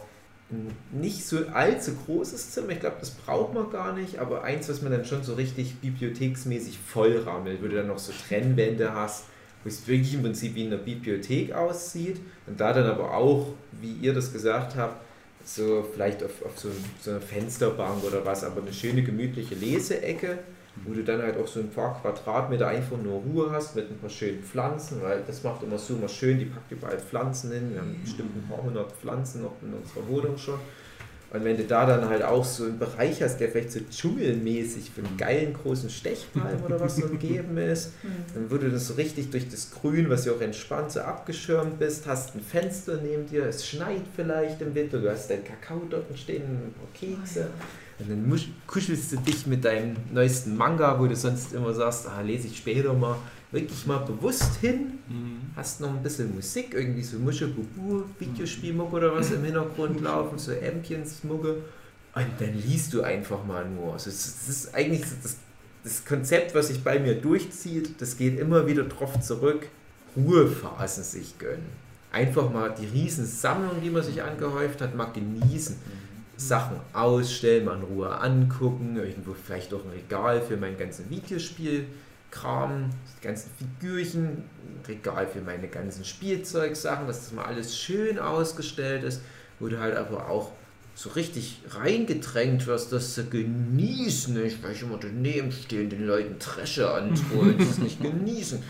nicht 0.91 1.25
so 1.25 1.47
allzu 1.53 1.93
großes 2.07 2.51
Zimmer. 2.51 2.71
Ich 2.71 2.81
glaube, 2.81 2.97
das 3.01 3.11
braucht 3.11 3.55
man 3.55 3.71
gar 3.71 3.95
nicht, 3.95 4.19
aber 4.19 4.45
eins, 4.45 4.69
was 4.69 4.83
man 4.83 4.93
dann 4.93 5.05
schon 5.05 5.23
so 5.23 5.35
richtig 5.35 5.77
bibliotheksmäßig 5.81 6.79
vollrammelt, 6.79 7.63
wo 7.63 7.69
du 7.69 7.77
dann 7.77 7.89
noch 7.89 7.99
so 7.99 8.13
Trennwände 8.29 8.95
hast, 8.95 9.25
wo 9.65 9.69
es 9.69 9.87
wirklich 9.87 10.15
im 10.15 10.23
Prinzip 10.23 10.55
wie 10.55 10.67
in 10.67 10.73
einer 10.73 10.83
Bibliothek 10.83 11.53
aussieht 11.53 12.21
und 12.47 12.61
da 12.61 12.73
dann 12.73 12.87
aber 12.87 13.15
auch, 13.15 13.55
wie 13.81 13.93
ihr 13.93 14.13
das 14.13 14.33
gesagt 14.33 14.77
habt, 14.77 15.03
so 15.45 15.87
vielleicht 15.93 16.23
auf, 16.23 16.45
auf 16.45 16.59
so, 16.59 16.69
so 17.01 17.13
einer 17.13 17.21
Fensterbank 17.21 18.05
oder 18.05 18.25
was, 18.25 18.45
aber 18.45 18.63
eine 18.63 18.73
schöne 18.73 19.03
gemütliche 19.03 19.55
Leseecke, 19.55 20.39
wo 20.85 20.95
du 20.95 21.05
dann 21.05 21.21
halt 21.23 21.37
auch 21.37 21.47
so 21.47 21.61
ein 21.61 21.71
paar 21.71 22.01
Quadratmeter 22.01 22.67
einfach 22.67 22.97
nur 22.97 23.21
Ruhe 23.21 23.51
hast 23.51 23.77
mit 23.77 23.91
ein 23.91 23.99
paar 23.99 24.11
schönen 24.11 24.43
Pflanzen, 24.43 25.03
weil 25.03 25.23
das 25.27 25.43
macht 25.43 25.63
immer 25.63 25.79
so 25.79 25.95
immer 25.95 26.09
schön, 26.09 26.39
die 26.39 26.47
packt 26.47 26.73
überall 26.73 26.99
Pflanzen 26.99 27.53
hin, 27.53 27.71
wir 27.73 27.81
haben 27.81 27.97
bestimmt 28.03 28.35
ein 28.37 28.49
paar 28.49 28.63
hundert 28.63 28.93
Pflanzen 28.93 29.43
noch 29.43 29.53
in 29.63 29.75
unserer 29.75 30.09
Wohnung 30.09 30.37
schon. 30.39 30.59
Und 31.35 31.45
wenn 31.45 31.57
du 31.57 31.65
da 31.65 31.87
dann 31.87 32.07
halt 32.11 32.23
auch 32.23 32.45
so 32.45 32.65
einen 32.65 32.79
Bereich 32.79 33.23
hast, 33.23 33.39
der 33.39 33.49
vielleicht 33.49 33.73
so 33.73 33.81
dschungelmäßig 33.91 34.91
von 34.91 35.17
geilen 35.17 35.55
großen 35.55 35.89
Stechpalmen 35.89 36.63
oder 36.63 36.79
was 36.79 36.97
so 36.97 37.07
umgeben 37.07 37.57
ist, 37.57 37.93
Hm. 38.03 38.11
dann 38.35 38.51
wurde 38.51 38.69
das 38.71 38.89
so 38.89 38.95
richtig 38.95 39.31
durch 39.31 39.49
das 39.49 39.71
Grün, 39.71 40.11
was 40.11 40.27
ja 40.27 40.33
auch 40.33 40.41
entspannt 40.43 40.93
so 40.93 41.01
abgeschirmt 41.01 41.79
bist, 41.79 42.07
hast 42.07 42.35
ein 42.35 42.43
Fenster 42.43 42.99
neben 43.03 43.27
dir, 43.27 43.47
es 43.47 43.67
schneit 43.67 44.03
vielleicht 44.15 44.61
im 44.61 44.75
Winter, 44.75 44.99
du 44.99 45.11
hast 45.11 45.31
deinen 45.31 45.45
Kakao 45.45 45.81
dort 45.89 46.05
stehen, 46.19 46.43
ein 46.43 46.75
paar 46.75 46.89
Kekse. 46.93 47.47
Und 47.99 48.11
dann 48.11 48.41
kuschelst 48.67 49.13
du 49.13 49.17
dich 49.19 49.47
mit 49.47 49.65
deinem 49.65 49.97
neuesten 50.13 50.57
Manga, 50.57 50.99
wo 50.99 51.07
du 51.07 51.15
sonst 51.15 51.53
immer 51.53 51.73
sagst, 51.73 52.09
ah, 52.09 52.21
lese 52.21 52.49
ich 52.49 52.59
später 52.59 52.93
mal, 52.93 53.17
wirklich 53.53 53.87
mal 53.87 53.99
bewusst 53.99 54.57
hin, 54.61 54.99
hast 55.55 55.81
noch 55.81 55.91
ein 55.91 56.03
bisschen 56.03 56.35
Musik, 56.35 56.75
irgendwie 56.75 57.03
so 57.03 57.19
Musche 57.19 57.49
Bubu, 57.49 58.03
Videospielmucke 58.19 58.97
oder 58.97 59.15
was 59.15 59.31
im 59.31 59.45
Hintergrund 59.45 60.01
laufen, 60.01 60.39
so 60.39 60.53
Ämchensmucke. 60.53 61.57
Und 62.15 62.27
dann 62.39 62.55
liest 62.55 62.93
du 62.93 63.03
einfach 63.03 63.45
mal 63.45 63.69
nur. 63.69 63.93
Also 63.93 64.11
es 64.11 64.49
ist 64.49 64.75
eigentlich 64.75 65.03
das, 65.23 65.37
das 65.85 66.05
Konzept, 66.05 66.55
was 66.55 66.69
sich 66.69 66.83
bei 66.83 66.99
mir 66.99 67.15
durchzieht, 67.15 68.01
das 68.01 68.17
geht 68.17 68.39
immer 68.39 68.67
wieder 68.67 68.85
drauf 68.85 69.21
zurück, 69.21 69.69
Ruhephasen 70.17 71.05
sich 71.05 71.39
gönnen. 71.39 71.83
Einfach 72.11 72.51
mal 72.51 72.75
die 72.79 72.87
Riesensammlung, 72.87 73.81
die 73.83 73.89
man 73.89 74.03
sich 74.03 74.23
angehäuft 74.23 74.83
hat, 74.83 74.95
mal 74.95 75.07
genießen. 75.07 75.77
Sachen 76.49 76.77
ausstellen, 76.93 77.65
mal 77.65 77.77
in 77.77 77.83
Ruhe 77.83 78.11
angucken, 78.21 78.97
irgendwo 78.97 79.35
vielleicht 79.35 79.73
auch 79.75 79.85
ein 79.85 79.91
Regal 79.91 80.41
für 80.43 80.57
meinen 80.57 80.79
ganzen 80.79 81.09
Videospielkram, 81.11 82.91
die 83.17 83.27
ganzen 83.27 83.51
Figürchen, 83.59 84.25
ein 84.25 84.85
Regal 84.87 85.27
für 85.27 85.41
meine 85.41 85.69
ganzen 85.69 86.05
Spielzeugsachen, 86.05 87.07
dass 87.07 87.21
das 87.21 87.33
mal 87.33 87.45
alles 87.45 87.77
schön 87.77 88.19
ausgestellt 88.19 89.05
ist, 89.05 89.23
wo 89.61 89.69
du 89.69 89.79
halt 89.81 89.97
aber 89.97 90.29
auch 90.29 90.53
so 90.95 91.11
richtig 91.11 91.63
reingedrängt 91.71 92.67
wirst, 92.67 92.93
das 92.93 93.15
zu 93.15 93.25
genießen. 93.25 94.45
Ich 94.45 94.63
weiß 94.63 94.83
immer 94.83 94.99
daneben 94.99 95.51
stehen, 95.51 95.89
den 95.89 96.07
Leuten 96.07 96.39
Tresche 96.39 96.91
androhen, 96.95 97.59
das 97.59 97.79
nicht 97.79 98.01
genießen. 98.03 98.63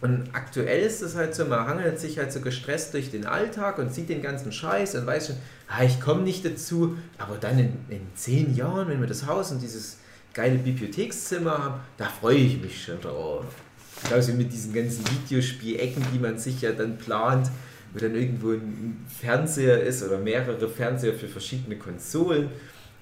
Und 0.00 0.30
aktuell 0.32 0.80
ist 0.80 1.02
es 1.02 1.14
halt 1.14 1.34
so, 1.34 1.44
man 1.44 1.66
hangelt 1.66 2.00
sich 2.00 2.18
halt 2.18 2.32
so 2.32 2.40
gestresst 2.40 2.94
durch 2.94 3.10
den 3.10 3.26
Alltag 3.26 3.78
und 3.78 3.92
sieht 3.92 4.08
den 4.08 4.22
ganzen 4.22 4.50
Scheiß 4.50 4.94
und 4.94 5.06
weiß 5.06 5.28
schon, 5.28 5.36
ah, 5.68 5.84
ich 5.84 6.00
komme 6.00 6.22
nicht 6.22 6.44
dazu, 6.44 6.96
aber 7.18 7.36
dann 7.36 7.58
in, 7.58 7.72
in 7.90 8.06
zehn 8.14 8.54
Jahren, 8.54 8.88
wenn 8.88 9.00
wir 9.00 9.06
das 9.06 9.26
Haus 9.26 9.52
und 9.52 9.60
dieses 9.60 9.98
geile 10.32 10.56
Bibliothekszimmer 10.56 11.58
haben, 11.58 11.80
da 11.98 12.06
freue 12.06 12.36
ich 12.36 12.62
mich 12.62 12.82
schon 12.82 13.00
drauf. 13.00 13.44
Genauso 14.04 14.32
mit 14.32 14.50
diesen 14.52 14.72
ganzen 14.72 15.04
Videospielecken, 15.06 16.02
die 16.14 16.18
man 16.18 16.38
sich 16.38 16.62
ja 16.62 16.72
dann 16.72 16.96
plant, 16.96 17.50
wo 17.92 17.98
dann 17.98 18.14
irgendwo 18.14 18.52
ein 18.52 19.04
Fernseher 19.06 19.82
ist 19.82 20.02
oder 20.02 20.18
mehrere 20.18 20.68
Fernseher 20.68 21.12
für 21.12 21.28
verschiedene 21.28 21.76
Konsolen. 21.76 22.48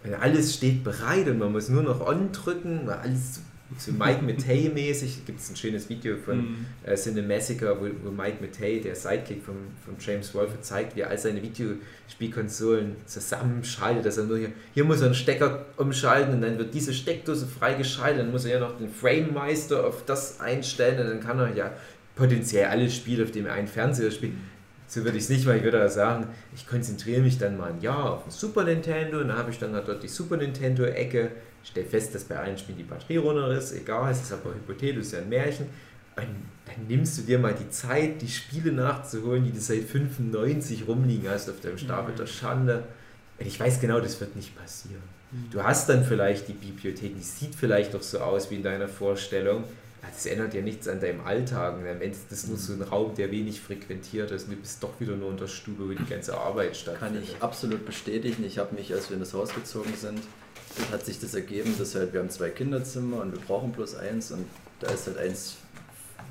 Und 0.03 0.15
alles 0.15 0.55
steht 0.55 0.83
bereit 0.83 1.29
und 1.29 1.39
man 1.39 1.53
muss 1.53 1.69
nur 1.69 1.83
noch 1.83 2.01
on 2.05 2.33
drücken, 2.33 2.83
weil 2.87 2.97
alles 2.97 3.41
so 3.77 3.93
Mike 3.93 4.23
Matei 4.25 4.71
mäßig 4.73 5.27
gibt 5.27 5.41
es 5.41 5.51
ein 5.51 5.57
schönes 5.57 5.89
Video 5.91 6.17
von 6.17 6.39
Mhm. 6.39 6.67
äh, 6.85 6.95
Cinemassacre, 6.95 7.77
wo, 7.79 7.87
wo 8.03 8.11
Mike 8.11 8.39
Matei, 8.41 8.81
der 8.83 8.95
Sidekick 8.95 9.43
von, 9.45 9.57
von 9.85 9.95
James 10.01 10.35
Wolfe, 10.35 10.59
zeigt, 10.63 10.97
wie 10.97 11.01
er 11.01 11.11
all 11.11 11.19
seine 11.19 11.43
Videospielkonsolen 11.43 12.97
zusammenschaltet, 13.07 14.07
dass 14.07 14.17
er 14.19 14.25
nur 14.25 14.39
hier, 14.39 14.53
hier 14.75 14.85
muss 14.85 15.01
er 15.01 15.07
einen 15.07 15.15
Stecker 15.15 15.67
umschalten 15.77 16.35
und 16.35 16.41
dann 16.41 16.59
wird 16.59 16.73
diese 16.75 16.93
Steckdose 16.95 17.47
freigeschaltet, 17.47 18.21
dann 18.21 18.31
muss 18.31 18.45
er 18.45 18.53
ja 18.55 18.61
noch 18.61 18.79
den 18.79 18.89
Frame 18.91 19.33
Meister 19.35 19.87
auf 19.87 20.05
das 20.05 20.41
einstellen 20.41 20.99
und 21.01 21.07
dann 21.09 21.21
kann 21.21 21.39
er 21.39 21.55
ja 21.55 21.73
potenziell 22.17 22.67
alle 22.67 22.91
Spiele 22.91 23.25
auf 23.25 23.31
dem 23.31 23.47
einen 23.47 23.69
Fernseher 23.69 24.11
spielen. 24.11 24.39
So 24.87 25.05
würde 25.05 25.19
ich 25.19 25.25
es 25.25 25.29
nicht, 25.29 25.45
weil 25.45 25.59
ich 25.59 25.65
würde 25.65 25.87
sagen, 25.91 26.29
ich 26.55 26.67
konzentriere 26.67 27.21
mich 27.21 27.37
dann 27.37 27.59
mal 27.59 27.73
ein 27.73 27.81
Jahr 27.83 28.11
auf 28.15 28.23
den 28.25 28.31
Super 28.31 28.65
Nintendo 28.65 29.21
und 29.21 29.29
dann 29.29 29.37
habe 29.37 29.51
ich 29.51 29.59
dann 29.59 29.75
halt 29.75 29.87
dort 29.87 30.03
die 30.03 30.09
Super 30.09 30.39
Nintendo-Ecke, 30.39 31.31
stelle 31.65 31.87
fest, 31.87 32.15
dass 32.15 32.25
bei 32.25 32.37
allen 32.37 32.57
Spielen 32.59 32.79
die 32.79 32.85
Batterie 32.85 33.19
runter 33.19 33.51
ist, 33.53 33.73
egal, 33.73 34.11
es 34.11 34.23
ist 34.23 34.33
aber 34.33 34.55
hypothetisch, 34.55 35.03
ist 35.03 35.13
ja 35.13 35.19
ein 35.21 35.29
Märchen. 35.29 35.67
Und 36.17 36.27
dann 36.67 36.87
nimmst 36.89 37.19
du 37.19 37.23
dir 37.23 37.39
mal 37.39 37.55
die 37.55 37.71
Zeit, 37.71 38.21
die 38.21 38.29
Spiele 38.29 38.73
nachzuholen, 38.73 39.45
die 39.45 39.53
du 39.53 39.61
seit 39.61 39.85
95 39.85 40.89
rumliegen 40.89 41.31
hast 41.31 41.49
auf 41.49 41.61
deinem 41.61 41.79
Stapel 41.79 42.15
der 42.15 42.27
Schande. 42.27 42.85
Und 43.39 43.47
ich 43.47 43.59
weiß 43.59 43.81
genau, 43.81 44.01
das 44.01 44.21
wird 44.21 44.35
nicht 44.35 44.57
passieren. 44.59 45.03
Du 45.51 45.63
hast 45.63 45.89
dann 45.89 46.05
vielleicht 46.05 46.49
die 46.49 46.55
Bibliothek, 46.55 47.15
die 47.15 47.23
sieht 47.23 47.55
vielleicht 47.55 47.95
doch 47.95 48.03
so 48.03 48.19
aus 48.19 48.51
wie 48.51 48.57
in 48.57 48.63
deiner 48.63 48.89
Vorstellung. 48.89 49.65
Das 50.01 50.27
ändert 50.27 50.55
ja 50.55 50.63
nichts 50.63 50.89
an 50.89 51.01
deinem 51.01 51.21
Alltag. 51.21 51.75
Und 51.75 51.83
am 51.83 52.01
Ende 52.01 52.07
ist 52.07 52.31
das 52.31 52.47
nur 52.47 52.57
so 52.57 52.73
ein 52.73 52.83
Raum, 52.83 53.15
der 53.15 53.31
wenig 53.31 53.61
frequentiert 53.61 54.31
ist. 54.31 54.45
Und 54.45 54.53
du 54.53 54.57
bist 54.57 54.83
doch 54.83 54.99
wieder 55.01 55.17
nur 55.17 55.31
in 55.31 55.37
der 55.37 55.49
Stube, 55.49 55.89
wo 55.89 55.93
die 55.93 56.09
ganze 56.09 56.37
Arbeit 56.37 56.69
Kann 56.69 56.75
stattfindet. 56.75 57.25
ich 57.25 57.43
absolut 57.43 57.85
bestätigen. 57.85 58.45
Ich 58.45 58.59
habe 58.59 58.75
mich, 58.75 58.93
als 58.93 59.11
wir 59.11 59.15
in 59.15 59.21
das 59.21 59.35
Haus 59.35 59.55
gezogen 59.55 59.93
sind, 59.97 60.21
hat 60.93 61.05
sich 61.05 61.21
das 61.21 61.35
ergeben, 61.35 61.75
dass 61.79 61.95
halt 61.95 62.13
wir 62.13 62.21
haben 62.21 62.31
zwei 62.31 62.51
Kinderzimmer 62.51 63.23
und 63.23 63.33
wir 63.33 63.41
brauchen 63.41 63.73
bloß 63.73 63.97
eins 63.97 64.31
und 64.31 64.47
da 64.81 64.89
ist 64.89 65.07
halt 65.07 65.19
eins 65.19 65.57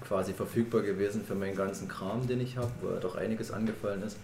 quasi 0.08 0.34
verfügbar 0.34 0.82
gewesen 0.82 1.24
für 1.26 1.36
meinen 1.36 1.56
ganzen 1.56 1.88
Kram, 1.88 2.28
den 2.28 2.42
ich 2.42 2.58
habe, 2.58 2.72
wo 2.82 3.00
doch 3.00 3.16
einiges 3.16 3.52
angefallen 3.52 4.04
ist. 4.04 4.18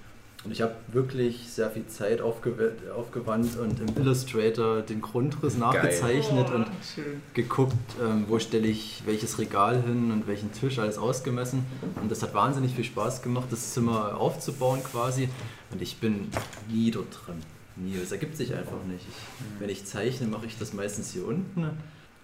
Und 0.46 0.52
ich 0.52 0.62
habe 0.62 0.76
wirklich 0.92 1.48
sehr 1.50 1.72
viel 1.72 1.88
Zeit 1.88 2.20
aufgew 2.20 2.52
aufgewandt 2.94 3.58
und 3.58 3.80
im 3.80 3.96
Illustrator 3.98 4.82
den 4.82 5.02
Grundriss 5.02 5.58
nachgezeichnet 5.58 6.50
und 6.50 6.66
schön. 6.94 7.22
geguckt, 7.34 7.78
ähm, 8.04 8.26
wo 8.28 8.40
stelle 8.40 8.68
ich 8.68 9.04
welches 9.06 9.40
Regal 9.40 9.82
hin 9.82 10.12
und 10.12 10.28
welchen 10.28 10.52
Tisch, 10.52 10.80
alles 10.80 10.98
ausgemessen. 10.98 11.66
Und 12.02 12.12
das 12.12 12.22
hat 12.24 12.34
wahnsinnig 12.34 12.76
viel 12.76 12.84
Spaß 12.84 13.22
gemacht, 13.22 13.48
das 13.52 13.74
Zimmer 13.74 14.18
aufzubauen 14.18 14.84
quasi. 14.84 15.30
Und 15.72 15.82
ich 15.82 15.98
bin 15.98 16.28
nie 16.70 16.92
dort 16.92 17.08
drin. 17.26 17.42
Nie. 17.76 17.98
Das 18.00 18.12
ergibt 18.12 18.38
sich 18.38 18.54
einfach 18.54 18.84
nicht. 18.84 19.06
Ich, 19.08 19.60
wenn 19.60 19.70
ich 19.70 19.86
zeichne, 19.86 20.28
mache 20.28 20.46
ich 20.46 20.58
das 20.58 20.74
meistens 20.74 21.12
hier 21.12 21.28
unten, 21.28 21.70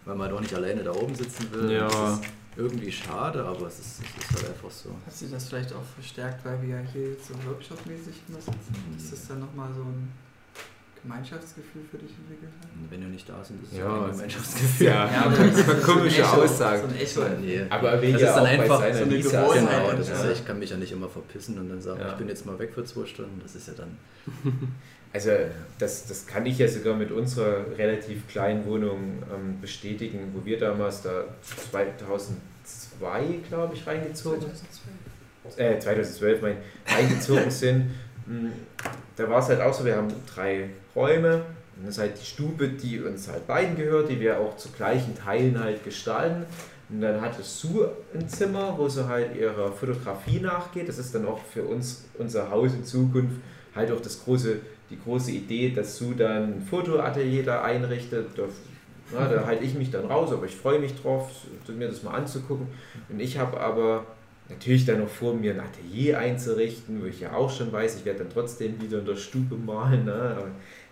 weil 0.05 0.15
man 0.15 0.29
doch 0.29 0.41
nicht 0.41 0.53
alleine 0.53 0.83
da 0.83 0.91
oben 0.91 1.15
sitzen 1.15 1.51
will. 1.51 1.71
Ja. 1.71 1.87
Das 1.87 2.19
ist 2.19 2.21
irgendwie 2.55 2.91
schade, 2.91 3.43
aber 3.43 3.67
es 3.67 3.79
ist, 3.79 4.01
es 4.01 4.23
ist 4.23 4.35
halt 4.35 4.53
einfach 4.53 4.71
so. 4.71 4.89
Hast 5.05 5.21
du 5.21 5.27
das 5.27 5.47
vielleicht 5.47 5.73
auch 5.73 5.83
verstärkt, 5.95 6.43
weil 6.45 6.61
wir 6.61 6.69
ja 6.69 6.81
hier 6.93 7.11
jetzt 7.11 7.27
so 7.27 7.33
workshopmäßig 7.45 8.15
immer 8.27 8.39
sitzen? 8.39 8.75
Dass 8.95 9.09
das 9.11 9.27
dann 9.27 9.39
nochmal 9.39 9.69
so 9.73 9.81
ein 9.81 10.11
Gemeinschaftsgefühl 11.03 11.81
für 11.89 11.97
dich 11.97 12.11
entwickelt 12.11 12.51
hat? 12.61 12.69
Wenn 12.89 13.01
wir 13.01 13.07
nicht 13.07 13.27
da 13.29 13.43
sind, 13.43 13.63
ist 13.63 13.71
es 13.71 13.77
Ja, 13.77 13.85
kein 14.03 14.11
Gemeinschaftsgefühl. 14.11 14.87
Ja, 14.87 15.03
aber 15.25 15.35
das 15.37 15.57
ist 15.59 15.69
eine 15.69 15.77
ein 15.77 15.83
komische 15.83 16.21
Echo, 16.21 16.41
Aussage. 16.43 16.81
So 16.81 16.87
ein 16.87 16.95
Echo. 17.27 17.41
Nee. 17.41 17.61
Aber 17.69 17.91
er 17.91 18.11
Das 18.11 18.21
ja 18.21 18.27
ist 18.29 18.35
dann 18.35 18.45
einfach 18.45 18.77
so 18.77 18.83
eine 18.83 19.03
Lisa 19.05 19.41
Gewohnheit. 19.41 19.81
Genau, 19.85 19.91
das 19.97 20.09
ist, 20.09 20.17
Ja. 20.19 20.25
ja, 20.25 20.31
ich 20.31 20.45
kann 20.45 20.59
mich 20.59 20.69
ja 20.69 20.77
nicht 20.77 20.91
immer 20.91 21.09
verpissen 21.09 21.57
und 21.59 21.69
dann 21.69 21.81
sagen, 21.81 21.99
Ja. 22.01 22.09
ich 22.11 22.15
bin 22.15 22.27
jetzt 22.27 22.45
mal 22.45 22.57
weg 22.59 22.71
für 22.73 22.83
zwei 22.83 23.05
Stunden. 23.05 23.39
Das 23.41 23.55
ist 23.55 23.67
ja 23.67 23.73
dann. 23.77 23.97
Also 25.11 25.31
das, 25.79 26.05
das 26.05 26.27
kann 26.27 26.45
ich 26.45 26.59
ja 26.59 26.67
sogar 26.67 26.93
mit 26.95 27.09
unserer 27.11 27.65
relativ 27.79 28.27
kleinen 28.27 28.63
Wohnung 28.67 29.23
ähm, 29.33 29.59
bestätigen, 29.59 30.31
wo 30.35 30.45
wir 30.45 30.59
damals 30.59 31.01
da 31.01 31.23
2002, 31.71 33.39
glaube 33.49 33.73
ich, 33.73 33.87
reingezogen 33.87 34.41
2012. 34.41 35.57
äh, 35.57 35.79
2012 35.79 36.41
mein, 36.43 36.57
eingezogen 36.85 37.49
sind. 37.51 37.89
Mm, 38.27 38.49
Da 39.15 39.27
war 39.27 39.39
es 39.39 39.47
halt 39.49 39.61
auch 39.61 39.73
so, 39.73 39.83
wir 39.83 39.95
haben 39.95 40.09
drei 40.33 40.69
Räume. 40.99 41.45
Und 41.77 41.87
das 41.87 41.95
ist 41.95 42.01
halt 42.01 42.19
die 42.19 42.25
Stube, 42.25 42.67
die 42.67 42.99
uns 42.99 43.29
halt 43.29 43.47
beiden 43.47 43.77
gehört, 43.77 44.09
die 44.09 44.19
wir 44.19 44.39
auch 44.39 44.57
zu 44.57 44.69
gleichen 44.69 45.15
Teilen 45.15 45.57
halt 45.57 45.83
gestalten. 45.83 46.45
Und 46.89 47.01
dann 47.01 47.21
hatte 47.21 47.41
Sue 47.41 47.91
ein 48.13 48.27
Zimmer, 48.27 48.75
wo 48.77 48.89
sie 48.89 49.07
halt 49.07 49.35
ihrer 49.35 49.71
Fotografie 49.71 50.39
nachgeht. 50.39 50.89
Das 50.89 50.97
ist 50.97 51.15
dann 51.15 51.25
auch 51.25 51.39
für 51.39 51.63
uns, 51.63 52.05
unser 52.17 52.49
Haus 52.49 52.73
in 52.73 52.83
Zukunft, 52.83 53.35
halt 53.75 53.91
auch 53.91 54.01
das 54.01 54.23
große, 54.23 54.57
die 54.89 54.99
große 54.99 55.31
Idee, 55.31 55.69
dass 55.69 55.97
Sue 55.97 56.15
dann 56.15 56.55
ein 56.55 56.61
Fotoatelier 56.61 57.43
da 57.43 57.61
einrichtet. 57.61 58.27
Da, 58.35 58.43
na, 59.13 59.27
da 59.27 59.45
halte 59.45 59.63
ich 59.63 59.75
mich 59.75 59.91
dann 59.91 60.05
raus, 60.05 60.33
aber 60.33 60.45
ich 60.47 60.55
freue 60.55 60.79
mich 60.79 60.99
drauf, 61.01 61.29
mir 61.67 61.87
das 61.87 62.03
mal 62.03 62.15
anzugucken. 62.15 62.67
Und 63.07 63.19
ich 63.19 63.37
habe 63.37 63.59
aber 63.59 64.05
natürlich 64.49 64.85
dann 64.85 64.99
noch 64.99 65.09
vor, 65.09 65.33
mir 65.33 65.53
ein 65.53 65.59
Atelier 65.59 66.17
einzurichten, 66.19 67.01
wo 67.01 67.05
ich 67.05 67.19
ja 67.19 67.33
auch 67.33 67.51
schon 67.51 67.71
weiß, 67.71 67.97
ich 67.97 68.05
werde 68.05 68.19
dann 68.19 68.29
trotzdem 68.31 68.81
wieder 68.81 68.99
in 68.99 69.05
der 69.05 69.15
Stube 69.15 69.55
malen. 69.55 70.05
Ne? 70.05 70.37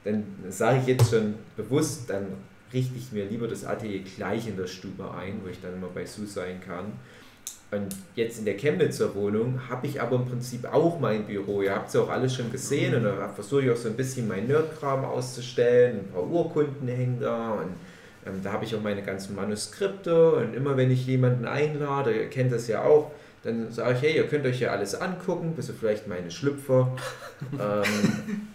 Dann 0.08 0.24
sage 0.50 0.80
ich 0.80 0.88
jetzt 0.88 1.10
schon 1.10 1.36
bewusst, 1.58 2.10
dann 2.10 2.28
richte 2.74 2.98
ich 2.98 3.12
mir 3.12 3.26
lieber 3.26 3.48
das 3.48 3.66
Atelier 3.66 4.02
gleich 4.16 4.48
in 4.48 4.56
der 4.56 4.68
Stube 4.68 5.12
ein, 5.12 5.42
wo 5.44 5.50
ich 5.50 5.60
dann 5.62 5.74
immer 5.74 5.90
bei 5.94 6.06
Sue 6.06 6.26
sein 6.26 6.62
kann. 6.66 6.94
Und 7.70 7.94
jetzt 8.16 8.40
in 8.40 8.46
der 8.46 8.56
Chemnitzer 8.56 9.14
Wohnung 9.14 9.60
habe 9.70 9.88
ich 9.88 10.02
aber 10.02 10.16
im 10.16 10.26
Prinzip 10.26 10.66
auch 10.74 10.98
mein 11.02 11.26
Büro. 11.26 11.62
Ihr 11.62 11.76
habt 11.76 11.90
es 11.90 11.96
ja 11.96 12.02
auch 12.02 12.10
alles 12.10 12.34
schon 12.34 12.50
gesehen 12.50 12.96
und 12.96 13.04
da 13.04 13.28
versuche 13.28 13.64
ich 13.64 13.72
auch 13.72 13.76
so 13.76 13.90
ein 13.90 13.98
bisschen 13.98 14.30
mein 14.30 14.48
Nerdkram 14.48 15.04
auszustellen. 15.04 16.00
Ein 16.00 16.14
paar 16.14 16.26
Urkunden 16.26 16.88
hängen 16.88 17.20
da 17.20 17.52
und 17.52 17.72
ähm, 18.26 18.42
da 18.42 18.54
habe 18.54 18.64
ich 18.64 18.74
auch 18.74 18.82
meine 18.82 19.04
ganzen 19.04 19.36
Manuskripte 19.36 20.32
und 20.32 20.54
immer 20.54 20.78
wenn 20.78 20.92
ich 20.92 21.06
jemanden 21.06 21.46
einlade, 21.46 22.14
ihr 22.14 22.30
kennt 22.30 22.54
das 22.54 22.70
ja 22.70 22.84
auch, 22.84 23.12
dann 23.44 23.70
sage 23.70 23.96
ich, 23.96 24.02
hey, 24.02 24.16
ihr 24.16 24.28
könnt 24.28 24.46
euch 24.46 24.62
ja 24.62 24.72
alles 24.72 24.96
angucken, 24.96 25.54
bis 25.54 25.70
auf 25.70 25.76
vielleicht 25.78 26.08
meine 26.08 26.32
Schlüpfer. 26.32 26.96
ähm, 27.54 28.48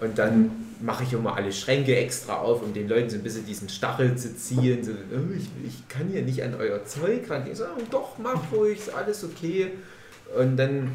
und 0.00 0.18
dann 0.18 0.50
mache 0.80 1.04
ich 1.04 1.12
immer 1.12 1.36
alle 1.36 1.52
Schränke 1.52 1.96
extra 1.96 2.38
auf, 2.38 2.62
um 2.62 2.74
den 2.74 2.88
Leuten 2.88 3.08
so 3.08 3.16
ein 3.16 3.22
bisschen 3.22 3.46
diesen 3.46 3.68
Stachel 3.68 4.16
zu 4.16 4.36
ziehen. 4.36 4.82
So, 4.82 4.92
oh, 4.92 5.34
ich, 5.36 5.48
ich 5.66 5.88
kann 5.88 6.08
hier 6.08 6.22
nicht 6.22 6.42
an 6.42 6.54
euer 6.54 6.84
Zeug 6.84 7.30
ran. 7.30 7.46
Ich 7.50 7.58
sage, 7.58 7.80
doch, 7.90 8.18
mach 8.18 8.52
ruhig, 8.52 8.78
ist 8.78 8.94
alles 8.94 9.24
okay. 9.24 9.70
Und 10.38 10.56
dann 10.56 10.90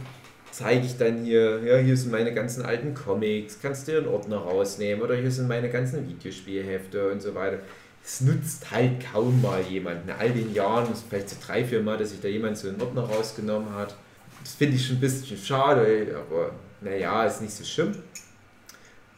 zeige 0.52 0.86
ich 0.86 0.98
dann 0.98 1.24
hier, 1.24 1.64
ja, 1.64 1.78
hier 1.78 1.96
sind 1.96 2.12
meine 2.12 2.34
ganzen 2.34 2.64
alten 2.64 2.94
Comics, 2.94 3.60
kannst 3.62 3.88
du 3.88 3.94
dir 3.94 3.98
einen 4.00 4.08
Ordner 4.08 4.38
rausnehmen 4.38 5.04
oder 5.04 5.16
hier 5.16 5.32
sind 5.32 5.48
meine 5.48 5.70
ganzen 5.70 6.08
Videospielhefte 6.08 7.12
und 7.12 7.22
so 7.22 7.36
weiter. 7.36 7.60
Es 8.04 8.22
nutzt 8.22 8.72
halt 8.72 9.06
kaum 9.12 9.42
mal 9.42 9.62
jemand. 9.62 10.06
In 10.06 10.12
all 10.12 10.32
den 10.32 10.54
Jahren, 10.54 10.88
vielleicht 11.10 11.30
so 11.30 11.36
drei, 11.46 11.64
vier 11.64 11.82
Mal, 11.82 11.98
dass 11.98 12.12
sich 12.12 12.22
da 12.22 12.28
jemand 12.28 12.58
so 12.58 12.68
einen 12.68 12.82
Ordner 12.82 13.04
rausgenommen 13.04 13.74
hat. 13.76 13.96
Das 14.44 14.54
finde 14.54 14.78
ich 14.78 14.88
schon 14.88 14.98
ein 14.98 15.02
bisschen 15.02 15.38
schade, 15.38 16.16
aber 16.28 16.52
naja, 16.82 17.26
ist 17.26 17.42
nicht 17.42 17.54
so 17.54 17.64
schlimm. 17.64 17.96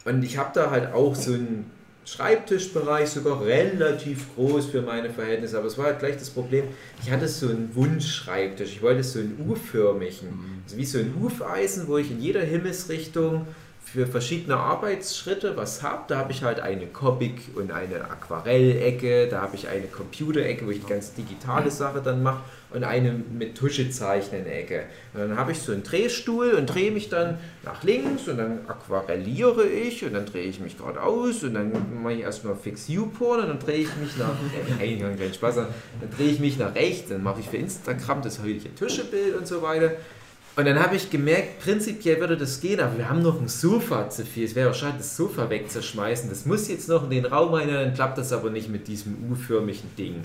Und 0.06 0.24
ich 0.24 0.38
habe 0.38 0.52
da 0.54 0.72
halt 0.72 0.94
auch 0.94 1.16
so 1.16 1.34
einen 1.34 1.70
Schreibtischbereich, 2.06 3.10
sogar 3.10 3.44
relativ 3.44 4.34
groß 4.36 4.66
für 4.68 4.82
meine 4.82 5.10
Verhältnisse, 5.10 5.58
aber 5.58 5.68
es 5.68 5.78
war 5.78 5.86
halt 5.86 6.00
gleich 6.00 6.18
das 6.18 6.32
Problem, 6.32 6.66
ich 7.04 7.12
hatte 7.12 7.28
so 7.28 7.48
einen 7.48 7.70
Wunschschreibtisch, 7.76 8.72
ich 8.72 8.82
wollte 8.82 9.04
so 9.04 9.20
einen 9.20 9.38
U-förmigen, 9.48 10.64
also 10.66 10.78
wie 10.78 10.86
so 10.86 10.98
ein 10.98 11.14
Hufeisen, 11.20 11.88
wo 11.88 11.98
ich 11.98 12.10
in 12.10 12.20
jeder 12.20 12.42
Himmelsrichtung 12.42 13.46
für 13.92 14.08
verschiedene 14.08 14.56
Arbeitsschritte 14.56 15.58
was 15.58 15.84
habe. 15.84 16.04
Da 16.08 16.18
habe 16.18 16.32
ich 16.32 16.44
halt 16.44 16.62
eine 16.62 16.88
Comic- 16.88 17.56
und 17.56 17.72
eine 17.72 18.10
Aquarellecke, 18.10 19.28
da 19.28 19.42
habe 19.42 19.56
ich 19.56 19.68
eine 19.68 19.88
Computerecke, 19.88 20.66
wo 20.66 20.72
ich 20.72 20.80
die 20.80 20.88
ganz 20.88 21.14
digitale 21.14 21.70
Sache 21.72 22.02
dann 22.02 22.24
mache 22.24 22.42
und 22.70 22.86
eine 22.86 23.12
mit 23.12 23.58
Tusche 23.58 23.90
zeichnen 23.90 24.46
Ecke. 24.46 24.84
Und 25.14 25.20
dann 25.20 25.38
habe 25.38 25.52
ich 25.52 25.60
so 25.60 25.74
einen 25.74 25.84
Drehstuhl 25.84 26.52
und 26.52 26.68
drehe 26.68 26.92
mich 26.92 27.10
dann 27.10 27.38
nach 27.64 27.84
links 27.84 28.30
und 28.30 28.38
dann 28.38 28.60
aquarelliere 28.66 29.68
ich 29.68 30.06
und 30.06 30.14
dann 30.14 30.26
drehe 30.26 30.46
ich 30.46 30.62
mich 30.62 30.78
geradeaus 30.78 31.44
und 31.44 31.56
dann 31.56 31.74
mache 32.02 32.14
ich 32.14 32.22
erstmal 32.22 32.56
Fix 32.56 32.88
U-Porn 32.88 33.42
und 33.42 33.50
dann 33.50 33.60
drehe 33.60 33.80
ich 33.80 33.96
mich 33.98 34.16
nach, 34.18 34.36
äh, 34.80 34.98
kein 34.98 35.34
Spaß, 35.34 35.56
dann 35.56 35.68
drehe 36.16 36.30
ich 36.30 36.40
mich 36.40 36.58
nach 36.58 36.74
rechts, 36.74 37.10
dann 37.10 37.24
mache 37.24 37.42
ich 37.42 37.50
für 37.50 37.58
Instagram 37.58 38.22
das 38.22 38.40
heutige 38.42 38.74
Tuschebild 38.74 39.36
und 39.36 39.46
so 39.46 39.62
weiter. 39.62 39.92
Und 40.56 40.66
dann 40.66 40.80
habe 40.80 40.98
ich 40.98 41.10
gemerkt, 41.10 41.60
prinzipiell 41.60 42.20
würde 42.20 42.36
das 42.36 42.60
gehen, 42.60 42.82
aber 42.82 42.98
wir 42.98 43.10
haben 43.10 43.22
noch 43.22 43.40
ein 43.40 43.48
Sofa 43.48 44.10
zu 44.10 44.26
viel. 44.26 44.44
Es 44.44 44.54
wäre 44.54 44.70
auch 44.70 44.76
schade, 44.76 44.96
das 44.98 45.16
Sofa 45.16 45.50
wegzuschmeißen. 45.50 46.30
Das 46.30 46.46
muss 46.46 46.68
jetzt 46.68 46.90
noch 46.90 47.06
in 47.06 47.10
den 47.10 47.26
Raum 47.26 47.54
rein, 47.54 47.70
dann 47.70 47.94
klappt 47.94 48.18
das 48.18 48.34
aber 48.34 48.50
nicht 48.50 48.70
mit 48.70 48.88
diesem 48.88 49.32
U-förmigen 49.32 49.96
Ding. 49.98 50.22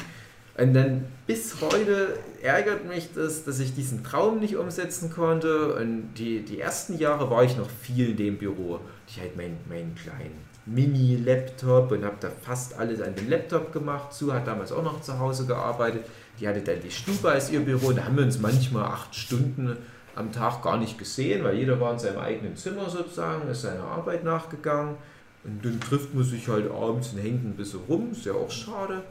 Und 0.58 0.74
dann 0.74 1.04
bis 1.26 1.60
heute 1.60 2.18
ärgert 2.42 2.86
mich 2.86 3.10
das, 3.14 3.44
dass 3.44 3.60
ich 3.60 3.74
diesen 3.74 4.02
Traum 4.02 4.40
nicht 4.40 4.56
umsetzen 4.56 5.12
konnte. 5.12 5.74
Und 5.74 6.14
die, 6.14 6.40
die 6.40 6.58
ersten 6.58 6.98
Jahre 6.98 7.30
war 7.30 7.44
ich 7.44 7.56
noch 7.56 7.68
viel 7.68 8.10
in 8.10 8.16
dem 8.16 8.38
Büro. 8.38 8.80
Ich 9.06 9.20
halt 9.20 9.36
meinen, 9.36 9.58
meinen 9.68 9.94
kleinen 9.94 10.46
Mini-Laptop 10.64 11.92
und 11.92 12.04
habe 12.04 12.16
da 12.20 12.30
fast 12.42 12.76
alles 12.78 13.00
an 13.00 13.14
dem 13.14 13.28
Laptop 13.28 13.72
gemacht. 13.72 14.12
Sue 14.12 14.32
hat 14.32 14.46
damals 14.46 14.72
auch 14.72 14.82
noch 14.82 15.02
zu 15.02 15.18
Hause 15.18 15.46
gearbeitet. 15.46 16.04
Die 16.40 16.48
hatte 16.48 16.62
dann 16.62 16.80
die 16.82 16.90
Stube 16.90 17.28
als 17.30 17.50
ihr 17.50 17.60
Büro. 17.60 17.92
Da 17.92 18.04
haben 18.04 18.16
wir 18.16 18.24
uns 18.24 18.40
manchmal 18.40 18.84
acht 18.84 19.14
Stunden 19.14 19.76
am 20.16 20.32
Tag 20.32 20.62
gar 20.62 20.78
nicht 20.78 20.98
gesehen, 20.98 21.44
weil 21.44 21.56
jeder 21.56 21.78
war 21.80 21.92
in 21.92 21.98
seinem 21.98 22.18
eigenen 22.18 22.56
Zimmer 22.56 22.88
sozusagen, 22.90 23.48
ist 23.48 23.62
seiner 23.62 23.84
Arbeit 23.84 24.24
nachgegangen. 24.24 24.96
Und 25.44 25.64
dann 25.64 25.80
trifft 25.80 26.12
man 26.14 26.24
sich 26.24 26.48
halt 26.48 26.70
abends 26.70 27.12
und 27.12 27.18
hängt 27.18 27.44
ein 27.44 27.54
bisschen 27.54 27.80
rum, 27.88 28.10
ist 28.12 28.24
ja 28.24 28.32
auch 28.32 28.50
schade. 28.50 29.02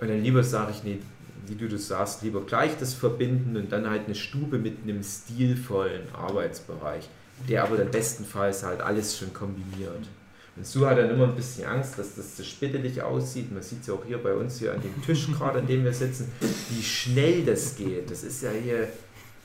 Und 0.00 0.10
dann 0.10 0.22
lieber 0.22 0.42
sage 0.42 0.72
ich, 0.72 0.82
nee, 0.82 0.98
wie 1.46 1.54
du 1.54 1.68
das 1.68 1.86
sagst, 1.86 2.22
lieber 2.22 2.40
gleich 2.40 2.72
das 2.78 2.94
verbinden 2.94 3.56
und 3.56 3.70
dann 3.70 3.88
halt 3.88 4.06
eine 4.06 4.14
Stube 4.14 4.58
mit 4.58 4.78
einem 4.82 5.02
stilvollen 5.02 6.02
Arbeitsbereich, 6.14 7.08
der 7.48 7.64
aber 7.64 7.76
dann 7.76 7.90
bestenfalls 7.90 8.64
halt 8.64 8.80
alles 8.80 9.18
schon 9.18 9.32
kombiniert. 9.32 10.08
Und 10.56 10.66
Sue 10.66 10.86
hat 10.86 10.98
dann 10.98 11.10
immer 11.10 11.24
ein 11.24 11.34
bisschen 11.34 11.66
Angst, 11.66 11.98
dass 11.98 12.14
das 12.14 12.36
so 12.36 12.44
spittelig 12.44 13.02
aussieht. 13.02 13.52
Man 13.52 13.62
sieht 13.62 13.80
es 13.80 13.88
ja 13.88 13.94
auch 13.94 14.04
hier 14.06 14.18
bei 14.18 14.32
uns 14.32 14.58
hier 14.58 14.72
an 14.72 14.80
dem 14.80 15.02
Tisch 15.02 15.26
gerade, 15.32 15.58
an 15.58 15.66
dem 15.66 15.84
wir 15.84 15.92
sitzen, 15.92 16.30
wie 16.70 16.82
schnell 16.82 17.44
das 17.44 17.76
geht. 17.76 18.10
Das 18.10 18.22
ist 18.22 18.42
ja 18.42 18.50
hier. 18.50 18.88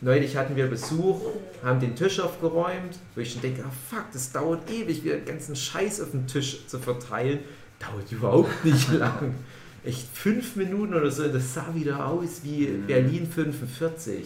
Neulich 0.02 0.38
hatten 0.38 0.56
wir 0.56 0.68
Besuch, 0.68 1.22
haben 1.64 1.80
den 1.80 1.96
Tisch 1.96 2.20
aufgeräumt, 2.20 2.98
wo 3.16 3.22
ich 3.22 3.34
schon 3.34 3.42
denke, 3.42 3.64
ah 3.68 3.72
fuck, 3.90 4.06
das 4.14 4.32
dauert 4.32 4.70
ewig, 4.70 5.04
wieder 5.04 5.18
den 5.18 5.26
ganzen 5.26 5.56
Scheiß 5.56 6.02
auf 6.02 6.12
den 6.12 6.26
Tisch 6.26 6.66
zu 6.68 6.80
verteilen. 6.80 7.40
Dauert 7.80 8.12
überhaupt 8.12 8.50
nicht 8.66 8.92
lang. 8.94 9.36
Echt 9.84 10.08
fünf 10.14 10.56
Minuten 10.56 10.94
oder 10.94 11.12
so, 11.12 11.28
das 11.28 11.54
sah 11.54 11.74
wieder 11.74 12.06
aus 12.06 12.42
wie 12.44 12.66
Berlin 12.66 13.28
45. 13.28 14.26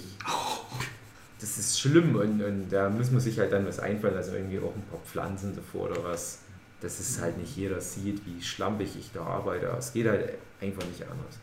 Das 1.39 1.57
ist 1.57 1.79
schlimm 1.79 2.15
und, 2.15 2.41
und 2.41 2.69
da 2.69 2.89
muss 2.89 3.11
man 3.11 3.19
sich 3.19 3.37
halt 3.39 3.51
dann 3.51 3.67
was 3.67 3.79
einfallen, 3.79 4.15
also 4.15 4.33
irgendwie 4.33 4.59
auch 4.59 4.73
ein 4.75 4.83
paar 4.89 5.01
Pflanzen 5.05 5.55
davor 5.55 5.89
oder 5.91 6.03
was 6.03 6.39
dass 6.83 6.99
es 6.99 7.21
halt 7.21 7.37
nicht 7.37 7.55
jeder 7.55 7.79
sieht, 7.79 8.21
wie 8.25 8.41
schlampig 8.43 8.89
ich 8.99 9.09
da 9.13 9.21
arbeite. 9.21 9.67
Es 9.79 9.93
geht 9.93 10.05
halt 10.05 10.33
einfach 10.59 10.85
nicht 10.85 11.01
anders. 11.03 11.39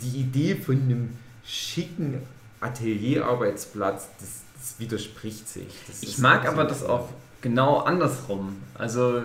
Die 0.00 0.20
Idee 0.20 0.54
von 0.54 0.76
einem 0.76 1.10
schicken 1.44 2.22
Atelierarbeitsplatz, 2.60 4.08
das, 4.20 4.42
das 4.58 4.78
widerspricht 4.78 5.48
sich. 5.48 5.66
Das 5.86 6.02
Ich 6.02 6.18
mag 6.18 6.46
aber 6.46 6.64
das 6.64 6.82
auch 6.84 7.08
genau 7.40 7.78
andersrum. 7.78 8.56
Also 8.74 9.22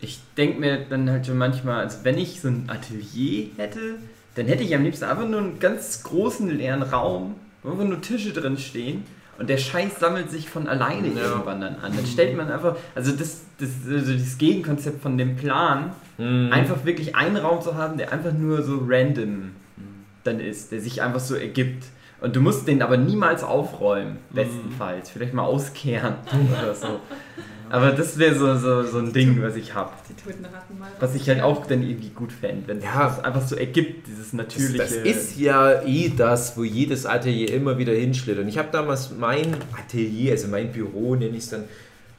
ich 0.00 0.20
denke 0.36 0.60
mir 0.60 0.78
dann 0.88 1.08
halt 1.10 1.26
schon 1.26 1.38
manchmal, 1.38 1.80
als 1.80 2.04
wenn 2.04 2.18
ich 2.18 2.40
so 2.40 2.48
ein 2.48 2.68
Atelier 2.68 3.48
hätte, 3.56 3.96
dann 4.34 4.46
hätte 4.46 4.62
ich 4.62 4.74
am 4.74 4.82
liebsten 4.84 5.04
einfach 5.04 5.26
nur 5.26 5.40
einen 5.40 5.58
ganz 5.58 6.02
großen 6.02 6.48
leeren 6.50 6.82
Raum, 6.82 7.36
wo 7.62 7.70
einfach 7.72 7.84
nur 7.84 8.00
Tische 8.02 8.32
drin 8.32 8.58
stehen 8.58 9.04
und 9.38 9.48
der 9.48 9.56
Scheiß 9.58 9.98
sammelt 9.98 10.30
sich 10.30 10.48
von 10.50 10.66
alleine 10.68 11.08
Ja. 11.08 11.30
irgendwann 11.30 11.60
dann 11.62 11.76
an. 11.76 11.92
Dann 11.96 12.06
stellt 12.06 12.36
man 12.36 12.50
einfach, 12.50 12.76
also 12.94 13.12
das, 13.12 13.42
das, 13.58 13.70
also 13.90 14.12
das 14.12 14.36
Gegenkonzept 14.38 15.02
von 15.02 15.16
dem 15.18 15.36
Plan, 15.36 15.92
Mhm. 16.18 16.50
einfach 16.50 16.86
wirklich 16.86 17.14
einen 17.14 17.36
Raum 17.36 17.60
zu 17.60 17.74
haben, 17.74 17.98
der 17.98 18.10
einfach 18.10 18.32
nur 18.32 18.62
so 18.62 18.82
random 18.88 19.50
dann 20.24 20.40
ist, 20.40 20.72
der 20.72 20.80
sich 20.80 21.02
einfach 21.02 21.20
so 21.20 21.34
ergibt. 21.34 21.84
Und 22.20 22.34
du 22.34 22.40
musst 22.40 22.66
den 22.66 22.80
aber 22.82 22.96
niemals 22.96 23.42
aufräumen, 23.44 24.18
bestenfalls. 24.30 25.10
Vielleicht 25.10 25.34
mal 25.34 25.44
auskehren 25.44 26.14
oder 26.62 26.74
so. 26.74 27.00
Aber 27.68 27.90
das 27.90 28.16
wäre 28.16 28.34
so, 28.34 28.56
so, 28.56 28.84
so 28.84 28.98
ein 28.98 29.12
Ding, 29.12 29.42
was 29.42 29.56
ich 29.56 29.74
habe. 29.74 29.90
Die 30.08 30.14
toten 30.14 30.44
Ratten 30.44 30.78
mal. 30.78 30.88
Was 31.00 31.14
ich 31.16 31.28
halt 31.28 31.42
auch 31.42 31.66
dann 31.66 31.82
irgendwie 31.82 32.10
gut 32.10 32.30
fände, 32.32 32.68
wenn 32.68 32.78
es 32.78 32.84
Ja. 32.84 33.08
das 33.08 33.24
einfach 33.24 33.42
so 33.46 33.56
ergibt, 33.56 34.06
dieses 34.06 34.26
Das, 34.26 34.32
natürliche. 34.34 34.78
das 34.78 34.92
ist 34.92 35.36
ja 35.38 35.82
eh 35.82 36.12
das, 36.16 36.56
wo 36.56 36.62
jedes 36.62 37.06
Atelier 37.06 37.52
immer 37.52 37.76
wieder 37.76 37.92
hinschlittert. 37.92 38.44
Und 38.44 38.48
ich 38.48 38.56
habe 38.56 38.68
damals 38.70 39.10
mein 39.18 39.56
Atelier, 39.76 40.32
also 40.32 40.46
mein 40.48 40.70
Büro 40.70 41.16
nenne 41.16 41.36
ich 41.36 41.42
es 41.44 41.50
dann, 41.50 41.64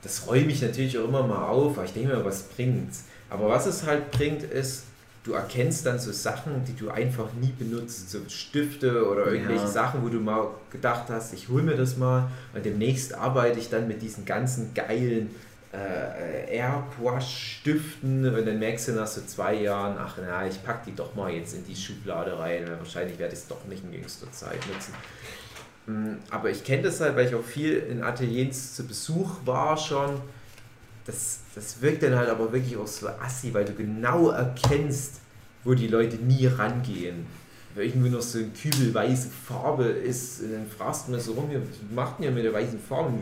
das 0.03 0.27
räume 0.27 0.51
ich 0.51 0.61
natürlich 0.61 0.97
auch 0.99 1.07
immer 1.07 1.25
mal 1.25 1.45
auf, 1.47 1.77
aber 1.77 1.85
ich 1.85 1.93
denke 1.93 2.09
mir, 2.15 2.25
was 2.25 2.43
bringt's? 2.43 3.05
Aber 3.29 3.47
was 3.49 3.65
es 3.67 3.85
halt 3.85 4.11
bringt, 4.11 4.43
ist, 4.43 4.83
du 5.28 5.34
erkennst 5.34 5.86
dann 5.86 5.99
so 5.99 6.11
Sachen, 6.11 6.63
die 6.65 6.73
du 6.75 6.89
einfach 6.89 7.28
nie 7.39 7.51
benutzt, 7.59 8.09
so 8.09 8.19
Stifte 8.30 9.05
oder 9.07 9.28
irgendwelche 9.28 9.63
Ja. 9.65 9.67
Sachen, 9.69 10.03
wo 10.03 10.09
du 10.09 10.19
mal 10.19 10.47
gedacht 10.71 11.09
hast, 11.09 11.34
ich 11.34 11.49
hole 11.49 11.63
mir 11.63 11.75
das 11.75 11.97
mal 11.97 12.32
und 12.53 12.65
demnächst 12.65 13.13
arbeite 13.13 13.59
ich 13.59 13.69
dann 13.69 13.88
mit 13.88 14.01
diesen 14.01 14.25
ganzen 14.25 14.73
geilen 14.73 15.36
äh, 15.73 16.57
Airwash-Stiften 16.57 18.34
und 18.34 18.45
dann 18.47 18.59
merkst 18.59 18.88
du 18.88 18.91
nach 18.93 19.07
so 19.07 19.21
zwei 19.25 19.55
Jahren, 19.55 19.97
ach 19.99 20.17
na, 20.21 20.47
ich 20.47 20.63
pack 20.63 20.86
die 20.86 20.95
doch 20.95 21.13
mal 21.15 21.30
jetzt 21.32 21.53
in 21.55 21.65
die 21.65 21.75
Schublade 21.75 22.39
rein, 22.39 22.63
weil 22.67 22.80
wahrscheinlich 22.80 23.19
werde 23.19 23.34
ich 23.34 23.39
es 23.41 23.47
doch 23.47 23.65
nicht 23.65 23.84
in 23.84 23.93
jüngster 23.93 24.32
Zeit 24.32 24.59
nutzen. 24.73 24.93
Mm, 25.88 26.17
Aber 26.32 26.49
ich 26.49 26.63
kenne 26.63 26.84
das 26.84 27.01
halt, 27.01 27.15
weil 27.15 27.28
ich 27.28 27.36
auch 27.36 27.43
viel 27.43 27.73
in 27.78 28.01
Ateliers 28.03 28.75
zu 28.75 28.86
Besuch 28.88 29.32
war 29.45 29.75
schon. 29.78 30.21
Das, 31.07 31.39
das 31.55 31.81
wirkt 31.81 32.03
dann 32.03 32.15
halt 32.15 32.29
aber 32.29 32.51
wirklich 32.51 32.77
auch 32.77 32.85
so 32.85 33.07
assi, 33.07 33.53
weil 33.53 33.65
du 33.65 33.73
genau 33.73 34.29
erkennst, 34.29 35.21
wo 35.63 35.73
die 35.73 35.87
Leute 35.87 36.17
nie 36.17 36.45
rangehen. 36.47 37.25
Wenn 37.73 37.87
irgendwie 37.87 38.09
noch 38.09 38.21
so 38.21 38.39
ein 38.39 38.51
Kübel 38.53 38.93
weiße 38.93 39.29
Farbe 39.29 39.85
ist, 39.85 40.41
und 40.41 40.51
dann 40.51 40.67
fragst 40.67 41.07
du 41.07 41.11
mir 41.11 41.19
so 41.19 41.33
rum, 41.33 41.49
"Ja, 41.49 41.59
was 41.59 41.77
macht 41.95 42.19
denn 42.19 42.25
ihr 42.25 42.31
mit 42.31 42.43
der 42.43 42.53
weißen 42.53 42.79
Farbe? 42.79 43.13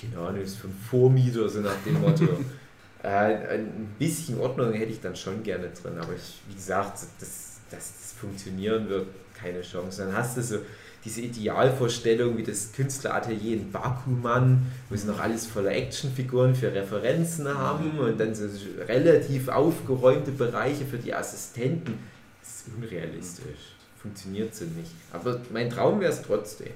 Keine 0.00 0.26
Ahnung, 0.26 0.42
ist 0.42 0.58
vom 0.58 0.72
Vormieter, 0.72 1.48
so 1.48 1.60
nach 1.60 1.76
dem 1.84 2.00
Motto. 2.00 2.24
äh, 3.02 3.56
ein 3.56 3.94
bisschen 3.98 4.38
Ordnung 4.40 4.72
hätte 4.72 4.92
ich 4.92 5.00
dann 5.00 5.16
schon 5.16 5.42
gerne 5.42 5.68
drin, 5.70 5.98
aber 5.98 6.14
ich, 6.14 6.40
wie 6.48 6.54
gesagt, 6.54 6.94
dass, 6.94 7.58
dass 7.70 7.92
das 8.00 8.12
funktionieren 8.20 8.88
wird, 8.88 9.06
keine 9.34 9.62
Chance. 9.62 10.04
Dann 10.04 10.16
hast 10.16 10.36
du 10.36 10.42
so 10.42 10.58
diese 11.04 11.22
Idealvorstellung 11.22 12.36
wie 12.36 12.44
das 12.44 12.72
Künstleratelier 12.72 13.56
in 13.56 13.72
Bakuman, 13.72 14.66
wo 14.88 14.96
sie 14.96 15.06
noch 15.06 15.20
alles 15.20 15.46
voller 15.46 15.72
Actionfiguren 15.72 16.54
für 16.54 16.72
Referenzen 16.72 17.48
haben 17.48 17.98
und 17.98 18.20
dann 18.20 18.34
so 18.34 18.44
relativ 18.86 19.48
aufgeräumte 19.48 20.30
Bereiche 20.30 20.84
für 20.84 20.98
die 20.98 21.12
Assistenten. 21.12 21.98
Das 22.40 22.50
ist 22.50 22.66
unrealistisch. 22.76 23.74
Funktioniert 24.00 24.54
so 24.54 24.64
nicht. 24.64 24.92
Aber 25.12 25.40
mein 25.52 25.70
Traum 25.70 26.00
wäre 26.00 26.12
es 26.12 26.22
trotzdem. 26.22 26.72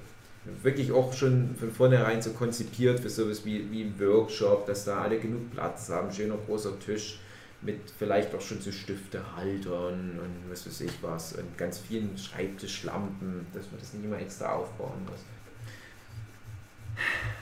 Wirklich 0.63 0.93
auch 0.93 1.13
schon 1.13 1.57
von 1.59 1.73
vornherein 1.73 2.23
so 2.23 2.31
konzipiert 2.31 3.01
für 3.01 3.11
sowas 3.11 3.45
wie, 3.45 3.71
wie 3.71 3.83
ein 3.83 3.95
Workshop, 3.99 4.67
dass 4.67 4.85
da 4.85 5.03
alle 5.03 5.19
genug 5.19 5.51
Platz 5.53 5.89
haben, 5.89 6.13
schöner 6.13 6.37
großer 6.47 6.79
Tisch 6.79 7.19
mit 7.63 7.91
vielleicht 7.99 8.35
auch 8.35 8.41
schon 8.41 8.61
so 8.61 8.71
Stiftehaltern 8.71 10.19
und 10.21 10.51
was 10.51 10.67
weiß 10.67 10.83
ich 10.83 10.93
was 11.03 11.33
und 11.35 11.57
ganz 11.57 11.79
vielen 11.79 12.17
Schreibtischlampen, 12.17 13.47
dass 13.53 13.71
man 13.71 13.81
das 13.81 13.93
nicht 13.95 14.05
immer 14.05 14.19
extra 14.19 14.53
aufbauen 14.53 15.05
muss. 15.09 15.21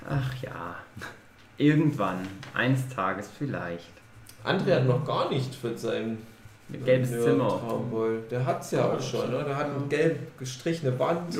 Ach 0.08 0.34
ja. 0.42 0.76
Irgendwann, 1.56 2.26
eines 2.52 2.88
Tages 2.88 3.28
vielleicht. 3.38 3.92
André 4.44 4.74
hat 4.74 4.86
noch 4.86 5.04
gar 5.04 5.30
nicht 5.30 5.54
von 5.54 5.76
seinem 5.76 6.18
Ein 6.72 6.84
gelbes 6.84 7.10
Zimmer. 7.10 7.48
Traumboll. 7.48 8.22
Der 8.30 8.44
hat 8.44 8.62
es 8.62 8.72
ja 8.72 8.84
auch 8.84 9.00
schon, 9.00 9.30
ne? 9.30 9.44
Der 9.44 9.56
hat 9.56 9.66
eine 9.66 9.86
gelb 9.86 10.38
gestrichene 10.38 10.98
Wand. 10.98 11.36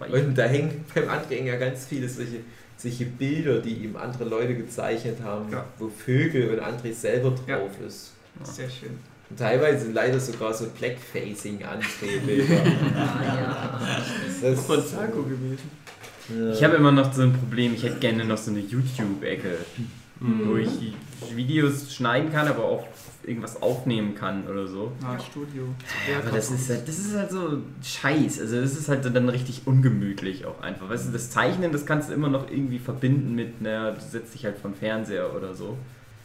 Reicht. 0.00 0.14
Und 0.14 0.38
da 0.38 0.44
hängen 0.44 0.84
beim 0.94 1.08
André 1.08 1.42
ja 1.42 1.56
ganz 1.56 1.86
viele 1.86 2.08
solche, 2.08 2.40
solche 2.80 3.04
Bilder, 3.06 3.60
die 3.60 3.74
ihm 3.74 3.96
andere 3.96 4.24
Leute 4.24 4.54
gezeichnet 4.54 5.18
haben, 5.22 5.50
Ja. 5.52 5.64
wo 5.78 5.88
Vögel 5.88 6.48
und 6.50 6.60
André 6.60 6.92
selber 6.92 7.34
Ja. 7.46 7.58
drauf 7.58 7.70
ist. 7.86 8.12
Sehr 8.44 8.70
schön. 8.70 8.98
Und 9.28 9.38
teilweise 9.38 9.84
sind 9.84 9.94
leider 9.94 10.18
sogar 10.18 10.52
so 10.54 10.66
Blackfacing 10.78 11.58
André-Bilder. 11.62 12.54
Ja. 13.22 13.80
Das 14.42 14.64
Von 14.66 14.84
Zago 14.84 15.22
gewesen. 15.22 15.70
Ja. 16.34 16.52
Ich 16.52 16.64
habe 16.64 16.76
immer 16.76 16.92
noch 16.92 17.12
so 17.12 17.22
ein 17.22 17.32
Problem, 17.32 17.74
ich 17.74 17.82
hätte 17.82 17.98
gerne 17.98 18.24
noch 18.24 18.38
so 18.38 18.50
eine 18.50 18.60
YouTube-Ecke, 18.60 19.58
wo 20.20 20.56
ich 20.56 20.94
Videos 21.34 21.94
schneiden 21.94 22.30
kann, 22.30 22.46
aber 22.46 22.64
auch 22.64 22.86
irgendwas 23.24 23.60
aufnehmen 23.60 24.14
kann 24.14 24.46
oder 24.46 24.66
so. 24.66 24.92
Na, 25.00 25.18
Studio. 25.18 25.64
Ja, 26.10 26.18
aber 26.18 26.36
das 26.36 26.50
ist, 26.50 26.68
halt, 26.70 26.86
das 26.88 26.98
ist 26.98 27.14
halt 27.14 27.30
so 27.30 27.58
scheiß. 27.82 28.40
Also 28.40 28.60
das 28.60 28.76
ist 28.76 28.88
halt 28.88 29.04
dann 29.04 29.28
richtig 29.28 29.62
ungemütlich 29.66 30.46
auch 30.46 30.60
einfach. 30.62 30.88
Weißt 30.88 31.08
du, 31.08 31.12
das 31.12 31.30
Zeichnen, 31.30 31.72
das 31.72 31.86
kannst 31.86 32.10
du 32.10 32.14
immer 32.14 32.28
noch 32.28 32.50
irgendwie 32.50 32.78
verbinden 32.78 33.34
mit, 33.34 33.60
naja, 33.60 33.92
du 33.92 34.00
setzt 34.00 34.34
dich 34.34 34.44
halt 34.44 34.58
vom 34.58 34.74
Fernseher 34.74 35.34
oder 35.34 35.54
so. 35.54 35.76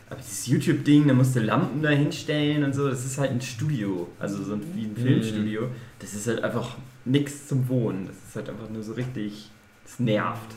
Aber 0.10 0.20
dieses 0.20 0.48
YouTube-Ding, 0.48 1.08
da 1.08 1.14
musst 1.14 1.36
du 1.36 1.40
Lampen 1.40 1.82
da 1.82 1.90
hinstellen 1.90 2.64
und 2.64 2.76
so, 2.76 2.88
das 2.88 3.06
ist 3.06 3.18
halt 3.18 3.32
ein 3.32 3.42
Studio. 3.42 4.08
Also 4.20 4.44
so 4.44 4.54
ein, 4.54 4.62
wie 4.74 4.86
ein 4.86 4.96
Filmstudio. 4.96 5.70
Das 6.00 6.14
ist 6.14 6.28
halt 6.28 6.44
einfach 6.44 6.78
nichts 7.06 7.48
zum 7.48 7.68
Wohnen. 7.68 8.08
Das 8.08 8.16
ist 8.16 8.36
halt 8.36 8.50
einfach 8.50 8.70
nur 8.70 8.84
so 8.84 8.94
richtig, 8.94 9.50
das 9.84 10.00
nervt. 10.00 10.56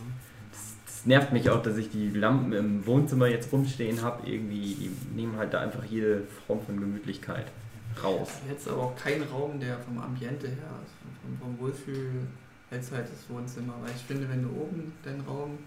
Das 0.98 1.06
nervt 1.06 1.32
mich 1.32 1.48
auch, 1.48 1.62
dass 1.62 1.76
ich 1.76 1.90
die 1.90 2.10
Lampen 2.10 2.52
im 2.52 2.84
Wohnzimmer 2.84 3.28
jetzt 3.28 3.52
rumstehen 3.52 4.02
habe. 4.02 4.28
Irgendwie, 4.28 4.74
die 4.74 4.90
nehmen 5.14 5.36
halt 5.36 5.54
da 5.54 5.60
einfach 5.60 5.84
jede 5.84 6.24
Form 6.44 6.60
von 6.60 6.80
Gemütlichkeit 6.80 7.46
raus. 8.02 8.30
Jetzt 8.50 8.66
aber 8.66 8.82
auch 8.82 8.96
kein 8.96 9.22
Raum, 9.22 9.60
der 9.60 9.78
vom 9.78 9.96
Ambiente 10.00 10.48
her, 10.48 10.66
also 10.66 10.92
vom, 11.22 11.38
vom 11.38 11.60
Wohlfühl, 11.60 12.26
als 12.72 12.90
halt 12.90 13.04
das 13.04 13.32
Wohnzimmer. 13.32 13.74
Weil 13.80 13.92
ich 13.94 14.02
finde, 14.02 14.28
wenn 14.28 14.42
du 14.42 14.48
oben 14.48 14.92
deinen 15.04 15.20
Raum 15.20 15.58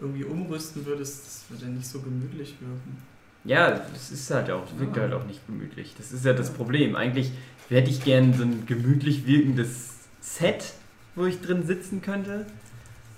irgendwie 0.00 0.24
umrüsten 0.24 0.84
würdest, 0.84 1.24
das 1.24 1.44
würde 1.48 1.66
nicht 1.66 1.86
so 1.86 2.00
gemütlich 2.00 2.56
wirken. 2.58 2.96
Ja, 3.44 3.70
das 3.70 4.10
ist 4.10 4.28
halt 4.32 4.50
auch, 4.50 4.68
das 4.68 4.80
wirkt 4.80 4.96
halt 4.96 5.12
auch 5.12 5.26
nicht 5.26 5.46
gemütlich. 5.46 5.94
Das 5.96 6.10
ist 6.10 6.24
ja 6.24 6.32
das 6.32 6.50
Problem. 6.52 6.96
Eigentlich 6.96 7.30
hätte 7.68 7.88
ich 7.88 8.02
gern 8.02 8.34
so 8.34 8.42
ein 8.42 8.66
gemütlich 8.66 9.28
wirkendes 9.28 9.90
Set, 10.20 10.72
wo 11.14 11.24
ich 11.24 11.40
drin 11.40 11.64
sitzen 11.64 12.02
könnte. 12.02 12.46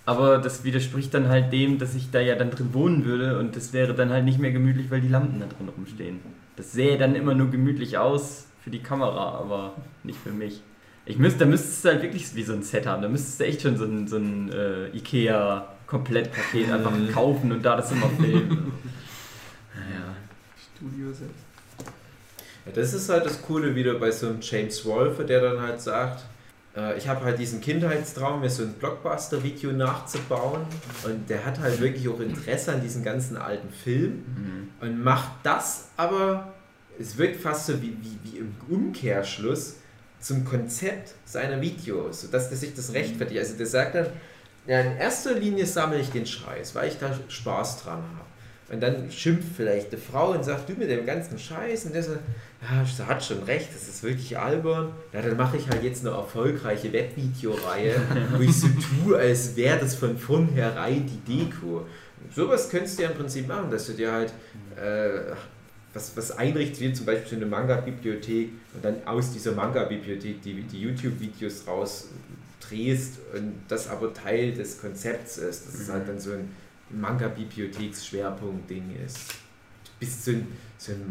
Aber 0.09 0.39
das 0.39 0.65
widerspricht 0.65 1.13
dann 1.13 1.29
halt 1.29 1.53
dem, 1.53 1.79
dass 1.79 1.95
ich 1.95 2.11
da 2.11 2.19
ja 2.19 2.35
dann 2.35 2.51
drin 2.51 2.73
wohnen 2.73 3.05
würde 3.05 3.39
und 3.39 3.55
das 3.57 3.75
wäre 3.75 3.93
dann 3.93 4.09
halt 4.09 4.25
nicht 4.25 4.39
mehr 4.39 4.53
gemütlich, 4.53 4.91
weil 4.91 5.03
die 5.03 5.09
Lampen 5.09 5.39
da 5.39 5.45
drin 5.45 5.69
rumstehen. 5.69 6.21
Das 6.57 6.73
sähe 6.73 6.97
dann 6.97 7.15
immer 7.15 7.35
nur 7.35 7.51
gemütlich 7.51 7.99
aus 7.99 8.47
für 8.65 8.71
die 8.71 8.79
Kamera, 8.79 9.39
aber 9.39 9.75
nicht 10.05 10.19
für 10.19 10.31
mich. 10.33 10.63
Ich 11.05 11.19
müsste, 11.19 11.41
da 11.41 11.45
müsstest 11.45 11.85
du 11.85 11.89
halt 11.91 12.03
wirklich 12.03 12.35
wie 12.35 12.43
so 12.43 12.55
ein 12.55 12.63
Set 12.63 12.87
haben. 12.87 13.03
Da 13.03 13.09
müsstest 13.11 13.39
du 13.41 13.45
echt 13.45 13.61
schon 13.61 13.77
so 13.77 13.85
ein, 13.85 14.09
so 14.09 14.17
ein 14.17 14.51
äh, 14.51 14.89
Ikea-Komplettpaket 14.97 16.71
einfach 16.73 16.91
Mhm. 16.91 17.13
kaufen 17.13 17.53
und 17.53 17.63
da 17.63 17.77
das 17.77 17.93
immer 17.93 18.09
filmen. 18.09 18.49
naja. 19.75 20.15
Studio 20.77 21.13
set. 21.13 21.29
Ja, 22.65 22.73
das 22.75 22.95
ist 22.95 23.11
halt 23.11 23.27
das 23.27 23.43
Coole 23.43 23.75
wieder 23.75 23.95
bei 23.95 24.11
so 24.11 24.29
einem 24.29 24.39
James 24.41 24.85
Wolfe, 24.87 25.25
der 25.25 25.43
dann 25.43 25.61
halt 25.61 25.81
sagt, 25.83 26.25
ich 26.97 27.09
habe 27.09 27.25
halt 27.25 27.39
diesen 27.39 27.61
Kindheitstraum, 27.61 28.41
mir 28.41 28.51
so 28.51 28.63
ein 28.63 28.73
Blockbuster-Video 28.75 29.73
nachzubauen 29.73 30.63
und 31.05 31.29
der 31.29 31.45
hat 31.45 31.59
halt 31.61 31.81
wirklich 31.81 32.09
auch 32.09 32.21
Interesse 32.21 32.73
an 32.73 32.83
diesen 32.83 33.03
ganzen 33.05 33.37
alten 33.37 33.71
Filmen 33.71 34.71
Mhm. 34.81 34.87
und 34.87 35.03
macht 35.03 35.31
das 35.43 35.89
aber, 35.97 36.53
es 36.99 37.17
wirkt 37.17 37.41
fast 37.41 37.67
so 37.67 37.81
wie, 37.83 37.97
wie, 38.03 38.19
wie 38.25 38.39
im 38.39 38.55
Umkehrschluss 38.69 39.77
zum 40.21 40.45
Konzept 40.45 41.15
seiner 41.25 41.61
Videos, 41.61 42.23
sodass 42.23 42.49
der 42.49 42.59
sich 42.59 42.75
das 42.75 42.93
rechtfertigt. 42.93 43.39
Also 43.41 43.57
der 43.57 43.67
sagt 43.67 43.95
dann, 43.95 44.07
ja, 44.67 44.81
in 44.81 44.97
erster 44.99 45.33
Linie 45.35 45.65
sammle 45.65 46.01
ich 46.01 46.11
den 46.11 46.27
Scheiß, 46.27 46.75
weil 46.75 46.89
ich 46.89 46.99
da 46.99 47.11
Spaß 47.29 47.85
dran 47.85 48.03
habe. 48.03 48.75
Und 48.75 48.83
dann 48.83 49.11
schimpft 49.11 49.49
vielleicht 49.57 49.93
eine 49.93 50.01
Frau 50.03 50.33
und 50.33 50.45
sagt, 50.45 50.69
du 50.69 50.75
mit 50.75 50.91
dem 50.91 51.07
ganzen 51.07 51.39
Scheiß. 51.39 51.87
Und 51.87 51.95
der 51.95 52.03
so, 52.03 52.17
ja, 52.61 52.85
sie 52.85 53.07
hat 53.07 53.25
schon 53.25 53.43
recht, 53.45 53.69
das 53.75 53.89
ist 53.89 54.03
wirklich 54.03 54.37
albern. 54.39 54.91
Ja, 55.13 55.23
dann 55.23 55.37
mache 55.37 55.57
ich 55.59 55.69
halt 55.69 55.83
jetzt 55.85 56.05
eine 56.07 56.15
erfolgreiche 56.17 56.93
Webvideoreihe, 56.93 57.95
wo 58.37 58.43
ich 58.43 58.53
so 58.53 58.67
tue, 59.05 59.17
als 59.17 59.55
wäre 59.57 59.79
das 59.79 59.95
von 59.95 60.19
vornherein 60.19 61.07
die 61.07 61.21
Deko. 61.45 61.87
Sowas 62.35 62.69
könntest 62.69 62.99
du 62.99 63.05
ja 63.05 63.11
im 63.11 63.17
Prinzip 63.17 63.47
machen, 63.47 63.71
dass 63.71 63.87
du 63.87 63.93
dir 63.93 64.11
halt 64.13 64.33
äh, 64.77 65.21
was, 65.95 66.17
was 66.17 66.33
einrichtest, 66.37 66.81
wie 66.81 66.93
zum 66.93 67.07
Beispiel 67.07 67.29
so 67.29 67.37
eine 67.37 67.47
Manga-Bibliothek 67.47 68.51
und 68.75 68.85
dann 68.85 68.97
aus 69.07 69.33
dieser 69.33 69.53
Manga-Bibliothek 69.53 70.43
die, 70.43 70.63
die 70.63 70.81
YouTube-Videos 70.81 71.65
raus 71.67 72.09
drehst 72.69 73.15
und 73.35 73.55
das 73.69 73.89
aber 73.89 74.13
Teil 74.13 74.53
des 74.53 74.81
Konzepts 74.81 75.39
ist, 75.39 75.67
dass 75.67 75.75
es 75.75 75.89
Mhm. 75.89 75.93
halt 75.93 76.09
dann 76.09 76.19
so 76.19 76.33
ein 76.33 76.51
Manga-Bibliotheks-Schwerpunkt-Ding 76.91 78.97
ist. 79.05 79.19
Du 79.85 79.91
bist 80.01 80.25
so 80.25 80.33
ein, 80.33 80.47
so 80.77 80.93
ein 80.93 81.07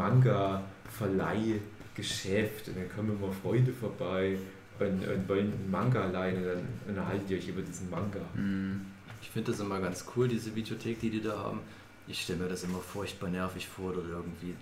Manga-Verleih-Geschäft 1.00 2.70
und 2.70 2.78
dann 2.78 2.90
kommen 2.96 3.18
immer 3.18 3.32
Freunde 3.32 3.74
vorbei 3.74 4.38
und, 4.80 5.08
und 5.08 5.30
wollen 5.30 5.54
einen 5.54 5.72
Manga 5.72 6.06
leihen 6.06 6.38
und 6.38 6.46
dann 6.46 6.68
unterhalten 6.88 7.26
die 7.28 7.36
euch 7.36 7.48
über 7.48 7.62
diesen 7.62 7.90
Manga. 7.90 8.22
Mhm. 8.36 8.86
Ich 9.22 9.30
finde 9.30 9.52
das 9.52 9.60
immer 9.60 9.80
ganz 9.80 10.06
cool, 10.16 10.28
diese 10.28 10.56
Videothek, 10.56 11.00
die 11.00 11.10
die 11.10 11.22
da 11.22 11.38
haben. 11.38 11.60
Ich 12.08 12.22
stelle 12.22 12.40
mir 12.40 12.50
das 12.50 12.64
immer 12.64 12.80
furchtbar 12.80 13.30
nervig 13.30 13.68
vor, 13.68 13.92
oder 13.92 14.10
irgendwie 14.10 14.56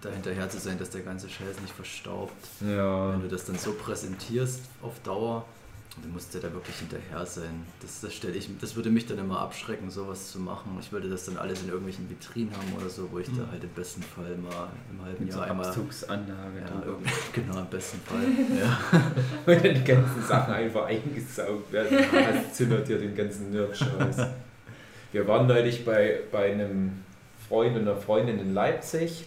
dahinterher 0.00 0.48
zu 0.48 0.58
sein, 0.58 0.78
dass 0.78 0.90
der 0.90 1.00
ganze 1.02 1.28
Scheiß 1.28 1.60
nicht 1.60 1.74
verstaubt. 1.74 2.46
Ja. 2.60 3.12
Wenn 3.12 3.22
du 3.22 3.28
das 3.28 3.44
dann 3.44 3.56
so 3.56 3.72
präsentierst 3.72 4.62
auf 4.82 5.00
Dauer, 5.02 5.46
du 6.02 6.08
musst 6.08 6.34
ja 6.34 6.40
da 6.40 6.52
wirklich 6.52 6.76
hinterher 6.76 7.24
sein. 7.24 7.66
Das, 7.80 8.00
das, 8.00 8.14
stell 8.14 8.36
ich, 8.36 8.48
das 8.60 8.76
würde 8.76 8.90
mich 8.90 9.06
dann 9.06 9.18
immer 9.18 9.40
abschrecken, 9.40 9.90
sowas 9.90 10.30
zu 10.30 10.38
machen. 10.40 10.76
Ich 10.80 10.92
würde 10.92 11.08
das 11.08 11.24
dann 11.24 11.36
alles 11.36 11.62
in 11.62 11.68
irgendwelchen 11.68 12.08
Vitrinen 12.10 12.52
haben 12.52 12.72
oder 12.78 12.88
so, 12.88 13.10
wo 13.10 13.18
ich 13.18 13.28
da 13.28 13.50
halt 13.50 13.64
im 13.64 13.70
besten 13.70 14.02
Fall 14.02 14.36
mal 14.36 14.68
im 14.90 15.04
halben 15.04 15.24
Mit 15.24 15.32
so 15.32 15.38
Jahr 15.38 15.50
einmal. 15.50 15.66
Abzugsanlage. 15.66 16.60
Ja, 16.60 16.82
genau, 17.32 17.58
im 17.60 17.66
besten 17.66 18.00
Fall. 18.00 18.16
Ja. 18.56 18.78
Und 19.46 19.64
dann 19.64 19.74
die 19.74 19.84
ganzen 19.84 20.22
Sachen 20.22 20.54
einfach 20.54 20.86
eingesaugt 20.86 21.72
werden. 21.72 21.98
Das 22.12 22.54
zimmert 22.54 22.88
dir 22.88 22.98
den 22.98 23.14
ganzen 23.14 23.50
Nerd-Scheiß. 23.50 24.26
Wir 25.12 25.26
waren 25.26 25.46
neulich 25.46 25.84
bei, 25.84 26.20
bei 26.30 26.52
einem 26.52 27.04
Freund 27.48 27.76
und 27.76 27.82
einer 27.82 27.96
Freundin 27.96 28.38
in 28.38 28.54
Leipzig 28.54 29.26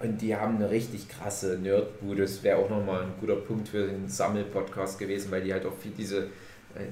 und 0.00 0.20
die 0.20 0.36
haben 0.36 0.56
eine 0.56 0.70
richtig 0.70 1.08
krasse 1.08 1.58
Nerdbude. 1.58 2.22
Das 2.22 2.42
wäre 2.42 2.58
auch 2.58 2.68
nochmal 2.68 3.02
ein 3.02 3.14
guter 3.20 3.36
Punkt 3.36 3.68
für 3.68 3.86
den 3.86 4.08
Sammelpodcast 4.08 4.98
gewesen, 4.98 5.30
weil 5.30 5.42
die 5.42 5.52
halt 5.52 5.64
auch 5.64 5.76
viel 5.76 5.92
diese 5.96 6.24
äh, 6.74 6.88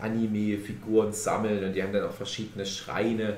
Anime-Figuren 0.00 1.12
sammeln 1.12 1.64
und 1.64 1.72
die 1.74 1.82
haben 1.82 1.92
dann 1.92 2.04
auch 2.04 2.14
verschiedene 2.14 2.66
Schreine. 2.66 3.36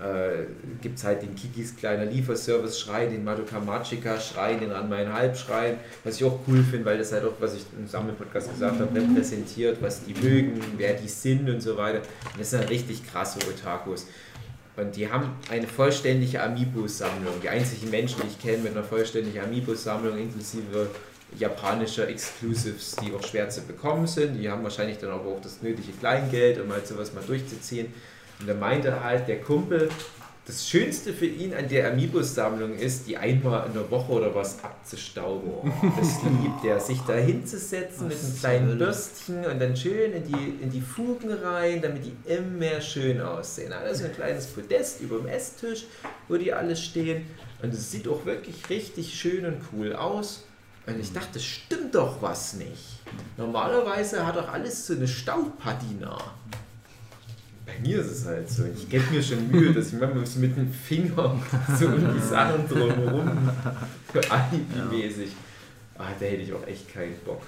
Äh, 0.00 0.44
Gibt 0.82 0.98
es 0.98 1.04
halt 1.04 1.22
den 1.22 1.34
Kikis 1.34 1.74
kleiner 1.76 2.04
Lieferservice-Schrein, 2.04 3.10
den 3.10 3.24
Madoka 3.24 3.60
Magica-Schrein, 3.60 4.60
den 4.60 4.70
Ranmain-Halb-Schrein, 4.70 5.78
was 6.04 6.16
ich 6.16 6.24
auch 6.24 6.38
cool 6.46 6.62
finde, 6.62 6.84
weil 6.84 6.98
das 6.98 7.12
halt 7.12 7.24
auch, 7.24 7.32
was 7.40 7.54
ich 7.54 7.64
im 7.78 7.86
Sammelpodcast 7.86 8.52
gesagt 8.52 8.78
habe, 8.78 8.94
repräsentiert, 8.94 9.80
was 9.80 10.04
die 10.04 10.14
mögen, 10.14 10.60
wer 10.76 10.94
die 10.94 11.08
sind 11.08 11.48
und 11.48 11.60
so 11.62 11.76
weiter. 11.76 11.98
Und 12.32 12.40
das 12.40 12.50
sind 12.50 12.68
richtig 12.68 13.06
krasse 13.06 13.38
Otakus. 13.48 14.06
Und 14.76 14.94
die 14.94 15.10
haben 15.10 15.30
eine 15.50 15.66
vollständige 15.66 16.42
Amiibo-Sammlung. 16.42 17.40
Die 17.42 17.48
einzigen 17.48 17.90
Menschen, 17.90 18.20
die 18.22 18.28
ich 18.28 18.38
kenne 18.38 18.58
mit 18.58 18.72
einer 18.72 18.84
vollständigen 18.84 19.42
Amiibo-Sammlung, 19.42 20.18
inklusive 20.18 20.90
japanischer 21.38 22.08
Exclusives, 22.08 22.96
die 22.96 23.12
auch 23.14 23.22
schwer 23.22 23.48
zu 23.48 23.62
bekommen 23.62 24.06
sind. 24.06 24.38
Die 24.38 24.50
haben 24.50 24.62
wahrscheinlich 24.62 24.98
dann 24.98 25.10
aber 25.10 25.30
auch 25.30 25.40
das 25.40 25.62
nötige 25.62 25.92
Kleingeld, 25.92 26.60
um 26.60 26.70
halt 26.72 26.86
sowas 26.86 27.14
mal 27.14 27.24
durchzuziehen. 27.26 27.92
Und 28.40 28.48
da 28.48 28.54
meinte 28.54 29.02
halt 29.02 29.26
der 29.28 29.40
Kumpel, 29.40 29.88
das 30.46 30.68
Schönste 30.68 31.12
für 31.12 31.26
ihn 31.26 31.52
an 31.52 31.68
der 31.68 31.90
Amiibo-Sammlung 31.90 32.76
ist, 32.76 33.08
die 33.08 33.16
einmal 33.16 33.66
in 33.66 33.74
der 33.74 33.90
Woche 33.90 34.12
oder 34.12 34.32
was 34.32 34.62
abzustauben. 34.62 35.72
Das 35.98 36.22
liebt 36.22 36.64
er, 36.64 36.78
sich 36.78 37.00
da 37.00 37.14
hinzusetzen 37.14 38.06
mit 38.06 38.16
einem 38.16 38.38
kleinen? 38.38 38.78
Bürstchen 38.78 39.44
und 39.44 39.60
dann 39.60 39.76
schön 39.76 40.12
in 40.12 40.24
die, 40.24 40.62
in 40.62 40.70
die 40.70 40.80
Fugen 40.80 41.32
rein, 41.32 41.82
damit 41.82 42.04
die 42.04 42.16
immer 42.30 42.80
schön 42.80 43.20
aussehen. 43.20 43.72
Ist 43.90 43.98
so 43.98 44.04
ein 44.04 44.14
kleines 44.14 44.46
Podest 44.46 45.00
über 45.00 45.18
dem 45.18 45.26
Esstisch, 45.26 45.86
wo 46.28 46.36
die 46.36 46.52
alle 46.52 46.76
stehen. 46.76 47.26
Und 47.60 47.74
es 47.74 47.90
sieht 47.90 48.06
auch 48.06 48.24
wirklich 48.24 48.70
richtig 48.70 49.14
schön 49.14 49.46
und 49.46 49.56
cool 49.72 49.94
aus. 49.94 50.44
Und 50.86 51.00
ich 51.00 51.12
dachte, 51.12 51.40
stimmt 51.40 51.96
doch 51.96 52.22
was 52.22 52.54
nicht. 52.54 53.00
Normalerweise 53.36 54.24
hat 54.24 54.36
doch 54.36 54.48
alles 54.52 54.86
so 54.86 54.94
eine 54.94 55.08
Staubpatina. 55.08 56.16
Bei 57.66 57.78
mir 57.80 58.00
ist 58.00 58.12
es 58.12 58.26
halt 58.26 58.48
so. 58.48 58.64
Ich 58.64 58.88
gebe 58.88 59.04
mir 59.10 59.22
schon 59.22 59.50
Mühe, 59.50 59.72
dass 59.74 59.92
ich 59.92 59.98
manchmal 59.98 60.24
so 60.24 60.38
mit 60.38 60.56
dem 60.56 60.72
Finger 60.72 61.40
so 61.78 61.88
um 61.88 62.14
die 62.14 62.20
Sachen 62.20 62.68
drumherum 62.68 63.50
für 64.12 64.30
Alibi-mäßig. 64.30 65.30
Ah, 65.98 66.10
da 66.18 66.26
hätte 66.26 66.42
ich 66.42 66.52
auch 66.52 66.66
echt 66.66 66.88
keinen 66.92 67.16
Bock. 67.24 67.42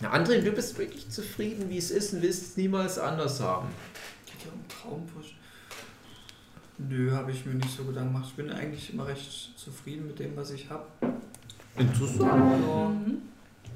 Na, 0.00 0.12
André, 0.12 0.40
du 0.40 0.50
bist 0.50 0.76
wirklich 0.76 1.08
zufrieden, 1.08 1.70
wie 1.70 1.78
es 1.78 1.90
ist 1.92 2.14
und 2.14 2.22
willst 2.22 2.42
es 2.42 2.56
niemals 2.56 2.98
anders 2.98 3.40
haben. 3.40 3.68
Ich 4.26 4.34
hätte 4.34 4.46
ja 4.46 4.50
auch 4.50 4.54
einen 4.54 4.68
Traumpush. 4.68 5.36
Nö, 6.78 7.12
habe 7.12 7.30
ich 7.30 7.46
mir 7.46 7.54
nicht 7.54 7.76
so 7.76 7.84
Gedanken 7.84 8.12
gemacht. 8.12 8.28
Ich 8.30 8.34
bin 8.34 8.50
eigentlich 8.50 8.92
immer 8.92 9.06
recht 9.06 9.56
zufrieden 9.56 10.08
mit 10.08 10.18
dem, 10.18 10.36
was 10.36 10.50
ich 10.50 10.68
habe. 10.68 10.84
Interessant. 11.78 12.20
Ja. 12.20 12.88
Mhm. 12.88 13.22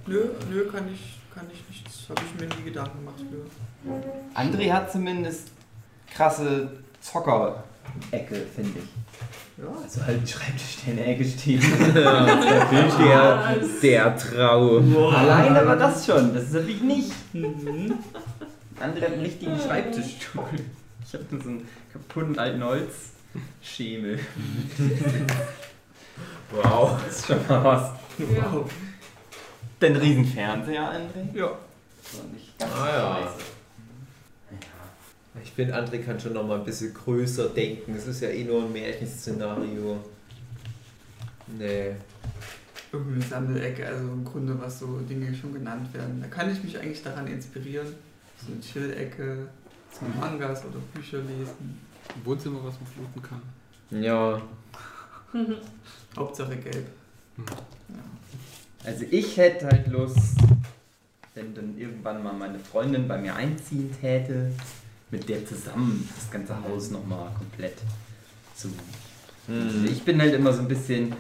Nö, 0.07 0.31
nö, 0.51 0.67
kann 0.67 0.93
ich, 0.93 1.18
kann 1.39 1.49
ich 1.53 1.69
nichts. 1.69 2.09
Habe 2.09 2.23
ich 2.25 2.41
mir 2.41 2.49
nie 2.57 2.65
Gedanken 2.65 2.99
gemacht 2.99 3.21
für. 3.31 4.39
André 4.39 4.73
hat 4.73 4.91
zumindest 4.91 5.49
krasse 6.13 6.71
Zocker-Ecke, 7.01 8.47
finde 8.55 8.81
ich. 8.81 9.63
Ja. 9.63 9.71
Also 9.83 10.05
halt 10.05 10.23
ein 10.23 10.27
Schreibtisch, 10.27 10.77
der 10.85 10.93
in 10.93 10.99
der 10.99 11.09
Ecke 11.09 11.25
steht. 11.25 11.63
Der, 11.95 13.57
der 13.83 14.17
Traum. 14.17 14.97
Alleine 14.97 15.67
war 15.67 15.77
das 15.77 16.07
schon, 16.07 16.33
das 16.35 16.45
ist 16.45 16.53
natürlich 16.55 16.83
nicht. 16.83 17.13
Mhm. 17.35 17.95
André 18.81 19.03
hat 19.03 19.13
einen 19.13 19.23
richtigen 19.23 19.59
Schreibtischstuhl. 19.59 20.45
Ich 21.05 21.15
habe 21.15 21.25
nur 21.31 21.43
so 21.43 21.49
einen 21.49 21.69
kaputten 21.93 22.39
alten 22.39 22.63
Holzschemel. 22.65 24.21
Wow. 26.51 26.99
Das 27.05 27.19
ist 27.19 27.27
schon 27.27 27.47
mal 27.47 27.63
was. 27.63 27.93
Ja. 28.19 28.65
Den 29.81 29.97
riesen 29.97 30.25
Fernseher, 30.25 30.91
André? 30.93 31.37
ja. 31.37 31.57
So 32.03 32.23
nicht 32.33 32.59
ganz 32.59 32.73
Ah, 32.75 32.89
ja. 32.89 33.23
scheiße. 33.23 33.45
Ich 35.45 35.53
finde, 35.53 35.77
André 35.77 36.03
kann 36.05 36.19
schon 36.19 36.33
noch 36.33 36.45
mal 36.47 36.59
ein 36.59 36.65
bisschen 36.65 36.93
größer 36.93 37.51
denken. 37.51 37.95
Es 37.95 38.07
ist 38.07 38.21
ja 38.23 38.29
eh 38.29 38.43
nur 38.45 38.65
ein 38.65 38.73
Märchenszenario. 38.73 39.99
Nee. 41.47 41.93
Irgendeine 42.91 43.23
Sammelecke, 43.23 43.87
also 43.87 44.03
im 44.05 44.25
Grunde, 44.25 44.59
was 44.61 44.81
so 44.81 44.99
Dinge 45.01 45.33
schon 45.35 45.53
genannt 45.53 45.93
werden. 45.95 46.21
Da 46.21 46.27
kann 46.29 46.51
ich 46.51 46.63
mich 46.65 46.77
eigentlich 46.79 47.03
daran 47.03 47.27
inspirieren. 47.29 47.87
So 48.45 48.53
eine 48.53 48.61
Chill-Ecke, 48.61 49.49
so 49.93 50.07
Mangas 50.19 50.65
oder 50.65 50.79
Bücher 50.95 51.19
lesen. 51.19 51.79
Im 52.17 52.25
Wohnzimmer, 52.25 52.59
was 52.65 52.75
man 52.81 52.87
fluten 52.87 53.23
kann. 53.23 53.43
Ja. 54.03 54.41
Hauptsache 56.17 56.57
gelb. 56.57 56.87
Also 58.85 59.05
ich 59.11 59.37
hätte 59.37 59.67
halt 59.67 59.87
Lust, 59.89 60.37
wenn 61.35 61.55
dann 61.55 61.77
irgendwann 61.79 62.23
mal 62.23 62.33
meine 62.33 62.59
Freundin 62.59 63.07
bei 63.09 63.19
mir 63.19 63.35
einziehen 63.35 63.95
täte, 64.01 64.53
mit 65.11 65.29
der 65.29 65.45
zusammen 65.47 66.09
das 66.17 66.31
ganze 66.31 66.55
Haus 66.63 66.91
nochmal 66.91 67.31
komplett 67.37 67.77
zu. 68.55 68.69
Also 69.49 69.85
ich 69.91 70.03
bin 70.03 70.21
halt 70.21 70.35
immer 70.35 70.53
so 70.53 70.61
ein 70.61 70.69
bisschen, 70.69 71.15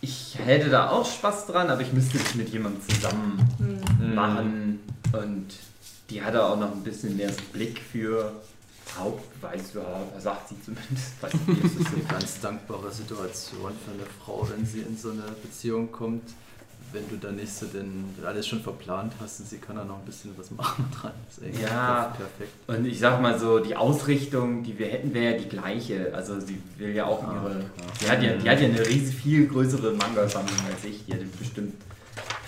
ich 0.00 0.36
hätte 0.44 0.68
da 0.68 0.90
auch 0.90 1.08
Spaß 1.08 1.46
dran, 1.46 1.70
aber 1.70 1.80
ich 1.82 1.92
müsste 1.92 2.18
es 2.18 2.34
mit 2.34 2.48
jemandem 2.50 2.82
zusammen 2.88 3.48
Mhm. 4.00 4.14
machen 4.14 4.80
und 5.12 5.46
die 6.10 6.22
hatte 6.22 6.42
auch 6.44 6.58
noch 6.58 6.72
ein 6.72 6.82
bisschen 6.82 7.16
mehr 7.16 7.32
so 7.32 7.40
Blick 7.52 7.78
für 7.78 8.32
Haupt 8.98 9.42
weißt 9.42 9.74
du, 9.74 9.80
ja, 9.80 10.00
sagt 10.18 10.48
sie 10.48 10.56
zumindest. 10.62 11.20
Weiß 11.20 11.32
nicht. 11.46 11.62
Das 11.62 11.72
ist 11.72 11.92
eine 11.94 12.04
ganz 12.04 12.40
dankbare 12.40 12.90
Situation 12.90 13.72
für 13.84 13.90
eine 13.92 14.06
Frau, 14.24 14.48
wenn 14.50 14.64
sie 14.64 14.80
in 14.80 14.96
so 14.96 15.10
eine 15.10 15.22
Beziehung 15.42 15.92
kommt. 15.92 16.22
Wenn 16.92 17.08
du 17.10 17.16
da 17.16 17.30
nicht 17.30 17.52
so 17.52 17.66
den, 17.66 18.04
alles 18.24 18.46
schon 18.46 18.62
verplant 18.62 19.12
hast 19.20 19.40
und 19.40 19.48
sie 19.48 19.58
kann 19.58 19.76
da 19.76 19.84
noch 19.84 19.98
ein 19.98 20.04
bisschen 20.06 20.30
was 20.38 20.50
machen 20.50 20.86
dran. 20.98 21.12
Ja. 21.60 22.14
perfekt. 22.16 22.52
Und 22.66 22.86
ich 22.86 22.98
sag 22.98 23.20
mal 23.20 23.38
so, 23.38 23.58
die 23.58 23.76
Ausrichtung, 23.76 24.62
die 24.62 24.78
wir 24.78 24.86
hätten, 24.86 25.12
wäre 25.12 25.32
ja 25.34 25.38
die 25.38 25.48
gleiche. 25.48 26.14
Also 26.14 26.40
sie 26.40 26.58
will 26.78 26.94
ja 26.94 27.04
auch 27.04 27.22
Ah, 27.24 27.34
ihre. 27.34 27.50
klar. 27.50 27.66
Die 28.00 28.08
hat 28.10 28.22
ja, 28.22 28.32
die 28.36 28.48
hat 28.50 28.60
ja 28.60 28.68
eine 28.68 28.86
riesig 28.86 29.14
viel 29.16 29.46
größere 29.48 29.92
Manga-Sammlung 29.92 30.56
als 30.72 30.84
ich. 30.84 31.04
Die 31.04 31.12
hat 31.12 31.38
bestimmt 31.38 31.74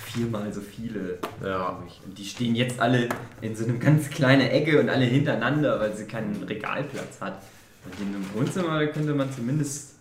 viermal 0.06 0.52
so 0.52 0.60
viele. 0.60 1.18
Ja. 1.44 1.78
Und 2.06 2.18
die 2.18 2.24
stehen 2.24 2.54
jetzt 2.56 2.80
alle 2.80 3.08
in 3.42 3.54
so 3.54 3.64
einem 3.64 3.78
ganz 3.78 4.08
kleinen 4.10 4.48
Ecke 4.48 4.80
und 4.80 4.88
alle 4.88 5.04
hintereinander, 5.04 5.78
weil 5.80 5.94
sie 5.94 6.04
keinen 6.04 6.42
Regalplatz 6.44 7.20
hat. 7.20 7.42
Und 7.84 8.00
in 8.08 8.14
einem 8.14 8.24
Wohnzimmer 8.34 8.86
könnte 8.86 9.14
man 9.14 9.32
zumindest 9.32 9.94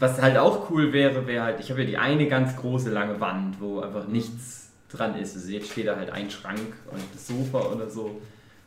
was 0.00 0.20
halt 0.22 0.36
auch 0.38 0.70
cool 0.70 0.92
wäre, 0.92 1.26
wäre 1.26 1.44
halt, 1.44 1.60
ich 1.60 1.70
habe 1.70 1.80
ja 1.82 1.86
die 1.86 1.98
eine 1.98 2.28
ganz 2.28 2.56
große 2.56 2.90
lange 2.90 3.20
Wand, 3.20 3.60
wo 3.60 3.80
einfach 3.80 4.06
nichts 4.08 4.70
dran 4.90 5.16
ist. 5.18 5.34
Also 5.36 5.50
jetzt 5.50 5.70
steht 5.70 5.86
da 5.86 5.96
halt 5.96 6.10
ein 6.10 6.30
Schrank 6.30 6.60
und 6.90 7.02
das 7.12 7.26
Sofa 7.26 7.60
oder 7.72 7.88
so. 7.90 8.20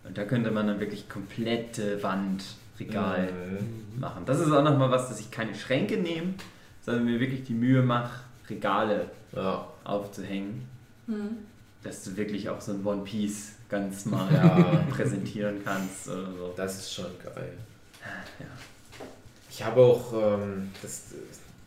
Und 0.03 0.17
da 0.17 0.23
könnte 0.23 0.51
man 0.51 0.67
dann 0.67 0.79
wirklich 0.79 1.09
komplette 1.09 2.01
Wand, 2.03 2.43
Regal 2.79 3.27
Mhm. 3.33 3.99
machen. 3.99 4.23
Das 4.25 4.39
ist 4.39 4.49
auch 4.53 4.63
nochmal 4.63 4.89
was, 4.89 5.09
dass 5.09 5.19
ich 5.19 5.29
keine 5.31 5.53
Schränke 5.53 5.97
nehme, 5.97 6.33
sondern 6.81 7.03
mir 7.05 7.19
wirklich 7.19 7.43
die 7.43 7.53
Mühe 7.53 7.81
mache, 7.81 8.21
Regale 8.49 9.07
Ja. 9.35 9.67
aufzuhängen, 9.83 10.65
Hm. 11.07 11.39
dass 11.83 12.03
du 12.05 12.15
wirklich 12.15 12.47
auch 12.49 12.61
so 12.61 12.71
ein 12.71 12.85
One 12.85 13.01
Piece 13.03 13.55
ganz 13.67 14.05
mal 14.05 14.33
Ja. 14.33 14.85
präsentieren 14.89 15.57
kannst 15.65 16.07
oder 16.07 16.27
so. 16.31 16.53
Das 16.55 16.77
ist 16.77 16.93
schon 16.93 17.07
geil. 17.21 17.51
Ja. 18.39 18.45
Ich 19.59 19.65
habe 19.65 19.81
auch 19.81 20.13
ähm, 20.13 20.69
das, 20.81 21.01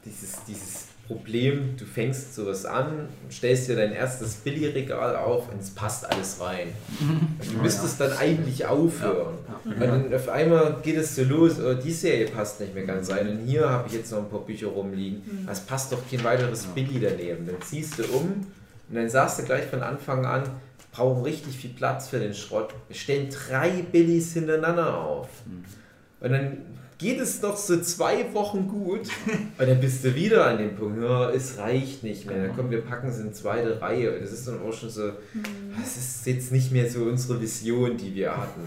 dieses, 0.03 0.43
dieses 0.49 0.86
Problem, 1.07 1.76
du 1.76 1.84
fängst 1.84 2.34
sowas 2.34 2.64
an, 2.64 3.07
stellst 3.30 3.68
dir 3.68 3.76
dein 3.76 3.93
erstes 3.93 4.36
Billigregal 4.36 5.14
auf 5.14 5.53
und 5.53 5.61
es 5.61 5.68
passt 5.68 6.11
alles 6.11 6.40
rein. 6.40 6.68
Und 6.99 7.53
du 7.53 7.59
müsstest 7.59 8.01
dann 8.01 8.14
eigentlich 8.14 8.64
aufhören. 8.64 9.34
Ja. 9.47 9.72
Und 9.72 9.78
dann 9.78 10.14
auf 10.14 10.26
einmal 10.30 10.78
geht 10.82 10.97
es 10.97 11.16
so 11.16 11.24
los, 11.24 11.61
oh, 11.61 11.74
die 11.74 11.93
Serie 11.93 12.28
passt 12.28 12.61
nicht 12.61 12.74
mehr 12.74 12.86
ganz 12.86 13.11
rein. 13.11 13.28
Und 13.28 13.45
hier 13.45 13.68
habe 13.68 13.86
ich 13.88 13.93
jetzt 13.93 14.11
noch 14.11 14.20
ein 14.20 14.30
paar 14.30 14.40
Bücher 14.40 14.68
rumliegen. 14.68 15.47
Es 15.51 15.61
passt 15.61 15.93
doch 15.93 16.01
kein 16.11 16.24
weiteres 16.24 16.64
Billy 16.68 16.99
daneben. 16.99 17.47
Dann 17.47 17.61
ziehst 17.61 17.99
du 17.99 18.05
um 18.05 18.47
und 18.88 18.95
dann 18.95 19.11
sagst 19.11 19.38
du 19.38 19.43
gleich 19.43 19.66
von 19.66 19.82
Anfang 19.82 20.24
an, 20.24 20.45
brauchen 20.93 21.24
richtig 21.24 21.59
viel 21.59 21.74
Platz 21.74 22.09
für 22.09 22.20
den 22.20 22.32
Schrott. 22.32 22.72
Wir 22.88 22.97
stellen 22.97 23.28
drei 23.28 23.82
Billys 23.82 24.32
hintereinander 24.32 24.97
auf. 24.97 25.28
Und 26.20 26.32
dann 26.32 26.71
geht 27.03 27.20
es 27.20 27.42
noch 27.42 27.57
so 27.57 27.80
zwei 27.80 28.32
Wochen 28.32 28.68
gut 28.68 29.09
und 29.59 29.68
dann 29.68 29.80
bist 29.80 30.05
du 30.05 30.14
wieder 30.14 30.46
an 30.46 30.59
dem 30.59 30.76
Punkt, 30.76 31.03
ja, 31.03 31.30
es 31.30 31.59
reicht 31.59 32.05
nicht 32.05 32.26
mehr. 32.26 32.50
Komm, 32.55 32.70
wir 32.70 32.82
packen 32.82 33.09
es 33.09 33.18
in 33.18 33.34
zweite 33.34 33.80
Reihe. 33.80 34.14
Und 34.14 34.22
das 34.22 34.32
ist 34.32 34.46
dann 34.46 34.62
auch 34.62 34.72
schon 34.72 34.88
so, 34.88 35.12
das 35.78 35.96
ist 35.96 36.26
jetzt 36.26 36.53
nicht 36.53 36.70
mehr 36.70 36.88
so 36.88 37.03
unsere 37.03 37.40
Vision, 37.40 37.96
die 37.96 38.14
wir 38.14 38.36
hatten. 38.36 38.61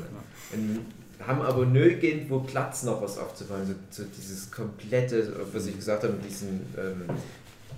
Und 0.54 0.80
haben 1.26 1.42
aber 1.42 1.66
nirgendwo 1.66 2.40
Platz 2.40 2.84
noch 2.84 3.02
was 3.02 3.18
aufzubauen. 3.18 3.66
So, 3.66 4.04
so 4.04 4.10
dieses 4.18 4.52
komplette, 4.52 5.34
was 5.54 5.66
ich 5.68 5.76
gesagt 5.76 6.04
habe, 6.04 6.14
mit 6.14 6.30
diesen 6.30 6.62
ähm, 6.78 7.04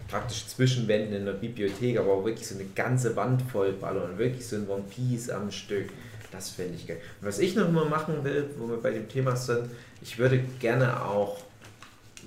praktisch 0.08 0.48
Zwischenwänden 0.48 1.14
in 1.14 1.26
der 1.26 1.34
Bibliothek, 1.34 2.00
aber 2.00 2.14
auch 2.14 2.26
wirklich 2.26 2.48
so 2.48 2.56
eine 2.56 2.66
ganze 2.76 3.16
Wand 3.16 3.44
voll 3.44 3.74
ballern. 3.74 4.18
Wirklich 4.18 4.48
so 4.48 4.56
ein 4.56 4.68
One 4.68 4.84
Piece 4.90 5.30
am 5.30 5.52
Stück. 5.52 5.90
Das 6.32 6.50
fände 6.50 6.76
ich 6.76 6.88
geil. 6.88 7.00
Und 7.22 7.28
was 7.28 7.40
ich 7.40 7.56
noch 7.56 7.72
mal 7.72 7.86
machen 7.86 8.24
will, 8.24 8.50
wo 8.58 8.68
wir 8.70 8.78
bei 8.78 8.92
dem 8.92 9.08
Thema 9.08 9.36
sind, 9.36 9.70
ich 10.02 10.18
würde 10.18 10.40
gerne 10.60 11.04
auch 11.04 11.38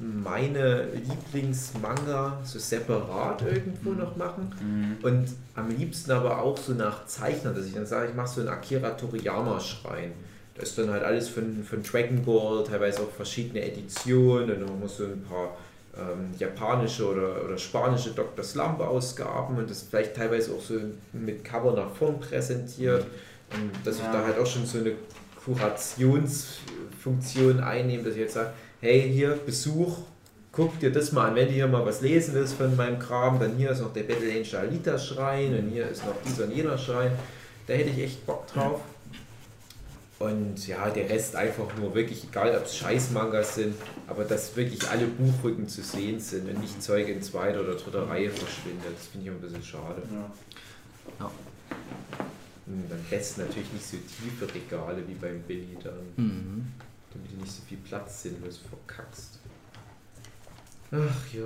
meine 0.01 0.87
Lieblingsmanga 0.95 2.41
so 2.43 2.59
separat 2.59 3.43
irgendwo 3.43 3.91
noch 3.91 4.17
machen. 4.17 4.51
Mhm. 4.61 5.05
Und 5.05 5.29
am 5.55 5.69
liebsten 5.77 6.13
aber 6.13 6.41
auch 6.41 6.57
so 6.57 6.73
nach 6.73 7.07
Zeichner, 7.07 7.53
dass 7.53 7.67
ich 7.67 7.75
dann 7.75 7.87
sage, 7.87 8.09
ich 8.11 8.15
mache 8.15 8.29
so 8.29 8.41
einen 8.41 8.49
Akira 8.49 8.91
Toriyama-Schrein. 8.91 10.13
Da 10.55 10.63
ist 10.63 10.79
dann 10.79 10.91
halt 10.91 11.03
alles 11.03 11.29
von, 11.29 11.63
von 11.63 11.83
Dragon 11.83 12.25
Ball, 12.25 12.65
teilweise 12.65 13.03
auch 13.03 13.11
verschiedene 13.11 13.63
Editionen, 13.63 14.51
und 14.51 14.69
dann 14.69 14.81
muss 14.81 14.97
so 14.97 15.05
ein 15.05 15.23
paar 15.23 15.57
ähm, 15.97 16.35
japanische 16.39 17.07
oder, 17.07 17.45
oder 17.45 17.59
spanische 17.59 18.11
Dr. 18.11 18.45
Slump-Ausgaben 18.45 19.57
und 19.59 19.71
das 19.71 19.83
vielleicht 19.83 20.17
teilweise 20.17 20.53
auch 20.53 20.61
so 20.61 20.75
mit 21.13 21.45
Cover 21.45 21.73
nach 21.73 21.95
vorn 21.95 22.21
präsentiert. 22.21 23.05
Und 23.53 23.71
dass 23.85 23.97
ich 23.97 24.03
Ja. 24.03 24.13
da 24.13 24.25
halt 24.25 24.39
auch 24.39 24.47
schon 24.47 24.65
so 24.67 24.79
eine 24.79 24.93
Kurationsfunktion 25.45 27.61
einnehme, 27.61 28.03
dass 28.05 28.15
ich 28.15 28.21
jetzt 28.21 28.35
sage, 28.35 28.51
hey, 28.81 29.11
hier, 29.13 29.39
Besuch, 29.45 29.99
guck 30.53 30.79
dir 30.81 30.91
das 30.93 31.13
mal 31.13 31.29
an, 31.29 31.35
wenn 31.37 31.49
du 31.49 31.53
hier 31.55 31.67
mal 31.69 31.85
was 31.85 32.01
lesen 32.01 32.35
willst 32.35 32.55
von 32.55 32.75
meinem 32.77 32.99
Kram, 32.99 33.39
dann 33.39 33.57
hier 33.57 33.71
ist 33.71 33.81
noch 33.81 33.93
der 33.93 34.03
Battle 34.05 34.31
Angel 34.31 34.57
Alita 34.57 34.99
Schrein 34.99 35.57
und 35.59 35.69
hier 35.71 35.89
ist 35.89 36.05
noch 36.05 36.15
dieser 36.27 36.45
und 36.45 36.53
jener 36.53 36.79
Schrein. 36.79 37.13
Da 37.67 37.75
hätte 37.75 37.91
ich 37.91 37.99
echt 37.99 38.27
Bock 38.27 38.47
drauf. 38.49 38.81
Und 40.19 40.67
ja, 40.67 40.91
der 40.91 41.09
Rest 41.09 41.35
einfach 41.35 41.75
nur 41.79 41.95
wirklich, 41.95 42.25
egal 42.25 42.55
ob 42.55 42.67
es 42.67 42.77
Scheißmangas 42.77 43.55
sind, 43.55 43.75
aber 44.07 44.25
dass 44.25 44.55
wirklich 44.55 44.87
alle 44.91 45.07
Buchrücken 45.07 45.67
zu 45.67 45.81
sehen 45.83 46.21
sind 46.21 46.47
und 46.47 46.61
nicht 46.61 46.83
Zeug 46.83 47.09
in 47.09 47.23
zweiter 47.23 47.63
oder 47.63 47.75
dritter 47.75 48.07
Reihe 48.07 48.29
verschwindet. 48.29 48.93
Das 48.99 49.07
finde 49.07 49.23
ich 49.23 49.27
immer 49.29 49.39
ein 49.39 49.41
bisschen 49.41 49.63
schade. 49.63 50.03
Ja. 51.19 51.25
Und 51.25 51.33
am 52.91 53.05
besten 53.11 53.43
natürlich 53.43 53.73
nicht 53.73 53.87
so 53.87 53.97
tiefe 53.97 54.53
Regale 54.55 55.03
wie 55.07 55.15
beim 55.15 55.41
Billy 55.43 55.77
dann, 55.83 55.95
Mhm. 56.17 56.67
damit 57.13 57.33
du 57.33 57.37
nicht 57.37 57.53
so 57.53 57.63
viel 57.69 57.79
Platz 57.79 58.23
sinnlos 58.23 58.59
verkackst. 58.59 59.39
Ach 60.93 61.33
ja, 61.33 61.43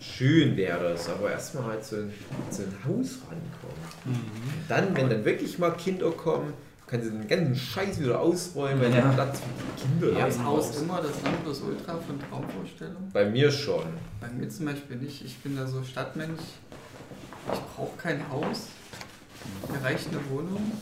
schön 0.00 0.56
wäre 0.56 0.90
das, 0.92 1.08
aber 1.08 1.30
erstmal 1.30 1.64
halt 1.64 1.84
so 1.84 1.96
ein, 1.96 2.12
so 2.50 2.62
ein 2.62 2.72
Haus 2.84 3.18
rankommen. 3.22 3.84
Und 4.04 4.20
dann, 4.68 4.96
wenn 4.96 5.08
dann 5.08 5.24
wirklich 5.24 5.58
mal 5.58 5.70
Kinder 5.72 6.10
kommen, 6.10 6.52
kannst 6.88 7.06
du 7.06 7.10
den 7.12 7.28
ganzen 7.28 7.54
Scheiß 7.56 8.00
wieder 8.00 8.20
ausräumen, 8.20 8.80
weil 8.80 8.90
Ja. 8.92 9.02
der 9.02 9.12
Platz 9.12 9.40
für 9.40 9.46
die 9.46 9.82
Kinder 9.82 10.18
Ja, 10.18 10.26
das 10.26 10.38
Haus 10.42 10.80
immer 10.80 11.00
das 11.00 11.22
Nonplusultra 11.22 11.98
von 11.98 12.18
Traumvorstellung? 12.20 13.10
Bei 13.12 13.24
mir 13.28 13.50
schon. 13.50 13.84
Bei 14.20 14.28
mir 14.28 14.48
zum 14.48 14.66
Beispiel 14.66 14.96
nicht. 14.96 15.24
Ich 15.24 15.36
bin 15.38 15.56
da 15.56 15.66
so 15.66 15.82
Stadtmensch. 15.84 16.40
Ich 17.52 17.60
brauche 17.76 17.96
kein 17.96 18.28
Haus. 18.28 18.66
Mir 19.70 19.82
reicht 19.84 20.08
eine 20.08 20.20
Wohnung. 20.30 20.72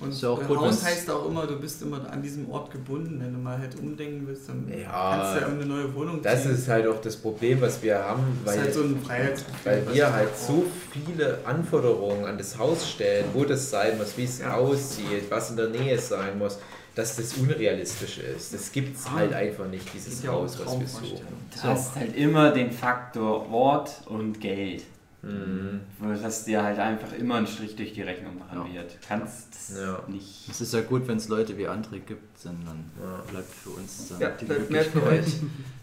Und 0.00 0.10
Ist 0.10 0.22
ja 0.22 0.30
auch 0.30 0.42
gut, 0.44 0.58
Haus 0.58 0.84
heißt 0.84 1.08
auch 1.08 1.26
immer, 1.28 1.46
du 1.46 1.58
bist 1.58 1.80
immer 1.80 2.10
an 2.10 2.20
diesem 2.20 2.50
Ort 2.50 2.70
gebunden. 2.72 3.20
Wenn 3.22 3.32
du 3.32 3.38
mal 3.38 3.56
halt 3.56 3.78
umdenken 3.78 4.26
willst, 4.26 4.48
dann 4.48 4.66
Ja, 4.68 4.90
kannst 5.16 5.36
du 5.36 5.40
ja 5.40 5.46
eine 5.54 5.64
neue 5.66 5.94
Wohnung 5.94 6.20
Das 6.20 6.42
ziehen. 6.42 6.52
ist 6.54 6.68
halt 6.68 6.86
auch 6.88 7.00
das 7.00 7.16
Problem, 7.16 7.60
was 7.60 7.80
wir 7.80 7.96
haben, 8.00 8.22
Das 8.44 8.56
ist 8.56 8.58
weil, 8.58 8.64
halt 8.64 8.74
so 8.74 9.54
weil 9.64 9.94
wir 9.94 10.12
halt 10.12 10.36
so 10.36 10.64
viele 10.92 11.38
Anforderungen 11.46 12.24
an 12.26 12.36
das 12.36 12.58
Haus 12.58 12.90
stellen, 12.90 13.26
wo 13.32 13.44
das 13.44 13.70
sein 13.70 13.96
muss, 13.96 14.16
wie 14.16 14.24
es 14.24 14.40
Ja. 14.40 14.54
aussieht, 14.56 15.30
was 15.30 15.50
in 15.50 15.56
der 15.56 15.68
Nähe 15.68 15.98
sein 15.98 16.38
muss, 16.38 16.58
dass 16.96 17.16
das 17.16 17.34
unrealistisch 17.34 18.18
ist. 18.18 18.52
Das 18.52 18.72
gibt 18.72 18.96
es 18.98 19.06
Ah. 19.06 19.12
halt 19.12 19.32
einfach 19.32 19.66
nicht, 19.68 19.86
dieses 19.94 20.26
Haus, 20.26 20.58
was 20.58 20.78
wir 20.80 20.86
suchen. 20.88 21.26
Du 21.54 21.62
hast 21.68 21.94
halt 21.94 22.14
immer 22.16 22.50
den 22.50 22.72
Faktor 22.72 23.48
Ort 23.50 23.92
und 24.06 24.40
Geld. 24.40 24.82
Mhm. 25.24 25.80
Wo 25.98 26.12
das 26.12 26.44
dir 26.44 26.62
halt 26.62 26.78
einfach 26.78 27.12
immer 27.14 27.36
einen 27.36 27.46
Strich 27.46 27.76
durch 27.76 27.92
die 27.92 28.02
Rechnung 28.02 28.38
machen 28.38 28.58
Ja. 28.68 28.74
wird. 28.82 28.92
Du 28.94 28.96
kannst 29.08 29.72
Ja. 29.76 30.02
nicht. 30.08 30.48
Es 30.50 30.60
ist 30.60 30.74
ja 30.74 30.82
gut, 30.82 31.06
wenn 31.08 31.16
es 31.16 31.28
Leute 31.28 31.56
wie 31.56 31.66
André 31.68 32.00
gibt, 32.00 32.44
denn 32.44 32.58
dann 32.66 32.84
Ja. 33.00 33.22
bleibt 33.30 33.52
für 33.52 33.70
uns 33.70 34.08
dann 34.08 34.20
Ja, 34.20 34.30
die, 34.30 34.44
Möglichkeit, 34.46 35.24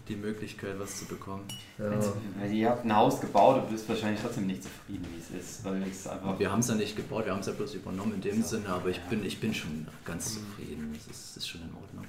die 0.08 0.16
Möglichkeit, 0.16 0.80
was 0.80 1.00
zu 1.00 1.06
bekommen. 1.06 1.44
Ja. 1.78 1.92
Weil 2.40 2.52
ihr 2.54 2.70
habt 2.70 2.86
ein 2.86 2.96
Haus 2.96 3.20
gebaut 3.20 3.64
und 3.64 3.72
bist 3.72 3.88
wahrscheinlich 3.90 4.22
trotzdem 4.22 4.48
nicht 4.48 4.64
zufrieden, 4.64 5.06
wie 5.14 5.20
es 5.38 5.44
ist. 5.44 5.66
Weil 5.66 5.82
es 5.84 6.08
einfach. 6.08 6.38
Wir 6.40 6.52
haben 6.52 6.60
es 6.60 6.68
ja 6.68 6.76
nicht 6.76 6.96
gebaut, 6.96 7.26
wir 7.26 7.32
haben 7.34 7.40
es 7.42 7.48
ja 7.48 7.54
bloß 7.54 7.74
übernommen 7.76 8.14
in 8.16 8.22
dem 8.22 8.42
So. 8.44 8.50
Sinne, 8.58 8.70
aber 8.70 8.90
ich 8.90 9.00
bin, 9.02 9.26
ich 9.26 9.40
bin 9.40 9.54
schon 9.54 9.88
ganz 10.06 10.36
zufrieden. 10.36 10.92
Das 10.94 11.04
ist, 11.16 11.30
das 11.36 11.38
ist 11.38 11.48
schon 11.48 11.62
in 11.62 11.74
Ordnung. 11.76 12.06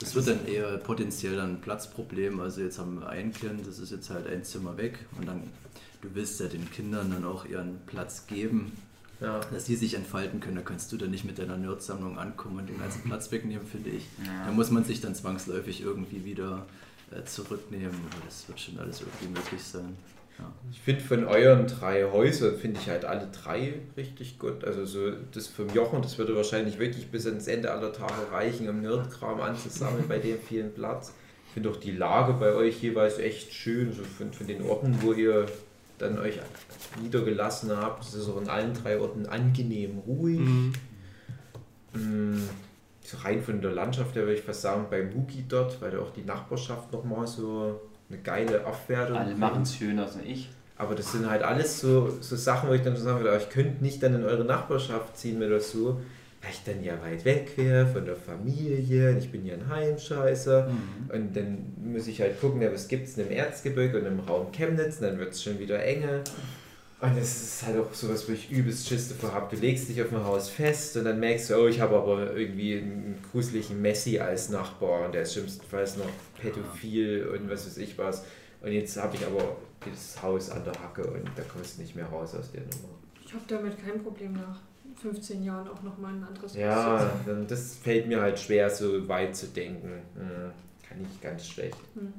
Das 0.00 0.14
wird 0.14 0.28
dann 0.28 0.46
eher 0.46 0.76
potenziell 0.78 1.34
dann 1.34 1.54
ein 1.54 1.60
Platzproblem. 1.60 2.38
Also 2.38 2.60
jetzt 2.60 2.78
haben 2.78 3.00
wir 3.00 3.08
ein 3.08 3.32
Kind, 3.32 3.66
das 3.66 3.80
ist 3.80 3.90
jetzt 3.90 4.10
halt 4.10 4.28
ein 4.28 4.44
Zimmer 4.44 4.76
weg 4.76 4.96
und 5.18 5.26
dann, 5.26 5.42
du 6.02 6.08
willst 6.14 6.40
ja 6.40 6.46
den 6.46 6.70
Kindern 6.70 7.10
dann 7.10 7.24
auch 7.24 7.44
ihren 7.44 7.78
Platz 7.86 8.26
geben, 8.26 8.72
Ja. 9.20 9.40
dass 9.52 9.64
die 9.64 9.76
sich 9.76 9.94
entfalten 9.94 10.40
können. 10.40 10.56
Da 10.56 10.62
kannst 10.62 10.92
du 10.92 10.96
dann 10.96 11.10
nicht 11.10 11.24
mit 11.24 11.38
deiner 11.38 11.56
Nerdsammlung 11.56 12.18
ankommen 12.18 12.58
und 12.60 12.68
den 12.68 12.78
ganzen 12.78 13.02
Platz 13.02 13.30
wegnehmen, 13.32 13.66
finde 13.66 13.90
ich. 13.90 14.04
Ja. 14.24 14.46
Da 14.46 14.52
muss 14.52 14.70
man 14.70 14.84
sich 14.84 15.00
dann 15.00 15.14
zwangsläufig 15.14 15.80
irgendwie 15.82 16.24
wieder 16.24 16.66
äh, 17.10 17.24
zurücknehmen. 17.24 17.90
Aber 18.10 18.24
das 18.26 18.46
wird 18.48 18.60
schon 18.60 18.78
alles 18.78 19.00
irgendwie 19.00 19.28
möglich 19.38 19.62
sein. 19.62 19.96
Ja. 20.38 20.44
Ich 20.70 20.80
finde 20.80 21.00
von 21.02 21.24
euren 21.24 21.66
drei 21.66 22.04
Häusern, 22.04 22.56
finde 22.56 22.78
ich 22.80 22.88
halt 22.88 23.04
alle 23.04 23.26
drei 23.32 23.80
richtig 23.96 24.38
gut. 24.38 24.62
Also 24.62 24.84
so 24.86 25.10
das 25.32 25.48
vom 25.48 25.68
Jochen, 25.74 26.00
das 26.00 26.16
würde 26.16 26.36
wahrscheinlich 26.36 26.78
wirklich 26.78 27.08
bis 27.10 27.26
ans 27.26 27.48
Ende 27.48 27.72
aller 27.72 27.92
Tage 27.92 28.30
reichen, 28.30 28.68
um 28.68 28.80
Nerdkram 28.80 29.40
anzusammeln 29.40 30.04
bei 30.06 30.18
dem 30.18 30.38
vielen 30.38 30.72
Platz. 30.72 31.12
Ich 31.48 31.54
finde 31.54 31.70
auch 31.70 31.76
die 31.76 31.90
Lage 31.90 32.34
bei 32.34 32.52
euch 32.54 32.80
jeweils 32.80 33.18
echt 33.18 33.52
schön, 33.52 33.92
so 33.92 34.04
von, 34.04 34.32
von 34.32 34.46
den 34.46 34.62
Orten, 34.62 34.98
wo 35.02 35.12
ihr 35.12 35.46
dann 35.98 36.18
euch 36.18 36.38
niedergelassen 37.02 37.70
habt. 37.76 38.04
Das 38.04 38.14
ist 38.14 38.28
auch 38.28 38.40
in 38.40 38.48
allen 38.48 38.74
drei 38.74 38.98
Orten 39.00 39.26
angenehm 39.26 39.98
ruhig. 39.98 40.40
Mhm. 40.40 40.72
So 43.02 43.16
rein 43.18 43.42
von 43.42 43.60
der 43.60 43.72
Landschaft 43.72 44.14
her 44.14 44.22
würde 44.22 44.34
ich 44.34 44.42
fast 44.42 44.62
sagen, 44.62 44.86
beim 44.90 45.14
Huki 45.14 45.44
dort, 45.48 45.80
weil 45.80 45.90
da 45.90 45.98
auch 45.98 46.12
die 46.12 46.22
Nachbarschaft 46.22 46.92
nochmal 46.92 47.26
so 47.26 47.80
eine 48.10 48.18
geile 48.20 48.64
Abwertung 48.66 49.16
Alle 49.16 49.34
machen 49.34 49.62
es 49.62 49.74
schöner 49.74 50.02
als 50.02 50.16
ich. 50.24 50.50
Aber 50.76 50.94
das 50.94 51.12
sind 51.12 51.28
halt 51.28 51.42
alles 51.42 51.80
so, 51.80 52.16
so 52.20 52.36
Sachen, 52.36 52.68
wo 52.68 52.74
ich 52.74 52.82
dann 52.82 52.96
so 52.96 53.02
sagen 53.02 53.24
würde, 53.24 53.36
ich 53.36 53.50
könnte 53.50 53.82
nicht 53.82 54.02
dann 54.02 54.14
in 54.14 54.24
eure 54.24 54.44
Nachbarschaft 54.44 55.16
ziehen 55.16 55.42
oder 55.42 55.60
so, 55.60 56.00
weil 56.42 56.50
ich 56.50 56.62
dann 56.64 56.82
ja 56.84 57.00
weit 57.02 57.24
weg 57.24 57.50
wäre 57.56 57.86
von 57.86 58.04
der 58.04 58.16
Familie, 58.16 59.10
und 59.10 59.18
ich 59.18 59.30
bin 59.32 59.44
ja 59.44 59.54
ein 59.54 59.68
Heimscheißer 59.68 60.68
Mhm. 60.68 61.10
und 61.12 61.36
dann 61.36 61.72
muss 61.92 62.06
ich 62.06 62.20
halt 62.20 62.40
gucken, 62.40 62.62
ja, 62.62 62.72
was 62.72 62.86
gibt 62.88 63.08
es 63.08 63.18
im 63.18 63.30
Erzgebirge 63.30 63.98
und 64.00 64.06
im 64.06 64.20
Raum 64.20 64.52
Chemnitz 64.52 64.96
und 64.98 65.02
dann 65.02 65.18
wird 65.18 65.32
es 65.32 65.42
schon 65.42 65.58
wieder 65.58 65.82
enge. 65.82 66.22
Und 67.00 67.16
das 67.16 67.42
ist 67.42 67.64
halt 67.64 67.76
auch 67.78 67.94
sowas, 67.94 68.28
wo 68.28 68.32
ich 68.32 68.50
übelst 68.50 68.88
Schiss 68.88 69.08
davor 69.08 69.32
habe. 69.32 69.54
Du 69.54 69.62
legst 69.62 69.88
dich 69.88 70.02
auf 70.02 70.12
ein 70.12 70.24
Haus 70.24 70.48
fest 70.48 70.96
und 70.96 71.04
dann 71.04 71.20
merkst 71.20 71.50
du, 71.50 71.54
oh, 71.56 71.68
ich 71.68 71.80
habe 71.80 71.94
aber 71.96 72.34
irgendwie 72.36 72.76
einen 72.78 73.22
gruseligen 73.30 73.80
Messi 73.80 74.18
als 74.18 74.48
Nachbar 74.48 75.06
und 75.06 75.14
der 75.14 75.22
ist 75.22 75.34
schlimmstenfalls 75.34 75.96
noch 75.96 76.08
pädophil 76.40 77.26
und 77.28 77.48
was 77.48 77.66
weiß 77.66 77.78
ich 77.78 77.96
was. 77.98 78.24
Und 78.62 78.72
jetzt 78.72 78.96
habe 79.00 79.14
ich 79.16 79.24
aber 79.24 79.56
dieses 79.86 80.20
Haus 80.20 80.50
an 80.50 80.64
der 80.64 80.72
Hacke 80.82 81.04
und 81.08 81.22
da 81.36 81.42
kommst 81.44 81.78
du 81.78 81.82
nicht 81.82 81.94
mehr 81.94 82.06
raus 82.06 82.34
aus 82.34 82.50
der 82.50 82.62
Nummer. 82.62 82.94
Ich 83.24 83.32
habe 83.32 83.44
damit 83.46 83.74
kein 83.80 84.02
Problem 84.02 84.32
nach 84.32 84.60
15 85.00 85.44
Jahren 85.44 85.68
auch 85.68 85.82
nochmal 85.82 86.14
ein 86.14 86.24
anderes 86.24 86.54
Ja, 86.54 87.10
das 87.46 87.76
fällt 87.76 88.08
mir 88.08 88.20
halt 88.20 88.38
schwer, 88.38 88.68
so 88.70 89.06
weit 89.08 89.36
zu 89.36 89.46
denken. 89.46 89.92
Hm, 90.16 90.50
kann 90.86 90.98
ich 91.02 91.20
ganz 91.20 91.46
schlecht. 91.46 91.76
Hm. 91.94 92.12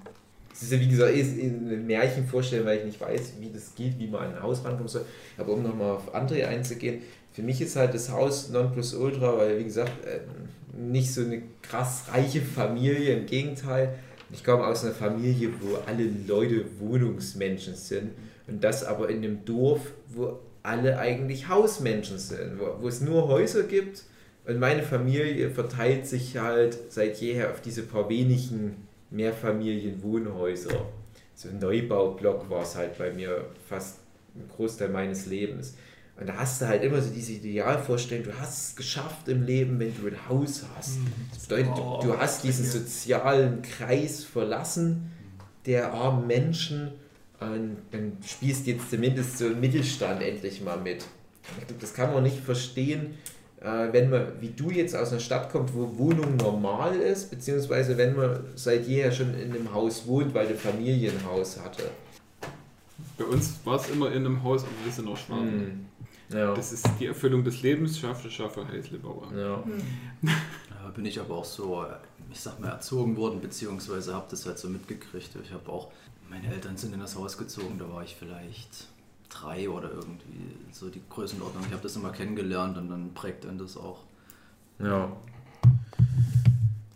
Es 0.52 0.64
ist 0.64 0.72
ja 0.72 0.80
wie 0.80 0.88
gesagt 0.88 1.14
ist 1.14 1.38
ein 1.38 1.86
Märchen 1.86 2.26
vorstellen, 2.28 2.66
weil 2.66 2.80
ich 2.80 2.86
nicht 2.86 3.00
weiß, 3.00 3.34
wie 3.40 3.50
das 3.50 3.76
geht, 3.76 3.98
wie 4.00 4.08
man 4.08 4.26
an 4.26 4.36
ein 4.36 4.44
Haus 4.44 4.64
rankommen 4.66 4.88
soll. 4.88 5.06
Aber 5.38 5.54
um 5.54 5.64
nochmal 5.64 5.92
auf 5.92 6.14
André 6.14 6.46
einzugehen, 6.46 7.02
für 7.32 7.44
mich 7.44 7.62
ist 7.62 7.76
halt 7.76 7.94
das 7.94 8.10
Haus 8.12 8.50
Nonplusultra, 8.50 9.38
weil 9.38 9.60
wie 9.60 9.64
gesagt, 9.64 9.92
ähm, 10.06 10.92
nicht 10.92 11.14
so 11.14 11.22
eine 11.22 11.42
krass 11.62 12.06
reiche 12.12 12.42
Familie, 12.42 13.16
im 13.16 13.26
Gegenteil. 13.26 13.96
Ich 14.32 14.44
komme 14.44 14.66
aus 14.66 14.84
einer 14.84 14.94
Familie, 14.94 15.50
wo 15.62 15.78
alle 15.88 16.10
Leute 16.28 16.66
Wohnungsmenschen 16.80 17.76
sind 17.76 18.12
und 18.48 18.64
das 18.64 18.84
aber 18.84 19.10
in 19.10 19.18
einem 19.18 19.46
Dorf, 19.46 19.82
wo 20.08 20.40
alle 20.70 21.00
eigentlich 21.00 21.50
Hausmenschen 21.50 22.18
sind, 22.18 22.60
wo, 22.60 22.82
wo 22.82 22.88
es 22.88 23.02
nur 23.02 23.28
Häuser 23.28 23.64
gibt 23.64 24.04
und 24.46 24.60
meine 24.60 24.84
Familie 24.84 25.50
verteilt 25.50 26.08
sich 26.08 26.38
halt 26.38 26.78
seit 26.90 27.18
jeher 27.20 27.52
auf 27.52 27.62
diese 27.62 27.84
paar 27.84 28.10
wenigen 28.10 28.88
Mehrfamilienwohnhäuser. 29.10 30.86
So 31.36 31.50
ein 31.50 31.60
Neubaublock 31.60 32.50
war 32.50 32.64
es 32.64 32.76
halt 32.76 32.98
bei 32.98 33.12
mir 33.12 33.46
fast 33.68 34.00
ein 34.36 34.48
Großteil 34.56 34.90
meines 34.90 35.26
Lebens. 35.26 35.76
Und 36.20 36.28
da 36.28 36.36
hast 36.36 36.62
du 36.62 36.68
halt 36.68 36.84
immer 36.84 37.02
so 37.02 37.14
diese 37.14 37.32
Idealvorstellung, 37.32 38.26
du 38.26 38.40
hast 38.40 38.70
es 38.70 38.76
geschafft 38.76 39.30
im 39.30 39.44
Leben, 39.44 39.80
wenn 39.80 39.94
du 39.96 40.08
ein 40.08 40.28
Haus 40.28 40.66
hast. 40.76 40.98
Das 41.34 41.48
bedeutet, 41.48 41.78
du, 41.78 42.08
du 42.08 42.18
hast 42.18 42.44
diesen 42.44 42.66
sozialen 42.66 43.62
Kreis 43.62 44.24
verlassen 44.26 45.12
der 45.66 45.94
armen 45.94 46.28
Menschen 46.28 46.92
und 47.40 47.78
dann 47.92 48.18
spielst 48.26 48.68
jetzt 48.68 48.90
zumindest 48.90 49.38
so 49.38 49.46
ein 49.46 49.60
Mittelstand 49.60 50.22
endlich 50.22 50.62
mal 50.62 50.78
mit. 50.78 51.06
Ich 51.60 51.68
glaube, 51.68 51.82
das 51.82 51.94
kann 51.94 52.14
man 52.14 52.24
nicht 52.24 52.40
verstehen, 52.40 53.16
äh, 53.62 53.92
wenn 53.92 54.10
man, 54.10 54.28
wie 54.40 54.50
du 54.50 54.70
jetzt 54.70 54.96
aus 54.96 55.12
einer 55.12 55.20
Stadt 55.20 55.52
kommt, 55.52 55.74
wo 55.74 55.98
Wohnung 55.98 56.38
normal 56.38 56.96
ist, 56.96 57.30
beziehungsweise 57.30 57.98
wenn 57.98 58.16
man 58.16 58.40
seit 58.56 58.88
jeher 58.88 59.12
schon 59.12 59.34
in 59.34 59.52
einem 59.52 59.74
Haus 59.74 60.06
wohnt, 60.08 60.34
weil 60.34 60.48
eine 60.48 60.56
Familie 60.56 61.12
ein 61.12 61.26
Haus 61.26 61.60
hatte. 61.60 61.84
Bei 63.18 63.26
uns 63.26 63.60
war 63.66 63.76
es 63.76 63.90
immer 63.90 64.12
in 64.12 64.26
einem 64.26 64.44
Haus, 64.44 64.64
aber 64.64 64.72
wir 64.86 64.92
sind 64.92 65.06
noch 65.06 65.18
Schwaben. 65.18 65.86
Hm. 66.30 66.38
Ja. 66.38 66.54
Das 66.54 66.72
ist 66.72 66.88
die 67.00 67.08
Erfüllung 67.08 67.44
des 67.44 67.62
Lebens, 67.62 68.00
schaffe, 68.00 68.30
schaffe, 68.30 68.68
Heißlebauer. 68.68 69.34
ja. 69.36 69.64
Hm. 69.64 70.30
Ja, 70.82 70.90
bin 70.92 71.06
ich 71.06 71.20
aber 71.20 71.36
auch 71.36 71.46
so, 71.46 71.86
ich 72.32 72.40
sag 72.40 72.58
mal, 72.60 72.70
erzogen 72.70 73.18
worden, 73.18 73.42
beziehungsweise 73.42 74.14
habe 74.14 74.28
das 74.30 74.46
halt 74.46 74.58
so 74.58 74.70
mitgekriegt. 74.70 75.30
Ich 75.44 75.52
habe 75.52 75.70
auch, 75.70 75.92
meine 76.30 76.48
Eltern 76.54 76.78
sind 76.78 76.94
in 76.94 77.00
das 77.00 77.16
Haus 77.16 77.38
gezogen, 77.38 77.78
da 77.80 77.90
war 77.90 78.04
ich 78.04 78.16
vielleicht 78.16 78.88
drei 79.30 79.70
oder 79.70 79.92
irgendwie 79.92 80.56
so 80.72 80.90
die 80.90 81.02
Größenordnung. 81.10 81.64
Ich 81.66 81.72
habe 81.72 81.84
das 81.84 81.96
immer 81.96 82.12
kennengelernt 82.12 82.78
und 82.78 82.90
dann 82.90 83.14
prägt 83.14 83.46
dann 83.46 83.58
das 83.58 83.78
auch. 83.78 84.04
Ja. 84.80 85.12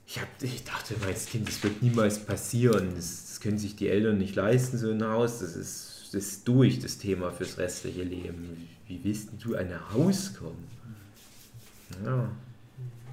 Ich, 0.05 0.19
hab, 0.19 0.27
ich 0.41 0.63
dachte 0.63 0.95
immer 0.95 1.07
als 1.07 1.25
Kind, 1.25 1.47
das 1.47 1.61
wird 1.63 1.81
niemals 1.81 2.23
passieren. 2.23 2.93
Das, 2.95 3.27
das 3.27 3.39
können 3.39 3.57
sich 3.57 3.75
die 3.75 3.89
Eltern 3.89 4.17
nicht 4.17 4.35
leisten, 4.35 4.77
so 4.77 4.91
ein 4.91 5.03
Haus. 5.03 5.39
Das 5.39 5.55
ist, 5.55 6.09
das 6.11 6.23
ist 6.23 6.47
durch, 6.47 6.79
das 6.79 6.97
Thema 6.97 7.31
fürs 7.31 7.57
restliche 7.57 8.03
Leben. 8.03 8.69
Wie, 8.87 9.03
willst 9.03 9.31
denn 9.31 9.39
du 9.39 9.55
an 9.55 9.67
ein 9.67 9.93
Haus 9.93 10.33
kommen? 10.35 10.67
Ja. 12.03 12.29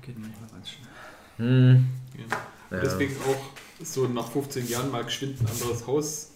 Geht 0.03 0.19
manchmal 0.19 0.51
ganz 0.51 0.71
schnell. 0.71 0.89
Hm. 1.37 1.87
Ja. 2.19 2.37
Ja. 2.77 2.83
Deswegen 2.83 3.17
auch 3.23 3.70
so 3.83 4.07
nach 4.07 4.31
15 4.31 4.69
Jahren 4.69 4.91
mal 4.91 5.05
geschwind 5.05 5.41
ein 5.41 5.47
anderes 5.47 5.87
Haus 5.87 6.29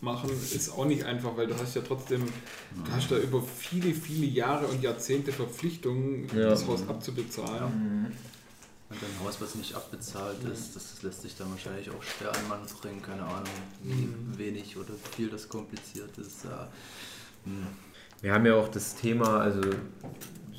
machen, 0.00 0.30
ist 0.54 0.70
auch 0.70 0.84
nicht 0.84 1.04
einfach, 1.04 1.36
weil 1.36 1.46
du 1.48 1.56
hast 1.58 1.74
ja 1.74 1.82
trotzdem, 1.82 2.24
du 2.24 2.92
hast 2.92 3.10
da 3.10 3.16
über 3.16 3.42
viele, 3.42 3.92
viele 3.94 4.26
Jahre 4.26 4.66
und 4.66 4.82
Jahrzehnte 4.82 5.32
Verpflichtungen, 5.32 6.28
Ja. 6.36 6.50
das 6.50 6.66
Haus 6.66 6.86
abzubezahlen. 6.88 8.14
Und 8.90 8.96
ein 8.96 9.24
Haus, 9.26 9.38
was 9.40 9.54
nicht 9.54 9.74
abbezahlt 9.74 10.42
ist, 10.44 10.74
das 10.74 11.02
lässt 11.02 11.22
sich 11.22 11.36
dann 11.36 11.50
wahrscheinlich 11.50 11.90
auch 11.90 12.02
schwer 12.02 12.34
an 12.34 12.48
Mann 12.48 12.60
bringen. 12.80 13.02
Keine 13.02 13.22
Ahnung, 13.22 13.52
wie 13.82 14.08
wenig 14.38 14.78
oder 14.78 14.94
viel 15.14 15.28
das 15.28 15.48
kompliziert 15.48 16.16
ist. 16.16 16.44
Ja. 16.44 16.68
Hm. 17.44 17.66
Wir 18.22 18.32
haben 18.32 18.46
ja 18.46 18.54
auch 18.54 18.68
das 18.68 18.94
Thema, 18.94 19.40
also 19.40 19.60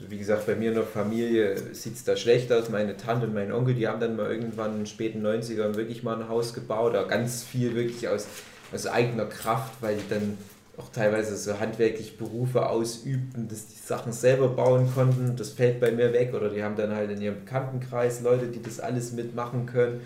wie 0.08 0.18
gesagt, 0.18 0.46
bei 0.46 0.56
mir 0.56 0.70
in 0.70 0.76
der 0.76 0.84
Familie 0.84 1.58
sieht 1.74 1.96
es 1.96 2.04
da 2.04 2.16
schlecht 2.16 2.52
aus. 2.52 2.70
Meine 2.70 2.96
Tante 2.98 3.28
und 3.28 3.34
mein 3.34 3.52
Onkel, 3.52 3.76
die 3.76 3.88
haben 3.88 4.00
dann 4.00 4.16
mal 4.16 4.32
irgendwann 4.32 4.72
in 4.72 4.78
den 4.80 4.86
späten 4.86 5.26
90ern 5.26 5.76
wirklich 5.76 6.04
mal 6.04 6.22
ein 6.22 6.30
Haus 6.30 6.54
gebaut, 6.54 6.94
da 6.94 7.04
ganz 7.04 7.44
viel 7.44 7.76
wirklich 7.76 8.08
aus, 8.08 8.28
aus 8.74 8.88
eigener 8.88 9.26
Kraft, 9.26 9.74
weil 9.82 9.98
die 9.98 10.10
dann 10.10 10.38
auch 10.78 10.90
teilweise 10.92 11.36
so 11.36 11.60
handwerklich 11.60 12.18
Berufe 12.18 12.68
ausübten, 12.68 13.50
dass 13.50 13.68
die 13.68 13.80
Sachen 13.80 14.14
selber 14.14 14.48
bauen 14.48 14.90
konnten. 14.94 15.36
Das 15.36 15.50
fällt 15.50 15.80
bei 15.80 15.92
mir 15.92 16.14
weg. 16.14 16.34
Oder 16.34 16.50
die 16.50 16.64
haben 16.64 16.78
dann 16.78 16.96
halt 16.96 17.12
in 17.12 17.22
ihrem 17.22 17.42
Bekanntenkreis 17.42 18.22
Leute, 18.22 18.48
die 18.48 18.62
das 18.62 18.80
alles 18.80 19.12
mitmachen 19.12 19.66
können. 19.66 20.02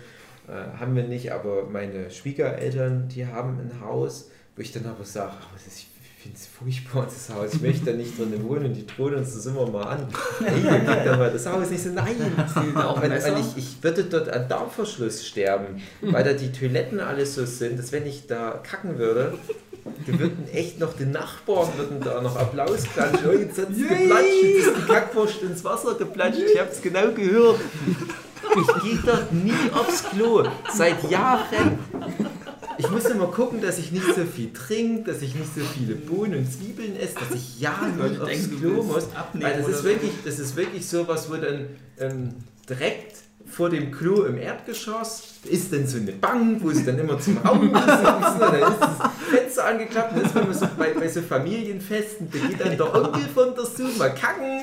Äh, 0.48 0.78
haben 0.78 0.96
wir 0.96 1.04
nicht, 1.04 1.32
aber 1.32 1.64
meine 1.70 2.10
Schwiegereltern, 2.10 3.08
die 3.08 3.26
haben 3.26 3.58
ein 3.60 3.80
Haus, 3.80 4.30
wo 4.56 4.62
ich 4.62 4.72
dann 4.72 4.86
aber 4.86 5.04
sage, 5.04 5.32
ich 5.66 5.86
finde 6.24 6.38
es 6.38 6.46
furchtbar, 6.46 7.04
das 7.04 7.34
Haus, 7.34 7.54
ich 7.54 7.60
möchte 7.60 7.84
da 7.84 7.92
nicht 7.92 8.18
drin 8.18 8.32
wohnen 8.44 8.66
und 8.66 8.74
die 8.74 8.86
drohen 8.86 9.14
uns 9.14 9.34
das 9.34 9.46
immer 9.46 9.66
mal 9.68 9.82
an. 9.82 10.08
Hey, 10.44 10.60
kriegt 10.60 11.06
aber 11.06 11.28
das 11.28 11.46
Haus 11.46 11.70
nicht 11.70 11.82
so, 11.82 11.90
nein. 11.90 12.16
auch 12.76 13.00
Messer? 13.00 13.32
weil 13.32 13.40
ich, 13.40 13.56
ich 13.56 13.82
würde 13.82 14.04
dort 14.04 14.28
an 14.30 14.48
Darmverschluss 14.48 15.26
sterben, 15.26 15.82
weil 16.00 16.24
da 16.24 16.32
die 16.32 16.50
Toiletten 16.50 17.00
alles 17.00 17.34
so 17.34 17.44
sind, 17.44 17.78
dass 17.78 17.92
wenn 17.92 18.06
ich 18.06 18.26
da 18.26 18.62
kacken 18.62 18.98
würde, 18.98 19.34
da 20.06 20.18
würden 20.18 20.48
echt 20.52 20.80
noch 20.80 20.94
die 20.94 21.04
Nachbarn 21.04 21.68
würden 21.76 22.00
da 22.00 22.20
noch 22.20 22.36
Applaus 22.36 22.84
klatschen. 22.84 23.28
Oh, 23.28 23.32
jetzt 23.32 23.58
hat 23.58 23.70
es 23.70 23.78
geplatscht, 23.78 24.42
jetzt 24.42 24.66
ist 24.66 24.76
die 24.76 24.92
Kackwurst 24.92 25.42
ins 25.42 25.62
Wasser 25.62 25.94
geplatscht. 25.94 26.40
Ich 26.40 26.58
habe 26.58 26.70
es 26.70 26.80
genau 26.80 27.12
gehört. 27.12 27.60
Ich 28.56 28.82
gehe 28.82 28.98
dort 29.04 29.32
nie 29.32 29.52
aufs 29.72 30.04
Klo. 30.04 30.44
Seit 30.72 31.10
Jahren. 31.10 31.78
Ich 32.78 32.90
muss 32.90 33.04
immer 33.06 33.26
gucken, 33.26 33.60
dass 33.60 33.78
ich 33.78 33.92
nicht 33.92 34.06
so 34.14 34.24
viel 34.24 34.52
trinke, 34.52 35.12
dass 35.12 35.22
ich 35.22 35.34
nicht 35.34 35.54
so 35.54 35.60
viele 35.60 35.94
Bohnen 35.94 36.40
und 36.40 36.52
Zwiebeln 36.52 36.96
esse, 36.96 37.14
dass 37.14 37.30
ich 37.34 37.60
ja 37.60 37.74
Leute 37.96 38.22
aufs 38.22 38.50
Klo 38.58 38.82
muss. 38.82 39.08
Weil 39.34 39.62
das 39.62 39.68
ist 39.68 39.84
wirklich, 39.84 40.12
das 40.24 40.38
ist 40.38 40.56
wirklich 40.56 40.86
so 40.86 41.06
was, 41.06 41.30
wo 41.30 41.36
dann 41.36 41.68
ähm, 41.98 42.34
direkt 42.68 43.18
vor 43.46 43.70
dem 43.70 43.90
Klo 43.92 44.24
im 44.24 44.38
Erdgeschoss 44.38 45.33
ist 45.46 45.72
dann 45.72 45.86
so 45.86 45.98
eine 45.98 46.12
Bank, 46.12 46.62
wo 46.62 46.70
sie 46.70 46.84
dann 46.84 46.98
immer 46.98 47.18
zum 47.18 47.34
sitzen? 47.34 47.48
Und 47.48 47.72
dann 47.72 48.72
ist 48.72 48.80
das 48.80 49.10
Fenster 49.30 49.64
angeklappt 49.66 50.12
und 50.12 50.22
dann 50.22 50.24
ist 50.24 50.34
man 50.34 50.54
so 50.54 50.66
bei, 50.76 50.90
bei 50.90 51.08
so 51.08 51.22
Familienfesten, 51.22 52.30
da 52.30 52.38
geht 52.38 52.60
dann 52.60 52.76
der 52.76 52.94
Onkel 52.94 53.22
von 53.34 53.54
der 53.54 53.64
Zoom 53.64 53.96
mal 53.98 54.14
kacken 54.14 54.62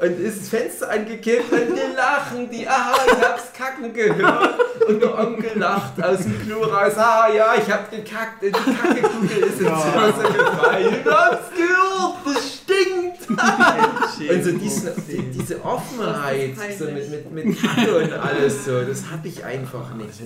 und 0.00 0.20
ist 0.20 0.42
das 0.42 0.48
Fenster 0.48 0.90
angekippt 0.90 1.52
und 1.52 1.76
die 1.76 1.96
lachen, 1.96 2.50
die, 2.50 2.66
aha, 2.66 2.96
ich 3.06 3.24
hab's 3.24 3.52
kacken 3.56 3.92
gehört. 3.92 4.58
Und 4.88 5.00
der 5.00 5.18
Onkel 5.18 5.58
lacht 5.58 6.02
aus 6.02 6.18
dem 6.18 6.40
Klo 6.42 6.62
raus, 6.62 6.96
ah 6.96 7.28
ja, 7.34 7.54
ich 7.54 7.70
hab 7.70 7.90
gekackt 7.90 8.42
und 8.42 8.56
die 8.56 8.74
Kackekugel 8.74 9.38
ist 9.44 9.60
ins 9.60 9.70
Wasser 9.70 10.32
gefallen, 10.32 10.96
ich 11.00 11.12
hab's 11.12 11.50
gehört, 11.50 12.16
das 12.24 12.54
stinkt. 12.54 13.28
Und 13.28 14.44
so 14.44 14.52
diesen, 14.52 14.90
die, 15.08 15.30
diese 15.30 15.64
Offenheit 15.64 16.54
so 16.78 16.84
mit, 16.84 17.10
mit, 17.10 17.46
mit 17.46 17.60
Kacke 17.60 17.96
und 17.96 18.12
alles 18.12 18.64
so, 18.64 18.82
das 18.82 19.04
habe 19.10 19.28
ich 19.28 19.44
einfach 19.44 19.94
nicht. 19.94 20.21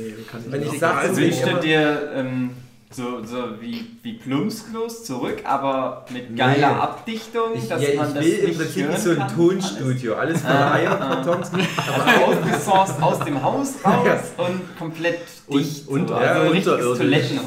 Und 0.52 0.62
ich 0.74 0.78
sag 0.80 0.96
Also 0.96 1.08
deswegen 1.14 1.26
wünschst 1.30 1.44
du 1.46 1.50
immer, 1.50 1.60
dir 1.60 2.12
ähm, 2.14 2.50
so, 2.90 3.24
so 3.24 3.60
wie, 3.60 3.84
wie 4.02 4.12
Plumpsklos 4.14 5.04
zurück, 5.04 5.38
aber 5.44 6.06
mit 6.10 6.36
geiler 6.36 6.68
Nee. 6.74 6.80
Abdichtung, 6.80 7.42
ich, 7.54 7.68
dass 7.68 7.82
ja, 7.82 7.88
man 7.96 8.08
ich 8.08 8.14
das 8.14 8.24
will 8.24 8.34
im 8.50 8.56
Prinzip 8.56 8.86
hören 8.86 9.00
so 9.00 9.10
ein 9.10 9.16
kann, 9.18 9.36
Tonstudio, 9.36 10.14
alles 10.14 10.40
voller 10.40 10.54
Ah, 10.54 10.74
Eierkartons. 10.74 11.50
Alles 11.52 12.22
outgesourced 12.24 13.02
aus 13.02 13.18
dem 13.24 13.42
Haus 13.42 13.68
raus 13.84 14.20
und 14.36 14.78
komplett 14.78 15.18
Und- 15.48 15.58
dicht. 15.60 15.88
und- 15.88 16.08
so. 16.08 16.14
ja, 16.14 16.20
also 16.20 16.40
ein 16.42 17.08
richtiges. 17.08 17.44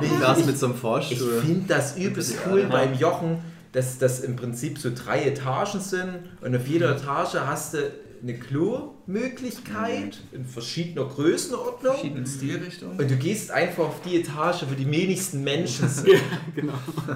Nee, 0.00 0.08
Gras 0.18 0.38
ich- 0.40 0.46
mit 0.46 0.58
so 0.58 0.66
einem 0.66 0.74
Ich 0.74 0.80
Fahrstuhl. 0.80 1.40
finde 1.44 1.64
das 1.68 1.96
übelst 1.98 2.34
Ja. 2.34 2.50
cool 2.52 2.66
beim 2.70 2.94
Jochen, 2.94 3.38
dass 3.74 3.98
das 3.98 4.20
im 4.20 4.36
Prinzip 4.36 4.78
so 4.78 4.90
drei 4.94 5.24
Etagen 5.24 5.80
sind 5.80 6.20
und 6.40 6.56
auf 6.56 6.66
jeder 6.66 6.96
Etage 6.96 7.34
hast 7.34 7.74
du 7.74 7.78
eine 8.22 8.38
Klo-Möglichkeit 8.38 10.18
in 10.32 10.46
verschiedener 10.46 11.04
Größenordnung. 11.06 11.92
Verschiedenen 11.92 12.26
Stilrichtungen. 12.26 12.98
Und 12.98 13.10
du 13.10 13.16
gehst 13.16 13.50
einfach 13.50 13.84
auf 13.84 14.00
die 14.02 14.16
Etage, 14.20 14.62
wo 14.68 14.74
die 14.74 14.90
wenigsten 14.90 15.44
Menschen 15.44 15.88
sind. 15.90 16.20
genau. 16.54 16.72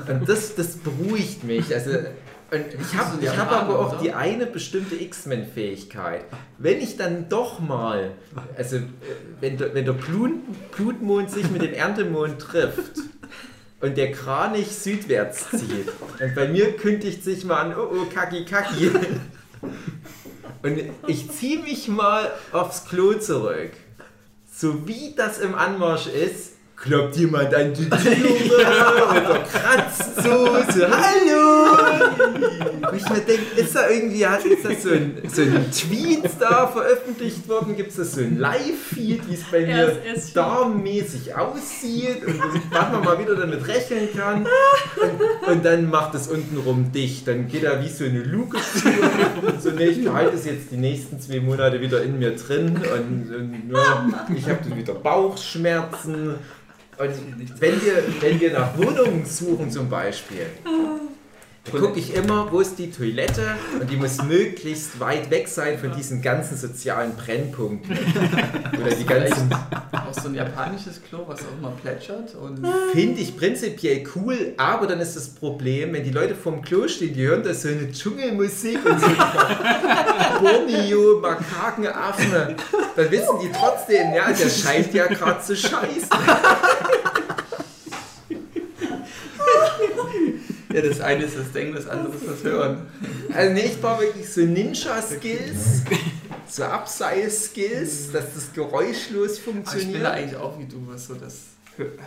Und 0.09 0.29
das, 0.29 0.55
das 0.55 0.77
beruhigt 0.77 1.45
mich. 1.45 1.73
Also, 1.75 1.91
und 2.51 2.65
ich 2.81 2.95
habe 2.97 3.23
ich 3.25 3.37
hab 3.37 3.53
aber 3.53 3.79
auch 3.79 4.01
die 4.01 4.13
eine 4.13 4.47
bestimmte 4.47 4.97
X-Men-Fähigkeit. 4.97 6.25
Wenn 6.59 6.79
ich 6.81 6.97
dann 6.97 7.29
doch 7.29 7.61
mal, 7.61 8.13
also 8.57 8.77
äh, 8.77 8.83
wenn, 9.41 9.57
der- 9.59 9.75
wenn 9.75 9.85
der 9.85 9.93
Blut, 9.93 10.33
Blutmond 10.77 11.31
sich 11.31 11.51
mit 11.51 11.63
dem 11.63 11.73
Erntemond 11.75 12.39
trifft 12.39 12.93
und 13.81 13.97
der 13.97 14.13
Kranich 14.13 14.69
südwärts 14.69 15.51
zieht 15.51 15.89
und 16.21 16.35
bei 16.35 16.49
mir 16.49 16.77
kündigt 16.77 17.23
sich 17.23 17.45
mal 17.45 17.61
an, 17.61 17.75
oh 17.77 17.89
oh, 17.93 18.07
kaki 18.13 18.45
kaki. 18.45 18.91
Und 20.63 20.81
ich 21.07 21.31
ziehe 21.31 21.61
mich 21.61 21.89
mal 21.89 22.33
aufs 22.53 22.87
Klo 22.87 23.15
zurück. 23.15 23.71
So 24.53 24.89
wie 24.89 25.15
das 25.15 25.39
im 25.39 25.55
Anmarsch 25.55 26.09
ist, 26.09 26.55
kloppt 26.81 27.17
jemand 27.17 27.53
an 27.55 27.75
die 27.75 27.89
Türe 27.89 28.55
oder 29.11 29.45
kratzt 29.51 30.17
so, 30.17 30.47
so 30.73 30.87
Hallo! 30.89 31.77
Und 32.89 32.97
ich 32.97 33.09
mir 33.11 33.21
denke, 33.21 33.61
ist 33.61 33.75
da 33.75 33.89
irgendwie, 33.89 34.27
hat 34.27 34.45
ist 34.45 34.65
das 34.65 34.83
so 34.83 34.91
ein, 34.91 35.21
so 35.33 35.43
ein 35.43 35.71
Tweet 35.73 36.31
da 36.39 36.69
veröffentlicht 36.69 37.49
worden? 37.49 37.77
Gibt 37.77 37.91
es 37.91 37.97
da 37.97 38.05
so 38.05 38.21
ein 38.21 38.39
Live-Feed, 38.39 39.29
wie 39.29 39.35
es 39.35 39.43
bei 39.51 39.67
mir 39.67 40.01
darmmäßig 40.35 41.35
aussieht 41.35 42.25
und 42.25 42.41
wann 42.71 42.93
man 42.93 43.05
mal 43.05 43.19
wieder 43.19 43.35
damit 43.35 43.67
rechnen 43.67 44.09
kann? 44.17 44.47
Und, 44.47 45.49
und 45.53 45.65
dann 45.65 45.91
macht 45.91 46.15
es 46.15 46.29
untenrum 46.29 46.93
dicht. 46.93 47.27
Dann 47.27 47.49
geht 47.49 47.65
da 47.65 47.83
wie 47.83 47.89
so 47.89 48.05
eine 48.05 48.23
Luke 48.23 48.59
zu. 48.59 48.89
Und 48.89 49.61
so, 49.61 49.71
nee, 49.71 49.87
ich 49.87 50.05
behalte 50.05 50.37
es 50.37 50.47
jetzt 50.47 50.71
die 50.71 50.77
nächsten 50.77 51.21
zwei 51.21 51.41
Monate 51.41 51.81
wieder 51.81 52.03
in 52.03 52.19
mir 52.19 52.37
drin 52.37 52.77
und, 52.77 53.35
und 53.35 53.73
ja, 53.73 54.09
ich 54.35 54.49
habe 54.49 54.61
dann 54.69 54.79
wieder 54.79 54.95
Bauchschmerzen. 54.95 56.37
Wenn 56.99 57.81
wir, 57.83 58.03
wenn 58.21 58.41
wir 58.41 58.53
nach 58.53 58.77
Wohnungen 58.77 59.25
suchen 59.25 59.71
zum 59.71 59.89
Beispiel, 59.89 60.47
gucke 61.73 61.99
ich 61.99 62.15
immer, 62.15 62.51
wo 62.51 62.61
ist 62.61 62.79
die 62.79 62.91
Toilette 62.91 63.43
und 63.81 63.91
die 63.91 63.97
muss 63.97 64.23
möglichst 64.23 65.01
weit 65.01 65.31
weg 65.31 65.49
sein 65.49 65.79
von 65.79 65.93
diesen 65.93 66.23
ganzen 66.23 66.57
sozialen 66.57 67.15
Brennpunkten. 67.15 67.97
Oder 68.81 68.95
die 68.95 69.05
ganzen 69.05 69.53
Auch 69.53 70.13
so 70.13 70.29
ein 70.29 70.35
japanisches 70.35 71.03
Klo, 71.03 71.21
was 71.27 71.41
auch 71.41 71.59
immer 71.59 71.73
plätschert. 71.83 72.35
Und 72.35 72.67
Finde 72.93 73.21
ich 73.21 73.37
prinzipiell 73.37 74.05
cool, 74.17 74.55
aber 74.57 74.87
dann 74.87 75.01
ist 75.01 75.17
das 75.17 75.29
Problem, 75.29 75.93
wenn 75.93 76.05
die 76.05 76.11
Leute 76.11 76.35
vorm 76.35 76.63
Klo 76.63 76.89
stehen, 76.89 77.15
die 77.15 77.27
hören 77.27 77.43
da 77.43 77.55
so 77.55 77.69
eine 77.69 77.91
Dschungelmusik 77.91 78.85
und 78.85 79.01
so 79.01 79.07
Borneo, 80.41 81.21
Makakenaffen, 81.21 82.57
dann 82.97 83.11
wissen 83.11 83.39
die 83.43 83.51
trotzdem, 83.53 84.15
ja, 84.15 84.31
der 84.33 84.49
scheint 84.49 84.95
ja 84.95 85.07
gerade 85.07 85.41
zu 85.43 85.57
scheißen. 85.57 86.09
ja, 90.83 90.89
das 90.89 91.01
eine 91.01 91.25
ist 91.25 91.37
das 91.37 91.53
Denken, 91.53 91.75
das 91.75 91.89
andere 91.89 92.15
ist 92.15 92.27
das 92.27 92.45
Hören. 92.45 92.87
Also 93.35 93.53
nee, 93.53 93.67
ich 93.67 93.81
brauche 93.81 94.03
wirklich 94.03 94.33
so 94.33 94.41
Ninja-Skills, 94.43 95.83
so 96.49 96.65
Abseil-Skills, 96.65 98.13
dass 98.13 98.35
das 98.35 98.53
geräuschlos 98.53 99.15
Aber 99.15 99.25
ich 99.25 99.45
bin 99.45 99.55
funktioniert. 99.55 100.03
da 100.03 100.11
eigentlich 100.13 100.37
auch 100.37 100.59
wie 100.59 100.67
du, 100.67 100.77
was 100.87 101.07
so 101.07 101.15
das 101.15 101.33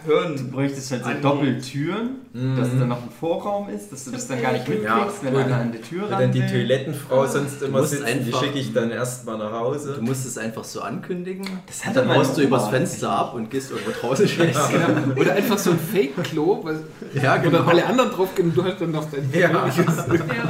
Hören 0.05 0.35
Du 0.37 0.43
bräuchtest 0.51 0.91
halt 0.91 1.03
so. 1.05 1.11
Doppeltüren, 1.21 2.17
Mhm. 2.33 2.57
dass 2.57 2.69
da 2.77 2.85
noch 2.85 3.03
ein 3.03 3.09
Vorraum 3.09 3.69
ist, 3.69 3.91
dass 3.91 4.05
du 4.05 4.11
das 4.11 4.27
dann 4.27 4.41
gar 4.41 4.51
nicht 4.53 4.67
mitkriegst, 4.67 4.87
Ja, 4.87 5.07
wenn 5.23 5.35
einer 5.35 5.49
dann- 5.49 5.61
an 5.61 5.71
die 5.71 5.81
Tür 5.81 6.03
Wo 6.07 6.09
dann 6.09 6.31
die 6.31 6.41
ran. 6.41 6.49
Toilettenfrau 6.49 7.25
sonst 7.27 7.61
immer 7.61 7.79
musst 7.79 7.91
sitzt, 7.91 8.07
die 8.27 8.33
schicke 8.33 8.59
ich 8.59 8.73
dann 8.73 8.91
erstmal 8.91 9.37
nach 9.37 9.51
Hause. 9.51 9.93
Du 9.95 10.01
musst 10.01 10.25
es 10.25 10.37
einfach 10.37 10.63
so 10.63 10.81
ankündigen. 10.81 11.45
Das 11.67 11.85
hat 11.85 11.95
dann 11.95 12.09
haust 12.09 12.37
du 12.37 12.41
übers 12.41 12.67
Fenster 12.69 13.09
ab 13.11 13.33
und 13.33 13.49
gehst 13.49 13.71
irgendwo 13.71 13.91
draußen 13.91 14.27
scheißen. 14.27 14.71
Genau. 14.71 15.19
Oder 15.21 15.33
einfach 15.33 15.57
so 15.57 15.71
ein 15.71 15.79
Fake-Klo, 15.79 16.59
was- 16.63 16.77
Ja, 17.21 17.37
wo 17.39 17.43
genau. 17.43 17.59
dann 17.59 17.69
alle 17.69 17.85
anderen 17.85 18.11
drauf 18.11 18.35
gehen 18.35 18.45
und 18.49 18.57
du 18.57 18.63
hast 18.63 18.81
dann 18.81 18.91
noch 18.91 19.09
dein 19.11 19.29
Ja. 19.33 19.49
Ja. 19.51 19.63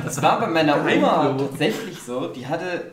Das 0.03 0.21
war 0.21 0.39
bei 0.39 0.47
meiner 0.47 0.77
Oma 0.83 1.35
tatsächlich 1.37 1.99
so. 2.01 2.27
Die 2.27 2.47
hatte, 2.47 2.91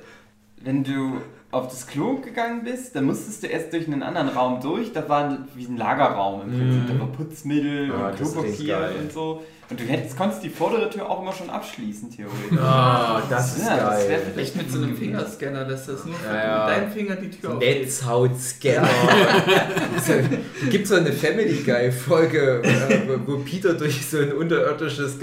wenn 0.63 0.85
du 0.85 1.19
auf 1.51 1.69
das 1.69 1.87
Klo 1.87 2.17
gegangen 2.17 2.63
bist, 2.63 2.95
dann 2.95 3.05
musstest 3.05 3.43
du 3.43 3.47
erst 3.47 3.73
durch 3.73 3.87
einen 3.87 4.03
anderen 4.03 4.29
Raum 4.29 4.61
durch. 4.61 4.93
Da 4.93 5.09
war 5.09 5.39
wie 5.55 5.65
ein 5.65 5.79
Lagerraum 5.79 6.43
im 6.43 6.49
Prinzip. 6.51 6.83
Mhm. 6.83 6.87
Da 6.95 7.01
war 7.01 7.07
Putzmittel 7.13 7.89
Ja, 7.89 8.09
und 8.11 8.21
das 8.21 8.33
Klopapier 8.33 8.91
und 9.01 9.13
so. 9.13 9.43
Und 9.71 9.79
du 9.81 9.85
hättest, 9.85 10.17
konntest 10.17 10.43
die 10.43 10.49
vordere 10.51 10.89
Tür 10.89 11.09
auch 11.11 11.21
immer 11.23 11.33
schon 11.33 11.49
abschließen, 11.51 12.11
theoretisch. 12.11 12.59
Ah, 12.59 13.23
das 13.29 13.57
ist 13.59 13.67
Ja, 13.67 13.77
das 13.77 14.07
geil. 14.07 14.21
wär 14.35 14.43
Echt 14.43 14.57
mit 14.57 14.71
so 14.73 14.79
einem 14.79 14.97
Fingerscanner, 14.97 15.65
dass 15.67 15.87
das 15.87 16.05
nur 16.07 16.15
Ja, 16.27 16.35
ja. 16.37 16.67
mit 16.67 16.77
deinem 16.77 16.91
Finger 16.93 17.17
die 17.17 17.31
Tür 17.31 17.55
aufgeht. 17.55 17.81
Netzhautscanner. 17.83 18.89
Gibt 20.71 20.87
so 20.87 20.95
eine 20.97 21.13
Family 21.13 21.63
Guy 21.65 21.93
Folge, 21.93 22.63
äh, 22.63 23.19
wo- 23.27 23.39
Peter 23.39 23.75
durch 23.75 24.07
so 24.07 24.19
ein 24.19 24.33
unterirdisches 24.33 25.19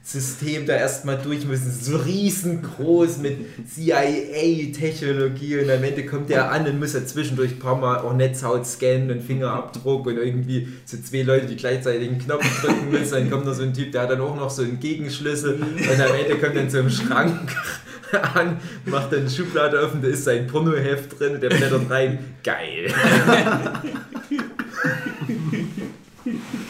Geheimdienstsystem 0.00 0.66
da 0.66 0.74
erstmal 0.74 1.18
durch 1.18 1.44
müssen. 1.44 1.70
So 1.70 1.96
riesengroß 1.96 3.18
mit 3.18 3.38
CIA-Technologie 3.68 5.58
und 5.58 5.70
am 5.70 5.84
Ende 5.84 6.06
kommt 6.06 6.30
der 6.30 6.50
an 6.50 6.66
und 6.66 6.78
muss 6.78 6.94
er 6.94 7.06
zwischendurch 7.06 7.52
ein 7.52 7.58
paar 7.58 7.76
Mal 7.76 7.98
auch 7.98 8.14
Netzhaut 8.14 8.66
scannen 8.66 9.10
und 9.10 9.22
Fingerabdruck 9.22 10.06
und 10.06 10.16
irgendwie 10.16 10.68
so 10.84 10.96
zwei 10.98 11.22
Leute, 11.22 11.46
die 11.46 11.56
gleichzeitig 11.56 12.08
einen 12.08 12.18
Knopf 12.18 12.62
drücken 12.62 12.90
müssen. 12.90 13.12
Dann 13.12 13.30
kommt 13.30 13.46
noch 13.46 13.54
so 13.54 13.62
ein 13.62 13.74
Typ, 13.74 13.92
der 13.92 14.02
hat 14.02 14.10
dann 14.10 14.20
auch 14.20 14.36
noch 14.36 14.50
so 14.50 14.62
einen 14.62 14.80
Gegenschlüssel 14.80 15.54
und 15.54 16.00
am 16.00 16.14
Ende 16.14 16.38
kommt 16.38 16.56
dann 16.56 16.70
so 16.70 16.78
ein 16.78 16.90
Schrank 16.90 17.54
an, 18.34 18.58
macht 18.86 19.12
dann 19.12 19.20
eine 19.20 19.30
Schublade 19.30 19.80
offen, 19.80 20.02
da 20.02 20.08
ist 20.08 20.24
sein 20.24 20.46
Pornoheft 20.46 21.18
drin 21.18 21.34
und 21.34 21.42
der 21.42 21.50
blättert 21.50 21.90
rein. 21.90 22.18
Geil. 22.42 22.92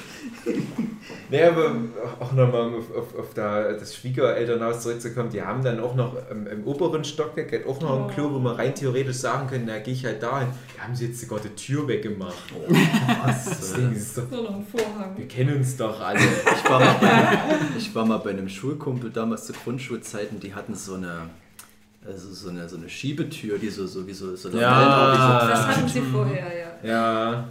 Naja, 1.31 1.49
aber 1.51 1.74
auch 2.18 2.33
nochmal 2.33 2.68
um 2.68 2.74
auf, 2.76 2.97
auf, 2.97 3.18
auf 3.18 3.35
da, 3.35 3.72
das 3.72 3.95
Schwiegerelternhaus 3.95 4.81
zurückzukommen, 4.83 5.31
die 5.31 5.43
haben 5.43 5.62
dann 5.62 5.78
auch 5.81 5.95
noch 5.95 6.14
im, 6.31 6.47
im 6.47 6.64
oberen 6.64 7.05
Stockwerk 7.05 7.53
hat 7.53 7.66
auch 7.66 7.81
noch 7.81 8.09
ein 8.09 8.14
Klo, 8.14 8.33
wo 8.33 8.39
man 8.39 8.57
rein 8.57 8.74
theoretisch 8.74 9.16
sagen 9.18 9.47
können, 9.49 9.64
na 9.66 9.78
gehe 9.78 9.95
ich 9.95 10.05
halt 10.05 10.22
dahin. 10.22 10.49
Da 10.76 10.85
haben 10.85 10.95
sie 10.95 11.07
jetzt 11.07 11.20
sogar 11.20 11.39
die 11.41 11.51
Tür 11.51 11.87
weggemacht. 11.87 12.35
Das 13.26 13.72
Ding 13.74 13.93
ist 13.93 14.18
doch, 14.18 14.31
Nur 14.31 14.43
noch 14.43 14.57
ein 14.57 14.66
Vorhang. 14.66 15.16
wir 15.16 15.28
kennen 15.28 15.57
uns 15.57 15.76
doch 15.76 16.01
alle. 16.01 16.18
Ich 16.18 16.70
war, 16.70 16.81
mal 16.81 16.97
bei, 17.01 17.39
ich 17.78 17.95
war 17.95 18.05
mal 18.05 18.18
bei 18.18 18.31
einem 18.31 18.49
Schulkumpel 18.49 19.11
damals 19.11 19.47
zu 19.47 19.53
Grundschulzeiten, 19.53 20.41
die 20.41 20.55
hatten 20.55 20.74
so 20.74 20.95
eine, 20.95 21.31
also 22.07 22.33
so 22.33 22.49
eine, 22.51 22.68
so 22.68 22.76
eine 22.76 22.89
Schiebetür, 22.89 23.59
die 23.59 23.68
so, 23.68 23.87
so 23.87 24.07
wie 24.07 24.12
so, 24.12 24.35
so 24.35 24.49
Ja. 24.51 25.47
Das 25.49 25.66
hatten 25.68 25.89
sie 25.89 26.01
vorher, 26.01 26.47
ja. 26.59 26.70
Ja, 26.83 27.49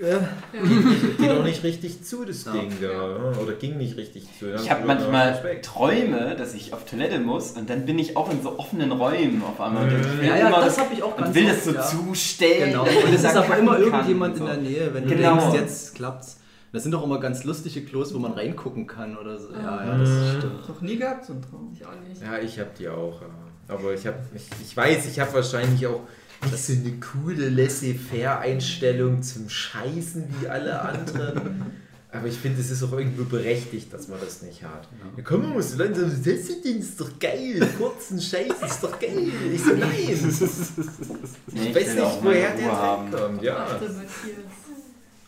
ja. 0.00 0.28
geht 1.18 1.30
auch 1.30 1.42
nicht 1.44 1.62
richtig 1.64 2.02
zu, 2.04 2.24
das 2.24 2.44
Ja. 2.44 2.52
Ding 2.52 2.72
da. 2.80 3.38
Oder 3.42 3.52
ging 3.54 3.76
nicht 3.78 3.96
richtig 3.96 4.26
zu. 4.38 4.46
Ich 4.54 4.70
habe 4.70 4.86
manchmal 4.86 5.40
Träume, 5.62 6.34
dass 6.36 6.54
ich 6.54 6.72
auf 6.72 6.84
Toilette 6.84 7.18
muss 7.18 7.52
und 7.52 7.68
dann 7.70 7.86
bin 7.86 7.98
ich 7.98 8.16
auch 8.16 8.30
in 8.30 8.42
so 8.42 8.58
offenen 8.58 8.92
Räumen 8.92 9.42
auf 9.42 9.60
einmal. 9.60 9.84
Und 9.84 10.00
ich 10.00 10.18
will 10.20 10.28
Ja, 10.28 10.36
ja, 10.36 10.48
immer- 10.48 10.60
das 10.64 10.78
habe 10.78 10.94
ich 10.94 11.02
auch 11.02 11.16
und 11.16 11.24
ganz 11.24 11.34
will 11.34 11.44
oft, 11.46 11.56
das 11.56 11.64
so 11.64 11.72
ja. 11.72 11.82
zustellen. 11.82 12.70
Genau, 12.70 12.82
und 12.82 13.14
es 13.14 13.22
ist 13.24 13.36
aber 13.36 13.56
immer 13.58 13.78
irgendjemand 13.78 14.34
und 14.34 14.40
in 14.40 14.46
so. 14.46 14.52
der 14.52 14.62
Nähe, 14.62 14.90
wenn 14.94 15.06
Genau. 15.06 15.34
du 15.36 15.40
denkst, 15.40 15.60
jetzt 15.60 15.94
klappt's. 15.94 16.38
Das 16.76 16.82
sind 16.82 16.92
doch 16.92 17.02
immer 17.02 17.18
ganz 17.18 17.42
lustige 17.44 17.80
Klos, 17.86 18.12
wo 18.12 18.18
man 18.18 18.32
reingucken 18.32 18.86
kann 18.86 19.16
oder 19.16 19.38
so. 19.38 19.50
Ja, 19.50 19.82
ja, 19.82 19.96
das 19.98 20.10
Mhm. 20.10 20.38
stimmt. 20.38 20.68
Noch 20.68 20.80
nie 20.82 20.96
gehabt, 20.98 21.24
so 21.24 21.32
ein 21.32 21.40
Traum. 21.40 21.70
Ich 21.74 21.86
auch 21.86 21.90
nicht. 22.06 22.20
Ja, 22.20 22.38
ich 22.38 22.58
habe 22.60 22.68
die 22.78 22.86
auch. 22.86 23.18
ja. 23.22 23.28
Aber 23.74 23.94
ich 23.94 24.06
habe, 24.06 24.18
ich, 24.34 24.42
ich 24.62 24.76
weiß, 24.76 25.06
ich 25.06 25.18
habe 25.18 25.32
wahrscheinlich 25.32 25.86
auch 25.86 26.00
nicht 26.42 26.58
so 26.58 26.74
eine 26.74 26.92
coole 27.00 27.48
Laissez-faire-Einstellung 27.48 29.22
zum 29.22 29.48
Scheißen 29.48 30.24
wie 30.38 30.48
alle 30.48 30.78
anderen. 30.82 31.64
Aber 32.12 32.26
ich 32.28 32.36
finde, 32.36 32.60
es 32.60 32.70
ist 32.70 32.82
auch 32.82 32.92
irgendwo 32.92 33.24
berechtigt, 33.24 33.92
dass 33.92 34.08
man 34.08 34.18
das 34.20 34.42
nicht 34.42 34.62
hat. 34.62 34.88
Ja, 35.16 35.22
komm, 35.24 35.42
man 35.42 35.52
muss 35.54 35.76
langsam, 35.76 36.08
das 36.10 36.26
ist 36.26 37.00
doch 37.00 37.10
geil, 37.18 37.66
kurzen 37.78 38.20
Scheiß 38.20 38.52
ist 38.64 38.82
doch 38.82 38.98
geil. 38.98 39.28
Ich 39.52 39.62
so, 39.62 39.72
nein. 39.72 39.90
Ich 40.08 41.74
weiß 41.74 41.94
nicht, 41.94 42.18
woher 42.22 42.54
der. 42.54 42.68
Trend 42.68 43.12
kommt. 43.16 43.42
Ja. 43.42 43.66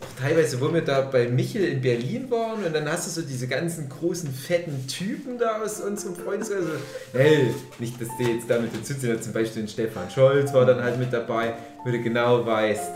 Auch 0.00 0.20
teilweise, 0.20 0.60
wo 0.60 0.72
wir 0.72 0.82
da 0.82 1.00
bei 1.00 1.28
Michel 1.28 1.64
in 1.64 1.80
Berlin 1.80 2.30
waren 2.30 2.64
und 2.64 2.72
dann 2.72 2.88
hast 2.88 3.08
du 3.08 3.20
so 3.20 3.26
diese 3.26 3.48
ganzen 3.48 3.88
großen, 3.88 4.32
fetten 4.32 4.86
Typen 4.86 5.38
da 5.38 5.60
aus 5.60 5.80
unserem 5.80 6.14
Freundeskreis. 6.14 6.60
Also, 6.60 6.72
hey, 7.14 7.54
nicht, 7.80 8.00
dass 8.00 8.08
der 8.16 8.28
jetzt 8.28 8.48
damit 8.48 8.70
dazu 8.74 8.94
zum 8.94 9.32
Beispiel 9.32 9.62
den 9.62 9.68
Stefan 9.68 10.08
Scholz 10.08 10.52
war 10.54 10.66
dann 10.66 10.82
halt 10.82 10.98
mit 11.00 11.12
dabei, 11.12 11.54
wo 11.84 11.90
du 11.90 12.00
genau 12.00 12.46
weißt, 12.46 12.92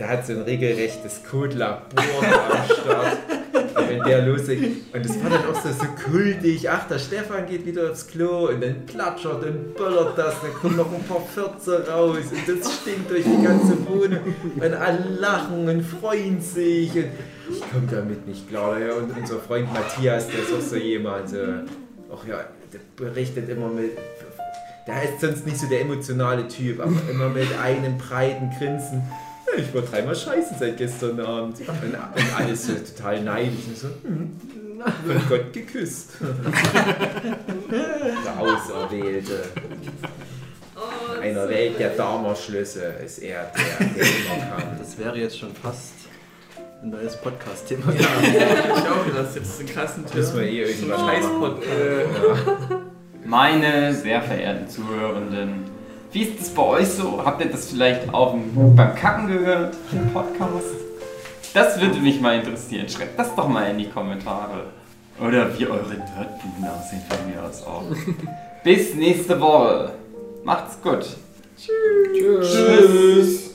der 0.00 0.08
hat 0.08 0.26
so 0.26 0.32
ein 0.32 0.42
regelrechtes 0.42 1.20
Codelabor 1.30 2.02
am 2.02 2.64
Start. 2.64 3.18
wenn 3.88 4.02
der 4.02 4.22
loslegt. 4.22 4.94
Und 4.94 5.04
das 5.04 5.22
war 5.22 5.30
dann 5.30 5.46
auch 5.46 5.54
so, 5.54 5.68
so 5.68 6.10
kultig. 6.10 6.68
Ach, 6.68 6.86
der 6.88 6.98
Stefan 6.98 7.46
geht 7.46 7.66
wieder 7.66 7.90
aufs 7.90 8.06
Klo 8.06 8.48
und 8.48 8.62
dann 8.62 8.86
platschert 8.86 9.44
und 9.44 9.74
böllert 9.74 10.16
das. 10.16 10.34
Dann 10.40 10.54
kommen 10.54 10.76
noch 10.76 10.92
ein 10.92 11.02
paar 11.04 11.20
Fürze 11.20 11.86
raus 11.88 12.24
und 12.30 12.48
das 12.48 12.80
stinkt 12.80 13.10
durch 13.10 13.24
die 13.24 13.42
ganze 13.42 13.76
Wohnung. 13.88 14.34
Und 14.56 14.74
alle 14.74 15.04
lachen 15.18 15.68
und 15.68 15.82
freuen 15.82 16.40
sich. 16.40 16.94
Und 16.94 17.06
ich 17.50 17.60
komme 17.72 17.86
damit 17.90 18.26
nicht 18.26 18.48
klar. 18.48 18.76
Und 18.96 19.16
unser 19.16 19.38
Freund 19.38 19.72
Matthias, 19.72 20.28
der 20.28 20.40
ist 20.40 20.52
auch 20.52 20.60
so 20.60 20.76
jemand. 20.76 21.28
So, 21.28 21.36
ach 22.12 22.26
ja, 22.26 22.44
der 22.72 22.80
berichtet 22.96 23.48
immer 23.48 23.68
mit. 23.68 23.98
Der 24.86 25.02
ist 25.02 25.20
sonst 25.20 25.46
nicht 25.46 25.58
so 25.58 25.68
der 25.68 25.82
emotionale 25.82 26.48
Typ, 26.48 26.80
aber 26.80 26.96
immer 27.10 27.28
mit 27.28 27.48
einem 27.62 27.98
breiten 27.98 28.50
Grinsen. 28.58 29.02
Ich 29.56 29.74
war 29.74 29.82
dreimal 29.82 30.14
scheißen 30.14 30.56
seit 30.58 30.76
gestern 30.76 31.20
Abend. 31.20 31.58
Und, 31.60 31.68
und 31.68 32.36
alles 32.36 32.66
so 32.66 32.72
total 32.74 33.22
neidisch. 33.22 33.66
Und 33.68 33.76
so, 33.76 33.88
hm, 34.02 34.36
von 35.06 35.28
Gott 35.28 35.52
geküsst. 35.52 36.12
Der 37.70 38.38
Auserwählte. 38.38 39.42
Oh, 40.76 41.20
Einer 41.20 41.44
so 41.44 41.48
Welt 41.50 41.78
der 41.78 41.88
geil. 41.88 41.96
Dharma-Schlüsse 41.98 42.94
ist 43.04 43.18
er, 43.18 43.52
der, 43.54 43.86
der 43.86 44.02
immer 44.04 44.46
kann. 44.56 44.78
Das 44.78 44.98
wäre 44.98 45.18
jetzt 45.18 45.38
schon 45.38 45.54
fast 45.54 45.92
ein 46.82 46.90
neues 46.90 47.16
Podcast-Thema. 47.16 47.92
Ja, 47.92 48.08
ich 48.78 48.88
auch 48.88 49.04
gedacht, 49.04 49.26
das 49.26 49.36
ist 49.36 49.60
ein 49.60 49.66
krassen 49.66 50.04
Müssen 50.14 50.36
wir 50.36 50.44
eh 50.44 50.62
irgendwann 50.62 51.00
Scheiß-Podcast. 51.00 51.70
Meine 53.26 53.94
sehr 53.94 54.22
verehrten 54.22 54.68
Zuhörenden, 54.68 55.64
wie 56.12 56.22
ist 56.22 56.40
das 56.40 56.48
bei 56.50 56.62
euch 56.62 56.88
so? 56.88 57.22
Habt 57.24 57.40
ihr 57.44 57.50
das 57.50 57.68
vielleicht 57.70 58.12
auch 58.12 58.34
im- 58.34 58.74
beim 58.76 58.94
Kacken 58.94 59.28
gehört, 59.28 59.76
im 59.92 60.12
Podcast? 60.12 60.66
Das 61.54 61.80
würde 61.80 61.98
mich 61.98 62.20
mal 62.20 62.36
interessieren. 62.38 62.88
Schreibt 62.88 63.18
das 63.18 63.34
doch 63.34 63.48
mal 63.48 63.70
in 63.70 63.78
die 63.78 63.88
Kommentare. 63.88 64.64
Oder 65.20 65.58
wie 65.58 65.66
eure 65.66 65.88
Nerdbuden 65.94 66.64
aussehen 66.64 67.02
von 67.08 67.30
mir 67.30 67.42
aus 67.46 67.62
auch. 67.66 67.82
Bis 68.64 68.94
nächste 68.94 69.38
Woche. 69.40 69.92
Macht's 70.44 70.80
gut. 70.82 71.06
Tschüss. 71.58 72.52
Tschüss. 72.52 73.49